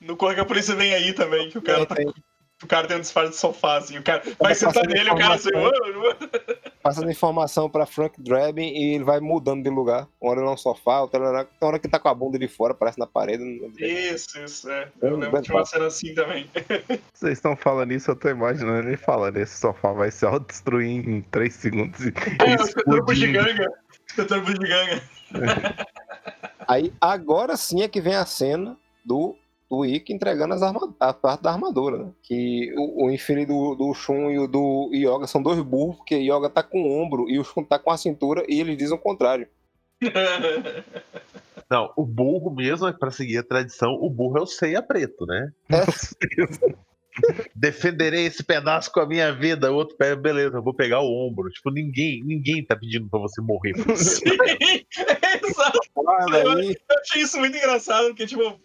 No 0.00 0.16
Corre 0.16 0.34
que 0.34 0.40
a 0.40 0.44
Polícia 0.44 0.74
Vem 0.74 0.92
Aí 0.92 1.14
também, 1.14 1.48
que 1.48 1.56
o 1.56 1.62
cara, 1.62 1.86
tá- 1.86 1.94
tem- 1.94 2.06
o 2.62 2.66
cara 2.66 2.86
tem 2.86 2.96
um 2.96 3.00
disfarce 3.00 3.30
de 3.32 3.36
sofá, 3.38 3.78
assim. 3.78 3.96
O 3.98 4.02
cara 4.02 4.22
vai 4.38 4.54
sentar 4.54 4.86
nele, 4.86 5.08
o 5.10 5.16
cara 5.16 5.34
assim. 5.34 5.48
Passando 6.82 7.10
informação 7.10 7.70
pra 7.70 7.86
Frank 7.86 8.20
Drebin 8.20 8.68
e 8.68 8.94
ele 8.94 9.04
vai 9.04 9.20
mudando 9.20 9.62
de 9.62 9.70
lugar. 9.70 10.08
Uma 10.20 10.30
hora 10.32 10.40
ele 10.40 10.48
é 10.48 10.52
um 10.52 10.56
sofá, 10.56 11.00
outra 11.00 11.20
hora, 11.20 11.44
tem 11.44 11.68
hora 11.68 11.78
que 11.78 11.88
tá 11.88 11.98
com 11.98 12.08
a 12.08 12.14
bunda 12.14 12.38
de 12.38 12.48
fora, 12.48 12.74
parece 12.74 12.98
na 12.98 13.06
parede. 13.06 13.42
Isso, 13.78 14.38
isso, 14.42 14.70
é. 14.70 14.88
Eu 15.00 15.16
lembro 15.16 15.40
que 15.40 15.46
tinha 15.46 15.56
uma 15.58 15.64
cena 15.64 15.86
assim 15.86 16.14
também. 16.14 16.50
Vocês 17.14 17.38
estão 17.38 17.56
falando 17.56 17.92
isso, 17.92 18.10
eu 18.10 18.16
tô 18.16 18.28
imaginando 18.28 18.88
ele 18.88 18.96
falando. 18.96 19.36
Esse 19.36 19.58
sofá 19.58 19.92
vai 19.92 20.10
se 20.10 20.24
autodestruir 20.24 21.08
em 21.08 21.22
3 21.22 21.54
segundos 21.54 22.00
e 22.04 22.08
É, 22.08 22.92
o. 22.94 23.04
Bugiganga. 23.04 23.68
Escritor 24.08 24.40
Bugiganga. 24.42 25.02
Aí 26.66 26.92
agora 27.00 27.56
sim 27.56 27.82
é 27.82 27.88
que 27.88 28.00
vem 28.00 28.14
a 28.14 28.26
cena 28.26 28.76
do, 29.04 29.36
do 29.72 29.86
Ikki 29.86 30.12
entregando 30.12 30.52
as 30.52 30.62
arma, 30.62 30.94
a 31.00 31.14
parte 31.14 31.42
da 31.42 31.50
armadura, 31.50 31.96
né? 31.96 32.10
Que 32.22 32.74
o, 32.76 33.06
o 33.06 33.46
do, 33.46 33.74
do 33.74 33.94
Shun 33.94 34.30
e 34.30 34.38
o 34.38 34.46
do 34.46 34.90
Yoga 34.92 35.26
são 35.26 35.42
dois 35.42 35.58
burros, 35.62 35.96
porque 35.96 36.16
Yoga 36.16 36.50
tá 36.50 36.62
com 36.62 36.82
o 36.82 37.02
ombro 37.02 37.24
e 37.26 37.38
o 37.38 37.44
Shun 37.44 37.64
tá 37.64 37.78
com 37.78 37.90
a 37.90 37.96
cintura 37.96 38.44
e 38.46 38.60
eles 38.60 38.76
dizem 38.76 38.94
o 38.94 39.00
contrário. 39.00 39.48
Não, 41.70 41.90
o 41.96 42.04
burro 42.04 42.54
mesmo, 42.54 42.86
é 42.86 42.92
pra 42.92 43.10
seguir 43.10 43.38
a 43.38 43.42
tradição, 43.42 43.94
o 43.94 44.10
burro 44.10 44.36
é 44.36 44.42
o 44.42 44.46
ceia 44.46 44.82
preto, 44.82 45.24
né? 45.24 45.50
Defenderei 47.54 48.26
esse 48.26 48.44
pedaço 48.44 48.90
com 48.92 49.00
a 49.00 49.06
minha 49.06 49.32
vida. 49.32 49.72
O 49.72 49.76
outro 49.76 49.96
pega, 49.96 50.16
beleza, 50.16 50.58
eu 50.58 50.62
vou 50.62 50.74
pegar 50.74 51.00
o 51.00 51.26
ombro. 51.26 51.50
Tipo, 51.50 51.70
ninguém, 51.70 52.22
ninguém 52.24 52.64
tá 52.64 52.74
pedindo 52.76 53.08
pra 53.08 53.20
você 53.20 53.40
morrer. 53.40 53.74
Sim, 53.96 54.24
exato. 55.46 55.78
Ah, 56.08 56.26
daí, 56.30 56.76
Eu 56.90 56.98
achei 57.00 57.22
isso 57.22 57.38
muito 57.38 57.56
engraçado, 57.56 58.08
porque, 58.08 58.26
tipo, 58.26 58.58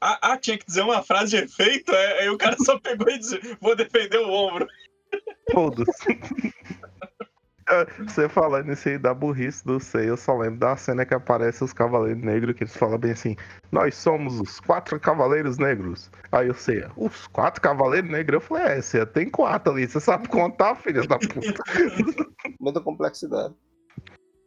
ah, 0.00 0.18
ah, 0.22 0.36
tinha 0.36 0.58
que 0.58 0.66
dizer 0.66 0.82
uma 0.82 1.02
frase 1.02 1.36
de 1.36 1.44
efeito, 1.44 1.92
é, 1.92 2.20
aí 2.20 2.30
o 2.30 2.38
cara 2.38 2.56
só 2.58 2.78
pegou 2.80 3.08
e 3.08 3.18
disse, 3.18 3.38
vou 3.60 3.76
defender 3.76 4.18
o 4.18 4.30
ombro. 4.30 4.66
Foda-se. 5.50 5.92
É, 7.70 7.86
Você 8.02 8.28
falando 8.28 8.72
isso 8.72 8.88
aí 8.88 8.98
da 8.98 9.14
burrice 9.14 9.64
do 9.64 9.78
Sei, 9.78 10.10
eu 10.10 10.16
só 10.16 10.36
lembro 10.36 10.58
da 10.58 10.76
cena 10.76 11.06
que 11.06 11.14
aparece 11.14 11.62
os 11.62 11.72
Cavaleiros 11.72 12.22
Negros, 12.22 12.56
que 12.56 12.64
eles 12.64 12.76
falam 12.76 12.98
bem 12.98 13.12
assim: 13.12 13.36
Nós 13.70 13.94
somos 13.94 14.40
os 14.40 14.60
quatro 14.60 14.98
Cavaleiros 14.98 15.58
Negros. 15.58 16.10
Aí 16.30 16.48
eu 16.48 16.54
sei, 16.54 16.84
os 16.96 17.26
quatro 17.28 17.62
Cavaleiros 17.62 18.10
Negros? 18.10 18.42
Eu 18.42 18.46
falei: 18.46 18.64
É, 18.64 18.82
você 18.82 19.06
tem 19.06 19.30
quatro 19.30 19.72
ali, 19.72 19.86
você 19.86 20.00
sabe 20.00 20.28
contar, 20.28 20.74
filha 20.74 21.06
da 21.06 21.18
puta. 21.18 21.62
muita 22.60 22.80
complexidade. 22.80 23.54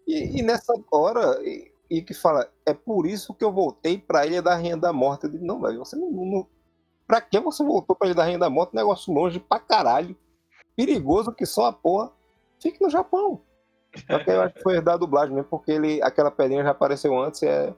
E, 0.06 0.40
e 0.40 0.44
nessa 0.44 0.74
hora, 0.92 1.40
e, 1.42 1.72
e 1.98 2.02
que 2.02 2.14
fala, 2.14 2.50
é 2.66 2.74
por 2.74 3.06
isso 3.06 3.34
que 3.34 3.44
eu 3.44 3.52
voltei 3.52 3.98
pra 3.98 4.26
Ilha 4.26 4.42
da 4.42 4.54
Rainha 4.56 4.78
da 4.78 4.92
Morte. 4.92 5.26
Eu 5.26 5.30
digo, 5.32 5.46
não, 5.46 5.62
velho, 5.62 5.80
você 5.80 5.96
não, 5.96 6.10
não. 6.12 6.48
Pra 7.08 7.22
que 7.22 7.40
você 7.40 7.64
voltou 7.64 7.96
pra 7.96 8.08
Ilha 8.08 8.16
da 8.16 8.24
Rainha 8.24 8.40
da 8.40 8.50
Morte? 8.50 8.76
Negócio 8.76 9.14
longe 9.14 9.40
pra 9.40 9.60
caralho. 9.60 10.16
Perigoso 10.76 11.32
que 11.32 11.46
só 11.46 11.68
a 11.68 11.74
porra. 11.74 12.12
Fique 12.62 12.82
no 12.82 12.90
Japão. 12.90 13.42
Só 14.12 14.20
que 14.22 14.30
eu 14.30 14.42
acho 14.42 14.56
que 14.56 14.62
foi 14.62 14.82
da 14.82 14.98
dublagem 14.98 15.34
mesmo, 15.34 15.50
porque 15.50 15.72
ele, 15.72 16.02
aquela 16.02 16.30
pedrinha 16.30 16.64
já 16.64 16.72
apareceu 16.72 17.18
antes 17.18 17.42
é, 17.44 17.74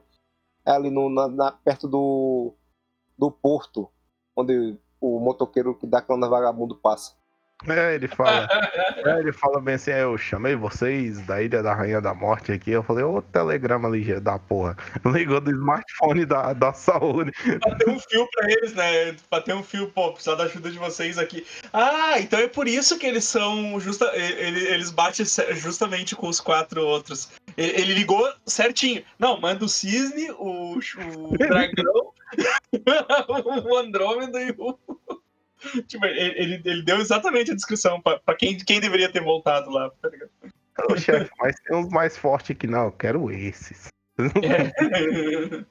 É 0.66 0.72
ali 0.72 0.90
no, 0.90 1.08
na, 1.08 1.28
na- 1.28 1.52
perto 1.52 1.86
do, 1.86 2.54
do 3.16 3.30
porto, 3.30 3.88
onde 4.36 4.76
o 5.00 5.20
motoqueiro 5.20 5.76
que 5.76 5.86
dá 5.86 6.02
cana 6.02 6.28
vagabundo 6.28 6.74
passa. 6.74 7.14
É, 7.66 7.96
ele 7.96 8.06
fala. 8.06 8.48
é, 9.04 9.18
ele 9.18 9.32
fala 9.32 9.60
bem 9.60 9.74
assim, 9.74 9.90
é, 9.90 10.04
eu 10.04 10.16
chamei 10.16 10.54
vocês 10.54 11.20
da 11.26 11.42
Ilha 11.42 11.60
da 11.62 11.74
Rainha 11.74 12.00
da 12.00 12.14
Morte 12.14 12.52
aqui. 12.52 12.70
Eu 12.70 12.84
falei, 12.84 13.02
ô 13.02 13.20
telegrama 13.20 13.88
ligeiro 13.88 14.20
da 14.20 14.38
porra. 14.38 14.76
Ligou 15.04 15.40
do 15.40 15.50
smartphone 15.50 16.24
da, 16.24 16.52
da 16.52 16.72
saúde. 16.72 17.32
Pra 17.60 17.74
ter 17.74 17.90
um 17.90 17.98
fio 17.98 18.28
pra 18.30 18.50
eles, 18.50 18.74
né? 18.74 19.16
Pra 19.28 19.40
ter 19.40 19.54
um 19.54 19.62
fio, 19.64 19.90
pô, 19.90 20.12
precisar 20.12 20.36
da 20.36 20.44
ajuda 20.44 20.70
de 20.70 20.78
vocês 20.78 21.18
aqui. 21.18 21.44
Ah, 21.72 22.20
então 22.20 22.38
é 22.38 22.46
por 22.46 22.68
isso 22.68 22.96
que 22.96 23.06
eles 23.06 23.24
são. 23.24 23.78
Justa, 23.80 24.04
ele- 24.14 24.66
eles 24.68 24.90
batem 24.90 25.26
justamente 25.56 26.14
com 26.14 26.28
os 26.28 26.40
quatro 26.40 26.80
outros. 26.80 27.28
Ele, 27.56 27.80
ele 27.82 27.94
ligou 27.94 28.26
certinho. 28.46 29.02
Não, 29.18 29.40
manda 29.40 29.64
o 29.64 29.68
cisne, 29.68 30.30
o, 30.38 30.76
o 30.78 30.78
dragão, 31.36 32.12
o 33.64 33.76
Andrômeda 33.76 34.40
e 34.42 34.54
o. 34.56 34.78
Tipo, 35.86 36.06
ele, 36.06 36.62
ele, 36.64 36.82
deu 36.82 36.98
exatamente 36.98 37.50
a 37.50 37.54
descrição 37.54 38.00
pra, 38.00 38.18
pra 38.20 38.34
quem, 38.34 38.56
quem 38.58 38.80
deveria 38.80 39.10
ter 39.10 39.22
voltado 39.22 39.70
lá, 39.70 39.90
tá 40.02 40.08
ligado? 40.08 40.30
Ô, 40.90 40.96
chefe, 40.96 41.30
mas 41.38 41.56
tem 41.60 41.76
uns 41.76 41.88
mais 41.88 42.16
fortes 42.16 42.52
aqui, 42.52 42.66
não. 42.66 42.84
Eu 42.84 42.92
quero 42.92 43.30
esses. 43.30 43.88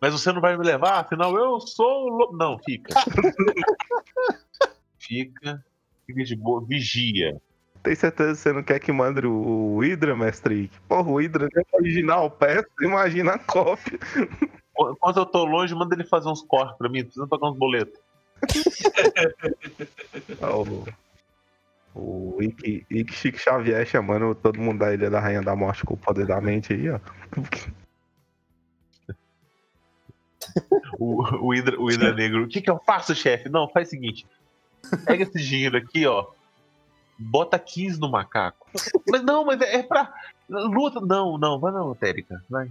Mas 0.00 0.14
você 0.14 0.32
não 0.32 0.40
vai 0.40 0.56
me 0.56 0.64
levar? 0.64 1.00
Afinal, 1.00 1.36
eu 1.36 1.60
sou 1.60 2.06
o 2.06 2.08
lo... 2.08 2.32
Não, 2.32 2.58
fica. 2.58 2.94
fica. 4.98 5.62
Fica 6.06 6.24
de 6.24 6.34
boa. 6.34 6.64
Vigia. 6.64 7.38
Tem 7.82 7.94
certeza 7.94 8.32
que 8.32 8.38
você 8.38 8.52
não 8.52 8.62
quer 8.62 8.78
que 8.78 8.92
mande 8.92 9.26
o, 9.26 9.78
Hydra, 9.80 10.16
mestre? 10.16 10.70
Porra, 10.88 11.10
o 11.10 11.18
Hydra 11.18 11.48
é 11.54 11.76
original, 11.76 12.30
peça, 12.30 12.66
imagina 12.80 13.32
a 13.32 13.38
cópia. 13.38 13.98
Qu- 14.80 14.96
Quando 14.96 15.18
eu 15.20 15.26
tô 15.26 15.44
longe, 15.44 15.74
manda 15.74 15.94
ele 15.94 16.04
fazer 16.04 16.28
uns 16.28 16.40
cortes 16.42 16.76
pra 16.78 16.88
mim. 16.88 17.02
Precisa 17.04 17.26
pagar 17.26 17.50
uns 17.50 17.56
boletos. 17.58 17.98
Ah, 20.40 20.56
O, 20.56 20.86
o 21.94 22.42
Ike, 22.42 22.86
Ike 22.90 23.12
Chique 23.12 23.38
Xavier 23.38 23.84
chamando 23.86 24.34
todo 24.34 24.58
mundo 24.60 24.78
da 24.78 24.94
Ilha 24.94 25.10
da 25.10 25.20
Rainha 25.20 25.42
da 25.42 25.54
Morte 25.56 25.84
com 25.84 25.92
o 25.94 25.98
poder 25.98 26.26
da 26.26 26.40
mente 26.40 26.72
aí, 26.72 26.88
ó. 26.90 26.98
O, 30.98 31.46
o, 31.48 31.54
Hidra, 31.54 31.80
o 31.80 31.90
Hidra 31.90 32.12
Negro. 32.14 32.44
O 32.44 32.48
que, 32.48 32.60
que 32.60 32.70
eu 32.70 32.78
faço, 32.84 33.14
chefe? 33.14 33.48
Não, 33.48 33.68
faz 33.68 33.88
o 33.88 33.90
seguinte. 33.90 34.26
Pega 35.06 35.22
esse 35.22 35.38
dinheiro 35.38 35.76
aqui, 35.76 36.06
ó. 36.06 36.26
Bota 37.18 37.58
15 37.58 38.00
no 38.00 38.10
macaco. 38.10 38.66
Mas 39.08 39.22
não, 39.22 39.44
mas 39.44 39.60
é, 39.60 39.76
é 39.76 39.82
pra. 39.82 40.12
Luta. 40.48 41.00
Não, 41.00 41.38
não, 41.38 41.58
vai 41.60 41.72
não, 41.72 41.94
Térica. 41.94 42.42
Vai. 42.50 42.70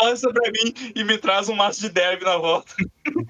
Avança 0.00 0.32
pra 0.32 0.50
mim 0.50 0.72
e 0.94 1.04
me 1.04 1.18
traz 1.18 1.48
um 1.48 1.54
maço 1.54 1.80
de 1.80 1.88
derby 1.88 2.24
na 2.24 2.36
volta. 2.36 2.72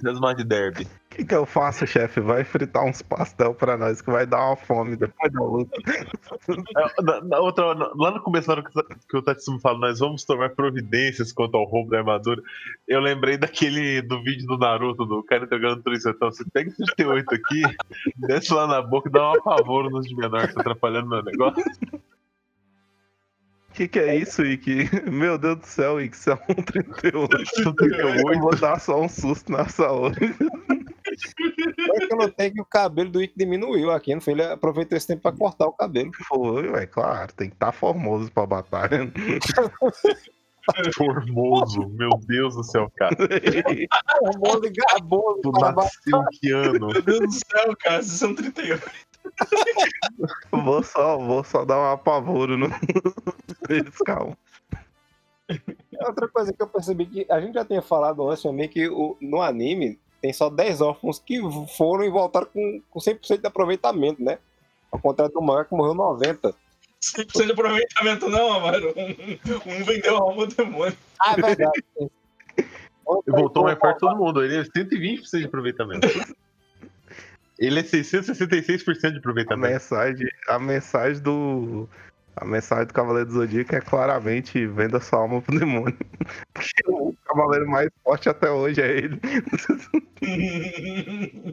Traz 0.01 0.19
mais 0.21 0.37
de 0.37 0.45
derby. 0.45 0.85
O 0.85 1.15
que, 1.15 1.27
que 1.27 1.35
eu 1.35 1.45
faço, 1.45 1.87
chefe? 1.87 2.21
Vai 2.21 2.43
fritar 2.43 2.85
uns 2.87 3.03
pastel 3.03 3.55
pra 3.55 3.77
nós 3.77 4.01
que 4.01 4.11
vai 4.11 4.25
dar 4.27 4.47
uma 4.47 4.57
fome 4.57 4.97
depois 4.97 5.31
da 5.31 5.41
luta. 5.43 5.77
É, 5.87 7.03
Na, 7.03 7.21
na 7.21 7.39
outra, 7.39 7.67
lá 7.75 8.11
no 8.11 8.21
começo, 8.23 8.49
na 8.49 8.55
hora 8.55 8.65
que 9.09 9.17
o- 9.19 9.23
Tatsumi 9.23 9.61
fala, 9.61 9.79
nós 9.79 9.99
vamos 9.99 10.25
tomar 10.25 10.51
providências 10.55 11.31
quanto 11.31 11.55
ao 11.59 11.65
roubo 11.65 11.91
da 11.91 11.99
armadura. 11.99 12.41
Eu 12.89 13.01
lembrei 13.01 13.37
daquele 13.37 14.01
do 14.01 14.23
vídeo 14.23 14.47
do 14.47 14.57
Naruto, 14.57 15.05
do 15.05 15.23
cara 15.23 15.45
entregando 15.45 15.81
o 15.81 15.83
tricetão. 15.83 16.33
Você 16.33 16.45
pega 16.51 16.71
esse 16.71 16.83
38 16.97 17.35
aqui, 17.35 17.63
desce 18.17 18.55
lá 18.55 18.67
na 18.67 18.81
boca 18.81 19.11
e 19.11 19.13
dá 19.13 19.33
um 19.33 19.35
apavoro 19.35 19.91
nos 19.91 20.07
de 20.09 20.17
menor 20.17 20.49
que 20.49 20.55
tá 20.55 20.61
atrapalhando 20.63 21.11
meu 21.11 21.23
negócio. 21.23 21.63
O 23.73 23.75
que, 23.75 23.89
que 23.89 23.99
é 23.99 24.17
isso, 24.17 24.45
Ike? 24.45 24.91
Meu 25.11 25.39
Deus 25.39 25.61
do 25.61 25.67
céu, 25.67 25.99
Ike, 25.99 26.15
você 26.15 26.33
é 26.33 26.35
um 26.35 26.63
38. 26.63 27.47
São 27.63 27.73
38. 27.73 28.29
Eu 28.29 28.41
vou 28.41 28.55
dar 28.55 28.79
só 28.79 29.01
um 29.01 29.09
susto 29.09 29.51
na 29.51 29.67
saúde. 29.67 30.19
É 31.97 32.07
que 32.07 32.13
eu 32.13 32.19
notei 32.19 32.51
que 32.51 32.61
o 32.61 32.67
cabelo 32.67 33.09
do 33.09 33.23
Ick 33.23 33.33
diminuiu 33.35 33.91
aqui, 33.91 34.15
não 34.15 34.21
foi? 34.21 34.35
Ele 34.35 34.43
aproveitou 34.43 34.97
esse 34.97 35.07
tempo 35.07 35.23
pra 35.23 35.33
cortar 35.33 35.67
o 35.67 35.73
cabelo. 35.73 36.11
Foi, 36.29 36.69
ué, 36.69 36.87
claro, 36.87 37.33
tem 37.33 37.49
que 37.49 37.55
estar 37.55 37.73
formoso 37.73 38.31
pra 38.31 38.45
batalha. 38.45 39.11
Formoso, 40.95 41.89
meu 41.89 42.11
Deus 42.29 42.55
do 42.55 42.63
céu, 42.63 42.93
cara. 42.95 43.17
Formoso 44.21 44.67
e 44.67 44.71
garboso. 44.71 45.41
Tu 45.43 45.51
nasceu 45.51 46.25
que 46.31 46.53
ano? 46.53 46.89
Meu 46.89 47.03
Deus 47.03 47.21
do 47.21 47.33
céu, 47.33 47.77
cara, 47.81 48.03
vocês 48.03 48.19
são 48.19 48.35
38. 48.35 48.83
Vou, 50.51 50.83
só, 50.83 51.19
vou 51.19 51.45
só 51.45 51.65
dar 51.65 51.79
um 51.79 51.93
apavoro 51.93 52.57
no. 52.57 52.67
Eles, 53.69 53.97
calma. 54.05 54.37
Outra 56.01 56.29
coisa 56.29 56.53
que 56.53 56.63
eu 56.63 56.67
percebi 56.67 57.07
que 57.07 57.27
a 57.31 57.41
gente 57.41 57.55
já 57.55 57.65
tinha 57.65 57.83
falado 57.83 58.29
antes 58.29 58.43
também 58.43 58.69
que 58.69 58.89
o- 58.89 59.17
no 59.21 59.41
anime 59.43 59.99
tem 60.21 60.33
só 60.33 60.49
10 60.49 60.81
órfãos 60.81 61.19
que 61.19 61.41
foram 61.77 62.05
e 62.05 62.11
voltaram 62.11 62.47
com, 62.47 62.83
com 62.91 63.01
100% 63.01 63.41
de 63.41 63.47
aproveitamento, 63.47 64.23
né? 64.23 64.39
Ao 64.91 64.99
contrário 64.99 65.33
do 65.33 65.43
mangá 65.43 65.65
que 65.65 65.75
morreu 65.75 65.95
90. 65.95 66.55
100% 67.03 67.47
de 67.47 67.53
aproveitamento, 67.53 68.29
não, 68.29 68.61
mano. 68.61 68.89
Um, 68.97 69.81
um 69.81 69.85
vendeu 69.85 70.17
a 70.17 70.21
alma 70.21 70.47
do 70.47 70.55
demônio. 70.55 70.97
Ah, 71.21 71.35
é 71.37 71.43
verdade. 71.43 71.83
Voltou 73.27 73.65
mais 73.65 73.79
perto 73.79 73.95
de 73.95 74.01
todo 74.01 74.17
mundo. 74.17 74.45
Ele 74.45 74.57
é 74.57 74.63
120% 74.63 75.39
de 75.39 75.45
aproveitamento. 75.45 76.09
Ele 77.65 77.81
é 77.81 77.83
666% 77.83 79.11
de 79.13 79.17
A 79.17 79.19
aproveitamento. 79.19 79.73
mensagem, 79.73 80.29
a 80.49 80.59
mensagem 80.59 81.23
do. 81.23 81.89
A 82.35 82.47
mensagem 82.47 82.87
do 82.87 82.95
Cavaleiro 82.95 83.29
do 83.29 83.35
Zodíaco 83.35 83.75
é 83.77 83.81
claramente 83.81 84.67
venda 84.67 84.99
sua 85.01 85.19
alma 85.21 85.43
pro 85.43 85.59
demônio. 85.59 85.97
Porque 86.55 86.83
o 86.89 87.15
cavaleiro 87.27 87.69
mais 87.69 87.91
forte 88.03 88.29
até 88.29 88.51
hoje 88.51 88.81
é 88.81 88.91
ele. 88.91 89.21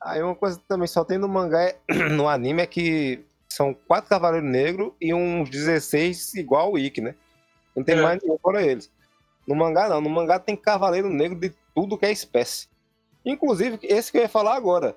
Aí 0.00 0.22
uma 0.22 0.34
coisa 0.34 0.58
que 0.58 0.64
também 0.66 0.88
só 0.88 1.04
tem 1.04 1.18
no 1.18 1.28
mangá, 1.28 1.62
é- 1.62 1.76
no 2.10 2.26
anime, 2.28 2.62
é 2.62 2.66
que 2.66 3.20
são 3.48 3.74
quatro 3.74 4.08
cavaleiros 4.08 4.48
negros 4.50 4.92
e 5.00 5.12
uns 5.14 5.48
16 5.50 6.34
igual 6.34 6.72
o 6.72 6.78
Ikki, 6.78 7.00
né? 7.02 7.14
Não 7.76 7.84
tem 7.84 7.96
É. 7.98 8.02
mais 8.02 8.20
nenhum 8.22 8.38
fora 8.38 8.62
eles. 8.62 8.90
No 9.46 9.54
mangá 9.54 9.88
não, 9.88 10.00
no 10.00 10.08
mangá 10.10 10.38
tem 10.38 10.56
cavaleiro 10.56 11.08
negro 11.10 11.38
de 11.38 11.52
tudo 11.74 11.98
que 11.98 12.06
é 12.06 12.12
espécie. 12.12 12.68
Inclusive, 13.24 13.78
esse 13.82 14.10
que 14.10 14.18
eu 14.18 14.22
ia 14.22 14.28
falar 14.28 14.54
agora. 14.56 14.96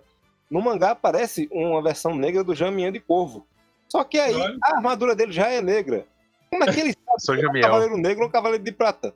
No 0.50 0.62
mangá 0.62 0.92
aparece 0.92 1.50
uma 1.52 1.82
versão 1.82 2.16
negra 2.16 2.44
do 2.44 2.56
Jamian 2.56 2.92
de 2.92 3.00
Corvo. 3.00 3.46
Só 3.88 4.04
que 4.04 4.20
aí 4.20 4.36
Olha. 4.36 4.58
a 4.64 4.76
armadura 4.76 5.16
dele 5.16 5.32
já 5.32 5.50
é 5.50 5.62
negra. 5.62 6.06
Como 6.50 6.64
é 6.64 6.74
que 6.74 6.80
ele 6.80 6.94
sabe 6.94 7.20
Sou 7.20 7.36
que 7.36 7.46
é 7.46 7.50
um 7.50 7.62
cavaleiro 7.62 7.98
negro 7.98 8.24
ou 8.24 8.30
um 8.30 8.32
cavaleiro 8.32 8.64
de 8.64 8.72
prata? 8.72 9.14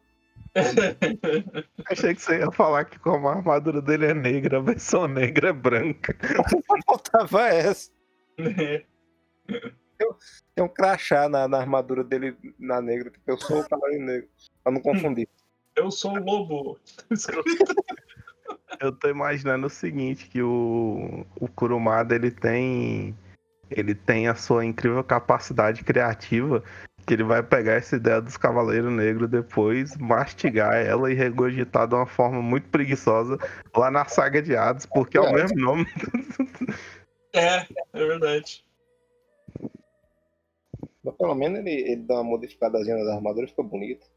Achei 1.90 2.16
que 2.16 2.22
você 2.22 2.40
ia 2.40 2.52
falar 2.52 2.86
que 2.86 2.98
como 3.00 3.28
a 3.28 3.36
armadura 3.36 3.82
dele 3.82 4.08
é 4.08 4.14
negra, 4.14 4.58
a 4.58 4.62
versão 4.62 5.08
negra 5.08 5.50
é 5.50 5.54
branca. 5.54 6.16
Faltava 6.86 7.48
essa. 7.48 7.92
Tem 10.56 10.64
um 10.64 10.68
crachá 10.68 11.30
na, 11.30 11.48
na 11.48 11.58
armadura 11.60 12.04
dele 12.04 12.36
na 12.58 12.82
negra, 12.82 13.12
tipo, 13.12 13.30
eu 13.30 13.38
sou 13.38 13.60
o 13.60 13.70
cavaleiro 13.70 14.06
negro. 14.06 14.30
Pra 14.64 14.72
não 14.72 14.82
confundir. 14.82 15.28
Eu 15.76 15.92
sou 15.92 16.14
o 16.14 16.24
lobo. 16.24 16.80
Eu 18.80 18.92
tô 18.92 19.10
imaginando 19.10 19.68
o 19.68 19.70
seguinte, 19.70 20.30
que 20.30 20.42
o, 20.42 21.26
o 21.40 21.48
Kurumada 21.48 22.16
ele 22.16 22.32
tem. 22.32 23.16
Ele 23.70 23.94
tem 23.94 24.28
a 24.28 24.34
sua 24.34 24.66
incrível 24.66 25.04
capacidade 25.04 25.84
criativa, 25.84 26.64
que 27.06 27.14
ele 27.14 27.24
vai 27.24 27.44
pegar 27.44 27.74
essa 27.74 27.98
ideia 27.98 28.20
dos 28.20 28.36
Cavaleiros 28.36 28.92
Negros 28.92 29.30
depois, 29.30 29.96
mastigar 29.98 30.76
ela 30.76 31.12
e 31.12 31.14
regurgitar 31.14 31.88
de 31.88 31.94
uma 31.94 32.08
forma 32.08 32.42
muito 32.42 32.68
preguiçosa 32.70 33.38
lá 33.76 33.92
na 33.92 34.06
saga 34.06 34.42
de 34.42 34.56
Hades, 34.56 34.88
porque 34.88 35.18
é 35.18 35.22
o 35.22 35.32
mesmo 35.32 35.60
nome. 35.60 35.86
É, 37.32 37.58
é 37.94 38.06
verdade. 38.06 38.66
Mas 41.04 41.16
pelo 41.16 41.36
menos 41.36 41.60
ele, 41.60 41.72
ele 41.72 42.02
dá 42.04 42.16
uma 42.16 42.24
modificadazinha 42.24 42.98
nas 42.98 43.08
armaduras 43.08 43.52
fica 43.52 43.62
bonito. 43.64 44.08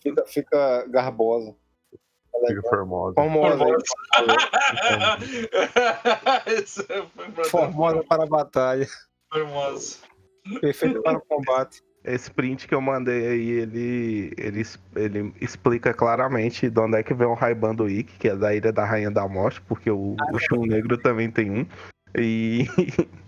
Fica, 0.00 0.26
fica 0.26 0.86
garbosa. 0.86 1.54
Fica 2.46 2.62
formosa. 2.68 3.14
Formosa, 3.14 3.64
formosa 7.50 8.04
para 8.04 8.24
a 8.24 8.26
batalha. 8.26 8.86
formosa. 9.32 9.98
Perfeita 10.60 11.00
para 11.02 11.18
o 11.18 11.20
combate. 11.22 11.82
Esse 12.04 12.30
print 12.30 12.68
que 12.68 12.74
eu 12.74 12.80
mandei 12.80 13.26
aí, 13.26 13.50
ele, 13.50 14.32
ele, 14.38 14.62
ele 14.94 15.34
explica 15.40 15.92
claramente 15.92 16.70
de 16.70 16.80
onde 16.80 16.98
é 16.98 17.02
que 17.02 17.12
vem 17.12 17.26
o 17.26 17.34
Raiban 17.34 17.74
do 17.74 17.88
Ikki, 17.88 18.16
que 18.16 18.28
é 18.28 18.36
da 18.36 18.54
Ilha 18.54 18.72
da 18.72 18.84
Rainha 18.84 19.10
da 19.10 19.26
Morte, 19.26 19.60
porque 19.62 19.90
o, 19.90 20.14
o 20.32 20.38
Shun 20.38 20.66
Negro 20.66 20.96
também 20.96 21.28
tem 21.28 21.50
um. 21.50 21.66
E, 22.16 22.66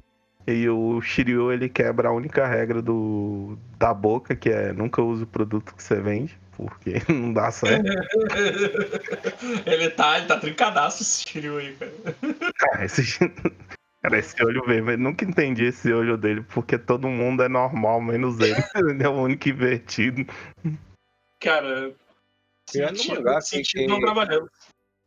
e 0.50 0.68
o 0.68 1.00
Shiryu, 1.02 1.52
ele 1.52 1.68
quebra 1.68 2.08
a 2.08 2.12
única 2.12 2.46
regra 2.46 2.80
do, 2.80 3.58
da 3.78 3.92
boca, 3.92 4.34
que 4.34 4.48
é 4.48 4.72
nunca 4.72 5.02
use 5.02 5.24
o 5.24 5.26
produto 5.26 5.74
que 5.74 5.82
você 5.82 6.00
vende, 6.00 6.38
porque 6.56 6.94
não 7.12 7.32
dá 7.32 7.50
certo. 7.50 7.84
ele 9.66 9.90
tá, 9.90 10.18
ele 10.18 10.26
tá 10.26 10.38
trincadaço 10.38 11.02
esse 11.02 11.28
Shiryu 11.28 11.58
aí, 11.58 11.74
cara. 11.76 11.92
Ah, 12.74 12.84
esse- 12.84 13.18
Cara, 14.02 14.18
esse 14.18 14.42
olho 14.44 14.64
vermelho, 14.64 14.94
eu 14.94 15.02
nunca 15.04 15.24
entendi 15.24 15.64
esse 15.64 15.92
olho 15.92 16.16
dele, 16.16 16.42
porque 16.54 16.78
todo 16.78 17.08
mundo 17.08 17.42
é 17.42 17.48
normal, 17.48 18.00
menos 18.00 18.38
ele. 18.38 18.54
ele 18.76 19.02
é 19.02 19.08
o 19.08 19.12
único 19.12 19.48
invertido. 19.48 20.24
Cara, 21.40 21.92
Pior 22.72 22.90
no 22.92 22.96
sentido, 22.98 23.16
mangá, 23.16 23.40
sentido 23.40 23.80
que- 23.80 23.86
não 23.88 24.00
trabalhando. 24.00 24.48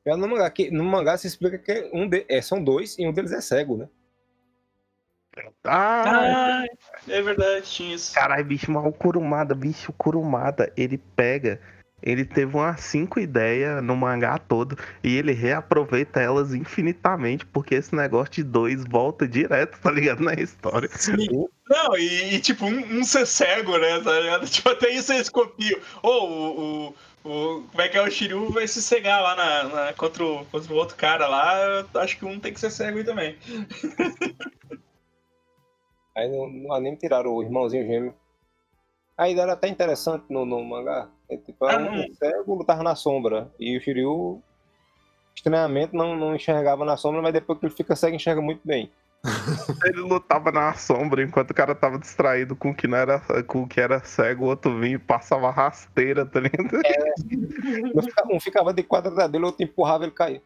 No 0.06 0.28
mangá, 0.28 0.50
que, 0.50 0.70
no 0.72 0.84
mangá 0.84 1.18
se 1.18 1.28
explica 1.28 1.58
que 1.58 1.90
um 1.94 2.08
de, 2.08 2.26
é, 2.28 2.42
são 2.42 2.62
dois 2.64 2.98
e 3.00 3.08
um 3.08 3.14
deles 3.14 3.32
é 3.32 3.40
cego, 3.40 3.78
né? 3.78 3.88
Ah, 5.64 6.04
Ah, 6.34 6.66
é 7.08 7.22
verdade, 7.22 7.66
tinha 7.66 7.96
isso. 7.96 8.14
caralho, 8.14 8.44
bicho, 8.46 8.72
mas 8.72 8.86
o 8.86 8.92
Kurumada, 8.92 9.56
bicho, 9.56 9.92
o 9.92 9.94
Kurumada, 9.94 10.72
ele 10.76 10.98
pega. 11.16 11.60
Ele 12.04 12.26
teve 12.26 12.56
umas 12.58 12.82
cinco 12.82 13.20
ideias 13.20 13.82
no 13.84 13.96
mangá 13.96 14.40
todo 14.40 14.76
e 15.04 15.16
ele 15.16 15.34
reaproveita 15.34 16.20
elas 16.20 16.52
infinitamente, 16.52 17.46
porque 17.46 17.76
esse 17.76 17.94
negócio 17.96 18.34
de 18.34 18.44
dois 18.44 18.84
volta 18.90 19.28
direto, 19.28 19.80
tá 19.80 19.92
ligado? 19.92 20.24
Na 20.24 20.34
história. 20.34 20.90
Sim. 20.94 21.28
Não, 21.70 21.96
e, 21.96 22.34
e, 22.36 22.40
tipo, 22.42 22.66
um, 22.66 23.00
um 23.00 23.04
ser 23.04 23.28
cego, 23.28 23.78
né? 23.78 24.00
Tá 24.02 24.20
ligado? 24.20 24.46
Tipo, 24.50 24.70
até 24.70 24.90
isso 24.90 25.14
eles 25.14 25.30
copiam. 25.30 25.80
Ou 26.02 26.28
o, 26.30 26.96
o, 27.24 27.30
o- 27.60 27.64
Como 27.70 27.82
é 27.82 27.88
que 27.88 27.98
é? 28.00 28.02
O 28.02 28.10
Shiryu 28.10 28.52
vai 28.52 28.68
se 28.68 28.82
cegar 28.82 29.22
lá 29.22 29.36
na, 29.36 29.64
na- 29.66 29.94
contra, 29.94 30.26
o, 30.26 30.44
contra 30.48 30.74
o 30.74 30.78
outro 30.78 30.96
cara 30.98 31.28
lá. 31.28 31.86
eu 31.94 32.02
Acho 32.02 32.18
que 32.18 32.26
um 32.26 32.40
tem 32.40 32.52
que 32.52 32.60
ser 32.60 32.72
cego 32.72 32.98
aí 32.98 33.04
também. 33.04 33.38
Aí 36.16 36.28
no, 36.28 36.48
no 36.48 36.74
anime 36.74 36.98
tiraram 36.98 37.34
o 37.34 37.42
irmãozinho 37.44 37.86
gêmeo. 37.86 38.14
A 39.18 39.30
ideia 39.30 39.44
era 39.44 39.54
até 39.54 39.68
interessante 39.68 40.26
no, 40.30 40.46
no 40.46 40.64
mangá. 40.64 41.10
É, 41.30 41.38
tipo, 41.38 41.66
Ah, 41.66 41.74
era 41.74 41.80
não. 41.84 41.94
um 41.94 42.14
cego 42.16 42.56
lutava 42.56 42.84
na 42.84 42.96
sombra. 42.96 43.52
E 43.60 43.78
o 43.78 43.82
Shiryu, 43.82 44.42
estranhamente, 45.36 45.96
não, 45.96 46.16
não 46.16 46.36
enxergava 46.36 46.84
na 46.84 46.98
sombra, 46.98 47.22
mas 47.22 47.34
depois 47.34 47.60
que 47.60 47.66
ele 47.66 47.74
fica 47.76 47.96
cego, 47.96 48.16
enxerga 48.16 48.42
muito 48.42 48.62
bem. 48.66 48.92
Ele 49.86 50.00
lutava 50.02 50.52
na 50.52 50.74
sombra 50.74 51.22
enquanto 51.22 51.52
o 51.52 51.54
cara 51.54 51.76
tava 51.76 52.00
distraído 52.00 52.56
com 52.56 52.72
o 52.72 52.76
que 52.76 52.88
não 52.88 52.98
era, 52.98 53.20
com 53.44 53.62
o 53.62 53.68
que 53.68 53.80
era 53.80 54.04
cego, 54.04 54.46
o 54.46 54.48
outro 54.48 54.80
vinha 54.80 54.96
e 54.96 54.98
passava 54.98 55.52
rasteira, 55.52 56.26
tá 56.26 56.40
ligado? 56.40 56.82
Um 57.96 58.02
ficava, 58.02 58.34
um 58.34 58.40
ficava 58.40 58.74
de 58.74 58.82
quadra 58.82 59.30
dele, 59.30 59.44
o 59.44 59.48
outro 59.48 59.64
empurrava 59.64 60.06
ele 60.06 60.12
caía. 60.12 60.42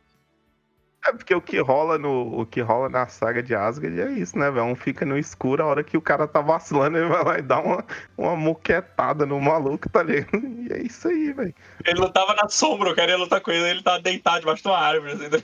É 1.08 1.12
porque 1.12 1.36
o 1.36 1.42
que 1.42 1.60
rola 1.60 2.00
no 2.00 2.42
o 2.42 2.46
que 2.48 2.62
rola 2.62 2.90
na 2.90 3.08
saga 3.08 3.44
de 3.44 3.54
Asgard 3.54 4.02
é 4.02 4.12
isso, 4.12 4.38
né, 4.38 4.50
velho? 4.50 4.66
Um 4.66 4.76
fica 4.76 5.06
no 5.06 5.18
escuro, 5.18 5.62
a 5.62 5.68
hora 5.68 5.84
que 5.84 5.96
o 5.96 6.02
cara 6.02 6.28
tá 6.28 6.42
vacilando, 6.42 6.98
ele 6.98 7.08
vai 7.08 7.24
lá 7.24 7.38
e 7.38 7.44
dá 7.44 7.60
uma, 7.60 7.86
uma 8.18 8.36
muquetada 8.36 9.24
no 9.26 9.40
maluco, 9.40 9.88
tá 9.90 10.02
ligado? 10.02 10.26
E 10.66 10.74
é 10.74 10.82
isso 10.82 11.08
aí, 11.08 11.32
velho. 11.32 11.54
Ele 11.86 12.00
lutava 12.00 12.34
na 12.34 12.50
sombra, 12.50 12.90
eu 12.90 12.96
queria 12.96 13.18
lutar 13.18 13.40
com 13.40 13.52
ele, 13.52 13.70
ele 13.70 13.84
tava 13.84 14.02
deitado 14.02 14.40
debaixo 14.40 14.64
de 14.64 14.70
uma 14.70 14.80
árvore. 14.80 15.12
Assim, 15.12 15.44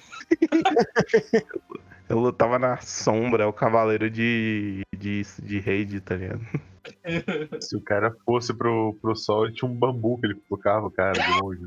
Eu 2.10 2.20
lutava 2.20 2.60
na 2.60 2.76
sombra, 2.82 3.44
é 3.44 3.48
o 3.48 3.54
cavaleiro 3.54 4.10
de, 4.10 4.82
de, 4.94 5.22
de 5.42 5.60
Raid, 5.60 6.02
tá 6.02 6.16
ligado? 6.16 6.42
Se 7.62 7.78
o 7.78 7.82
cara 7.82 8.14
fosse 8.26 8.54
pro, 8.54 8.98
pro 9.02 9.16
sol, 9.16 9.46
ele 9.46 9.54
tinha 9.54 9.70
um 9.70 9.74
bambu 9.74 10.20
que 10.20 10.26
ele 10.26 10.36
colocava 10.50 10.92
cara 10.92 11.14
de 11.14 11.40
longe. 11.40 11.66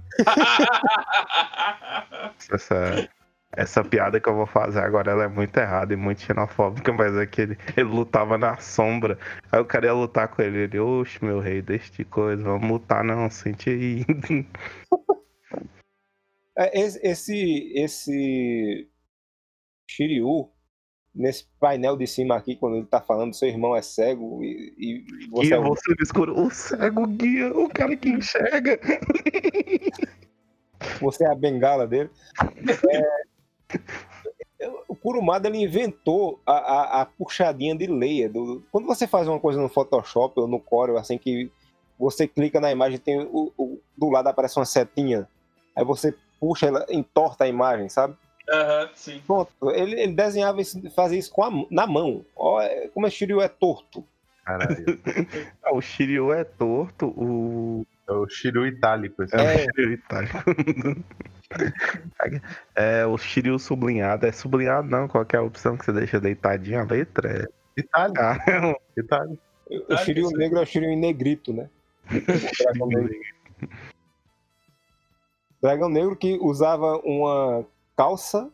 Essa, 2.52 3.08
essa 3.56 3.84
piada 3.84 4.20
que 4.20 4.28
eu 4.28 4.34
vou 4.34 4.46
fazer 4.46 4.80
agora 4.80 5.12
ela 5.12 5.24
é 5.24 5.28
muito 5.28 5.56
errada 5.56 5.92
e 5.92 5.96
muito 5.96 6.22
xenofóbica, 6.22 6.92
mas 6.92 7.16
é 7.16 7.26
que 7.26 7.42
ele, 7.42 7.58
ele 7.76 7.88
lutava 7.88 8.38
na 8.38 8.56
sombra. 8.58 9.18
Aí 9.50 9.60
o 9.60 9.64
cara 9.64 9.86
ia 9.86 9.92
lutar 9.92 10.28
com 10.28 10.42
ele. 10.42 10.58
Ele, 10.58 10.78
oxe, 10.78 11.24
meu 11.24 11.40
rei, 11.40 11.62
deixa 11.62 11.92
de 11.92 12.04
coisa, 12.04 12.42
vamos 12.42 12.70
lutar 12.70 13.04
não, 13.04 13.30
sente 13.30 13.70
aí. 13.70 14.04
É, 16.56 16.80
Esse, 16.80 17.72
esse, 17.74 18.88
Shiryu, 19.90 20.48
nesse 21.14 21.46
painel 21.58 21.96
de 21.96 22.06
cima 22.06 22.36
aqui, 22.36 22.56
quando 22.56 22.76
ele 22.76 22.86
tá 22.86 23.00
falando, 23.00 23.34
seu 23.34 23.48
irmão 23.48 23.74
é 23.74 23.82
cego 23.82 24.42
e, 24.42 24.74
e 24.78 25.28
você 25.30 25.48
E 25.48 25.52
é 25.52 25.58
o 25.58 25.64
você 25.64 25.90
no 25.90 26.02
escuro, 26.02 26.40
o 26.40 26.50
cego 26.50 27.06
guia, 27.06 27.52
o 27.52 27.68
cara 27.68 27.96
que 27.96 28.08
enxerga. 28.08 28.78
você 31.00 31.24
é 31.24 31.28
a 31.28 31.34
bengala 31.34 31.86
dele. 31.86 32.10
É, 32.90 33.23
Kurumada 35.04 35.48
ele 35.48 35.58
inventou 35.62 36.40
a, 36.46 36.52
a- 36.52 37.02
a 37.02 37.04
puxadinha 37.06 37.76
de 37.76 37.86
leia. 37.86 38.26
Do, 38.26 38.64
quando 38.72 38.86
você 38.86 39.06
faz 39.06 39.28
uma 39.28 39.38
coisa 39.38 39.60
no 39.60 39.68
Photoshop 39.68 40.40
ou 40.40 40.48
no 40.48 40.58
Corel, 40.58 40.96
assim 40.96 41.18
que 41.18 41.50
você 41.98 42.26
clica 42.26 42.58
na 42.58 42.72
imagem, 42.72 42.98
tem 42.98 43.20
o, 43.20 43.52
o- 43.58 43.78
do 43.94 44.08
lado 44.08 44.28
aparece 44.28 44.58
uma 44.58 44.64
setinha, 44.64 45.28
aí 45.76 45.84
você 45.84 46.14
puxa 46.40 46.68
ela, 46.68 46.86
entorta 46.88 47.44
a 47.44 47.48
imagem, 47.48 47.90
sabe? 47.90 48.16
Aham, 48.50 48.88
sim. 48.94 49.20
Pronto, 49.26 49.52
ele, 49.72 50.00
ele 50.00 50.12
desenhava 50.14 50.60
isso, 50.62 50.80
fazia 50.92 51.18
isso 51.18 51.30
com 51.30 51.44
a, 51.44 51.50
na 51.70 51.86
mão. 51.86 52.24
Ó, 52.34 52.60
é- 52.62 52.88
como 52.88 53.06
esse 53.06 53.16
Shiryu 53.16 53.42
é 53.42 53.48
torto. 53.48 54.02
Caralho. 54.42 54.84
Ah, 55.62 55.72
o 55.76 55.82
Shiryu 55.82 56.32
é 56.32 56.44
torto, 56.44 57.08
o. 57.08 57.86
É 58.08 58.12
o 58.12 58.26
Shiryu 58.28 58.66
itálico. 58.66 59.22
Esse 59.22 59.36
É, 59.36 59.38
o 59.38 59.42
É. 59.42 59.58
Shiryu 59.58 59.92
itálico. 59.92 60.38
É, 62.74 63.06
o 63.06 63.16
Shiryu 63.16 63.58
sublinhado. 63.58 64.26
É 64.26 64.32
sublinhado 64.32 64.88
não, 64.88 65.06
qualquer 65.06 65.40
opção 65.40 65.76
que 65.76 65.84
você 65.84 65.92
deixa 65.92 66.20
deitadinha 66.20 66.80
a 66.80 66.84
letra 66.84 67.42
é. 67.42 67.46
Itálico, 67.76 68.20
Ah, 68.20 68.38
itálico. 68.96 69.42
O 69.88 69.96
Shiryu 69.96 70.30
negro 70.30 70.58
é 70.58 70.62
o 70.62 70.66
Shiryu 70.66 70.90
em 70.90 70.98
negrito, 70.98 71.52
né? 71.52 71.68
Dragão 72.60 72.86
negro. 72.88 73.20
Dragão 75.62 75.88
negro 75.88 76.16
que 76.16 76.38
usava 76.40 76.98
uma 76.98 77.66
calça 77.96 78.50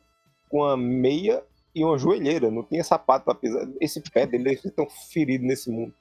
com 0.48 0.58
uma 0.58 0.76
meia 0.76 1.42
e 1.74 1.84
uma 1.84 1.98
joelheira. 1.98 2.50
Não 2.50 2.62
tinha 2.62 2.84
sapato 2.84 3.24
pra 3.24 3.34
pisar. 3.34 3.66
Esse 3.80 4.00
pé 4.10 4.26
dele 4.26 4.56
ser 4.56 4.70
tão 4.70 4.88
ferido 4.88 5.44
nesse 5.44 5.70
mundo. 5.70 5.94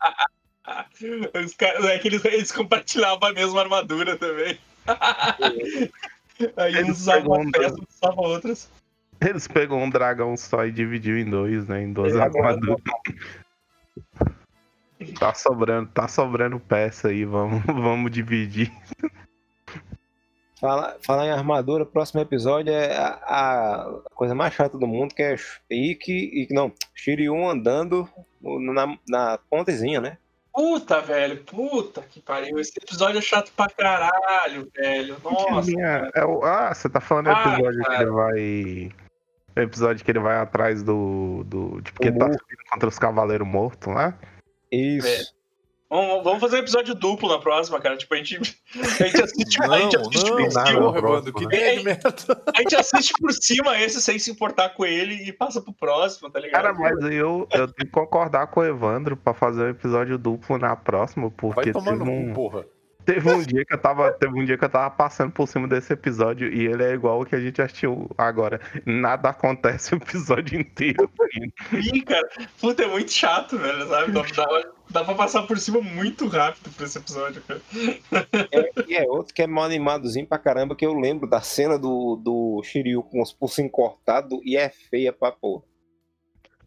Os 1.44 1.54
caras, 1.56 1.86
é 1.86 1.98
que 1.98 2.08
eles, 2.08 2.24
eles 2.26 2.52
compartilhavam 2.52 3.30
a 3.30 3.34
mesma 3.34 3.62
armadura 3.62 4.18
também. 4.18 4.60
Aí 6.56 6.76
Eles 6.76 6.92
uns 6.92 7.02
usavam 7.02 7.22
pegam 7.24 7.42
uma 7.42 7.52
peça, 7.52 7.70
outros 7.70 7.96
usavam 7.96 8.24
outras. 8.26 8.72
Eles 9.22 9.48
pegou 9.48 9.80
um 9.80 9.90
dragão 9.90 10.38
só 10.38 10.66
e 10.66 10.72
dividiu 10.72 11.18
em 11.18 11.30
dois, 11.30 11.68
né? 11.68 11.84
Em 11.84 11.92
duas 11.92 12.16
É, 12.16 12.22
armaduras. 12.22 12.78
Tá 15.18 15.34
sobrando, 15.34 15.90
tá 15.90 16.08
sobrando 16.08 16.60
peça 16.60 17.10
aí, 17.10 17.26
vamos, 17.26 17.64
vamos 17.68 18.12
dividir. 18.12 18.72
Falar, 20.60 20.98
falar 21.02 21.26
em 21.26 21.32
armadura, 21.32 21.86
próximo 21.86 22.20
episódio 22.20 22.74
é 22.74 22.98
a, 22.98 23.14
a 23.26 24.02
coisa 24.14 24.36
mais 24.36 24.54
chata 24.54 24.78
do 24.78 24.86
mundo, 24.86 25.16
que 25.16 25.24
é 25.24 25.36
Ikki 25.70 26.12
e 26.12 26.54
não, 26.54 26.72
Shiryu 26.94 27.48
andando 27.48 28.10
na, 28.42 28.98
na 29.08 29.40
pontezinha, 29.50 30.02
né? 30.02 30.18
Puta, 30.60 31.00
velho, 31.00 31.42
puta 31.46 32.02
que 32.02 32.20
pariu. 32.20 32.60
Esse 32.60 32.74
episódio 32.84 33.20
é 33.20 33.22
chato 33.22 33.50
pra 33.56 33.70
caralho, 33.70 34.70
velho. 34.76 35.16
Nossa. 35.24 35.72
É 36.14 36.26
o- 36.26 36.44
ah, 36.44 36.74
você 36.74 36.90
tá 36.90 37.00
falando 37.00 37.28
do 37.28 37.32
Ah, 37.32 37.54
episódio 37.54 37.80
que 37.80 37.86
cara. 37.88 38.02
ele 38.04 38.12
vai. 38.12 38.92
O 39.56 39.60
episódio 39.62 40.04
que 40.04 40.12
ele 40.12 40.20
vai 40.20 40.36
atrás 40.36 40.84
do. 40.84 41.46
do 41.46 41.82
tipo, 41.82 42.02
que 42.02 42.10
ele 42.10 42.18
tá 42.20 42.26
subindo 42.26 42.60
contra 42.70 42.90
os 42.90 43.00
cavaleiros 43.00 43.48
mortos 43.48 43.94
lá. 43.94 44.14
Isso. 44.70 45.34
Vamos, 45.90 46.24
vamos 46.24 46.40
fazer 46.40 46.58
um 46.58 46.60
episódio 46.60 46.94
duplo 46.94 47.28
na 47.30 47.40
próxima, 47.40 47.82
cara. 47.82 47.98
Tipo, 47.98 48.14
a 48.14 48.18
gente, 48.18 48.38
a 48.38 49.04
gente 49.08 49.24
assiste, 49.24 49.60
Não, 49.60 49.74
a 49.74 49.80
gente 49.80 49.98
assiste 49.98 50.30
não, 50.30 50.38
por 50.38 50.54
nada 50.54 50.70
cima. 50.70 50.94
que 50.94 51.00
próximo, 51.00 51.44
ideia 51.44 51.78
de 51.78 51.84
merda. 51.84 52.44
A 52.56 52.62
gente 52.62 52.76
assiste 52.76 53.14
por 53.20 53.34
cima 53.34 53.80
esse 53.80 54.00
sem 54.00 54.20
se 54.20 54.30
importar 54.30 54.70
com 54.70 54.86
ele 54.86 55.16
e 55.16 55.34
passa 55.34 55.60
pro 55.60 55.74
próximo, 55.74 56.30
tá 56.30 56.40
ligado? 56.40 56.62
Cara, 56.62 56.74
mas 56.76 57.00
eu, 57.12 57.48
eu 57.52 57.68
tenho 57.68 57.74
que 57.74 57.88
concordar 57.88 58.48
com 58.48 58.60
o 58.60 58.66
Evandro 58.66 59.18
pra 59.18 59.34
fazer 59.34 59.64
um 59.64 59.70
episódio 59.70 60.18
duplo 60.20 60.60
na 60.60 60.76
próxima, 60.76 61.32
porque 61.32 61.72
Vai 61.72 61.96
no 61.96 62.04
um, 62.04 62.28
cu, 62.28 62.34
porra. 62.36 62.66
Teve 63.14 63.32
um 63.32 63.42
dia 63.42 63.66
que 63.66 63.74
eu 63.74 63.78
tava. 63.78 64.12
Teve 64.14 64.40
um 64.40 64.46
dia 64.46 64.58
que 64.58 64.64
eu 64.64 64.70
tava 64.70 64.90
passando 64.92 65.32
por 65.32 65.48
cima 65.48 65.68
desse 65.68 65.92
episódio 65.94 66.54
e 66.54 66.68
ele 66.68 66.84
é 66.84 66.94
igual 66.94 67.22
o 67.22 67.26
que 67.26 67.36
a 67.36 67.40
gente 67.40 67.62
assistiu 67.62 68.10
agora. 68.18 68.62
Nada 68.86 69.30
acontece 69.30 69.96
o 69.96 69.98
episódio 69.98 70.60
inteiro. 70.60 71.10
Sim, 71.72 72.02
cara. 72.02 72.30
Puta, 72.62 72.84
é 72.84 72.88
muito 72.88 73.12
chato, 73.12 73.58
velho, 73.58 73.88
sabe? 73.88 74.12
Dá, 74.12 74.22
dá, 74.22 74.64
dá 74.90 75.04
pra 75.04 75.16
passar 75.16 75.44
por 75.44 75.58
cima 75.58 75.82
muito 75.82 76.28
rápido 76.28 76.70
por 76.76 76.86
esse 76.86 76.98
episódio, 76.98 77.42
cara. 77.42 77.62
E 78.88 78.96
é 78.96 79.04
outro 79.10 79.34
que 79.34 79.42
é 79.42 79.48
mal 79.48 79.66
animadozinho 79.66 80.28
pra 80.28 80.38
caramba, 80.38 80.76
que 80.76 80.86
eu 80.86 80.94
lembro 80.94 81.28
da 81.28 81.42
cena 81.42 81.80
do, 81.80 82.16
do 82.16 82.62
Shiryu 82.64 83.02
com 83.04 83.22
os 83.22 83.34
pulsinhos 83.34 83.72
cortados 83.72 84.40
e 84.44 84.56
é 84.56 84.70
feia 84.70 85.12
pra 85.12 85.32
pôr. 85.32 85.64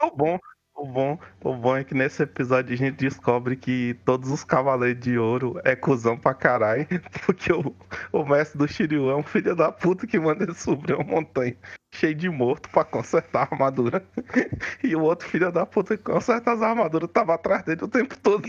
O 0.03 0.11
bom, 0.11 0.39
o 0.75 0.87
bom, 0.87 1.19
o 1.43 1.55
bom 1.55 1.77
é 1.77 1.85
que 1.85 1.95
nesse 1.95 2.23
episódio 2.23 2.75
a 2.75 2.77
gente 2.77 2.97
descobre 2.97 3.57
que 3.57 3.95
todos 4.05 4.31
os 4.31 4.43
cavaleiros 4.43 5.03
de 5.03 5.19
ouro 5.19 5.61
é 5.65 5.77
cuzão 5.77 6.19
pra 6.19 6.35
caralho, 6.35 6.87
porque 7.25 7.53
o, 7.53 7.75
o 8.13 8.25
mestre 8.25 8.59
do 8.59 8.67
Shiryu 8.67 9.11
é 9.11 9.17
um 9.17 9.23
filho 9.23 9.55
da 9.55 9.71
puta 9.71 10.07
que 10.07 10.19
manda 10.19 10.45
ele 10.45 10.55
subir 10.55 10.95
uma 10.95 11.05
montanha 11.05 11.57
cheio 11.95 12.15
de 12.15 12.29
morto 12.29 12.69
pra 12.71 12.85
consertar 12.85 13.49
a 13.51 13.55
armadura. 13.55 14.05
E 14.83 14.97
o 14.97 15.03
outro 15.03 15.29
filho 15.29 15.53
da 15.53 15.65
puta 15.65 15.97
que 15.97 16.03
conserta 16.03 16.53
as 16.53 16.63
armaduras 16.63 17.09
tava 17.13 17.35
atrás 17.35 17.63
dele 17.63 17.85
o 17.85 17.89
tempo 17.89 18.19
todo. 18.19 18.49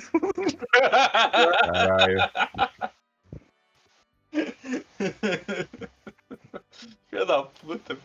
Caralho. 0.80 2.18
Filho 7.10 7.26
da 7.26 7.44
puta. 7.44 7.98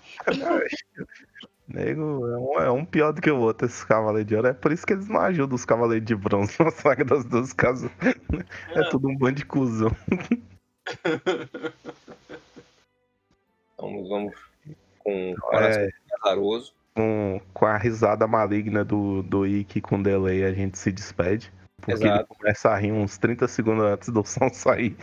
Nego, 1.68 2.26
é 2.26 2.38
um, 2.38 2.60
é 2.60 2.70
um 2.70 2.84
pior 2.84 3.12
do 3.12 3.20
que 3.20 3.30
o 3.30 3.38
outro, 3.38 3.66
esses 3.66 3.84
Cavaleiros 3.84 4.26
de 4.26 4.34
Ouro. 4.34 4.48
É 4.48 4.54
por 4.54 4.72
isso 4.72 4.86
que 4.86 4.94
eles 4.94 5.06
não 5.06 5.20
ajudam 5.20 5.54
os 5.54 5.66
Cavaleiros 5.66 6.06
de 6.06 6.16
Bronze 6.16 6.56
na 6.64 6.70
saga 6.70 7.04
das 7.04 7.24
duas 7.26 7.52
casas. 7.52 7.90
É, 8.74 8.82
tudo 8.90 9.08
um 9.08 9.16
bando 9.16 9.34
de 9.36 9.44
cuzão. 9.44 9.90
Vamos, 13.80 14.08
vamos 14.08 14.34
com 14.98 15.32
o 15.32 15.36
coração 15.36 15.82
É, 15.82 15.90
pesaroso. 16.10 16.72
com, 16.96 17.40
com 17.54 17.66
a 17.66 17.76
risada 17.76 18.26
maligna 18.26 18.84
do, 18.84 19.22
do 19.22 19.46
Ikki 19.46 19.80
com 19.80 20.02
delay, 20.02 20.44
a 20.44 20.52
gente 20.52 20.76
se 20.78 20.90
despede. 20.90 21.52
Porque 21.76 21.92
ele 21.92 22.04
Exato. 22.04 22.34
começa 22.34 22.70
a 22.70 22.76
rir 22.76 22.90
uns 22.90 23.16
30 23.18 23.46
segundos 23.46 23.84
antes 23.84 24.08
do 24.08 24.24
som 24.24 24.48
sair. 24.52 24.96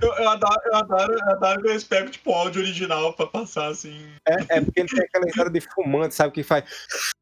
Eu, 0.00 0.12
eu 0.14 0.28
adoro, 0.28 0.60
eu 0.66 0.76
adoro, 0.76 1.12
eu 1.12 1.30
adoro 1.30 1.62
que 1.62 1.68
eu 1.68 1.74
espero, 1.74 2.10
tipo, 2.10 2.32
áudio 2.32 2.62
original 2.62 3.12
pra 3.14 3.26
passar 3.26 3.68
assim. 3.68 4.08
É, 4.26 4.58
é 4.58 4.60
porque 4.60 4.80
ele 4.80 4.88
tem 4.88 5.04
aquela 5.04 5.26
história 5.26 5.50
de 5.50 5.60
fumante, 5.60 6.14
sabe? 6.14 6.32
Que 6.32 6.42
faz. 6.44 6.64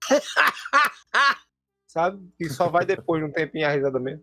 sabe? 1.89 2.19
Que 2.39 2.51
só 2.51 2.69
vai 2.69 2.85
depois 2.85 3.23
de 3.23 3.29
um 3.29 3.33
tempinho 3.33 3.67
a 3.67 3.71
risada 3.71 3.99
mesmo. 3.99 4.23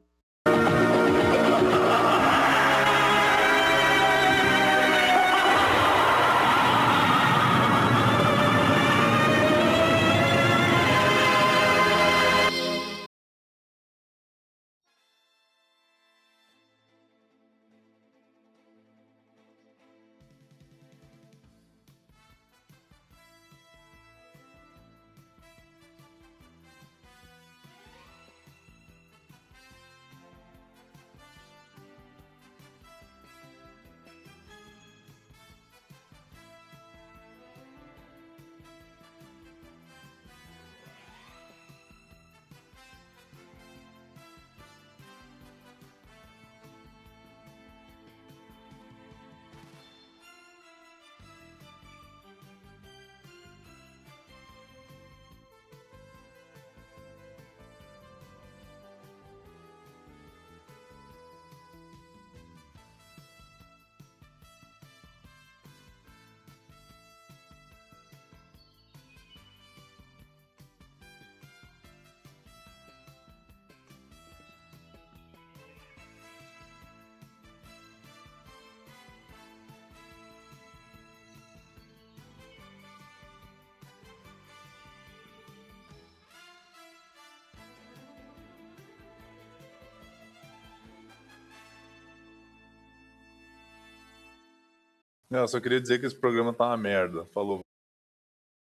Não, 95.33 95.39
eu 95.39 95.47
só 95.47 95.59
queria 95.59 95.81
dizer 95.81 95.97
que 95.99 96.05
esse 96.05 96.15
programa 96.15 96.53
tá 96.53 96.67
uma 96.67 96.77
merda. 96.77 97.25
Falou, 97.33 97.62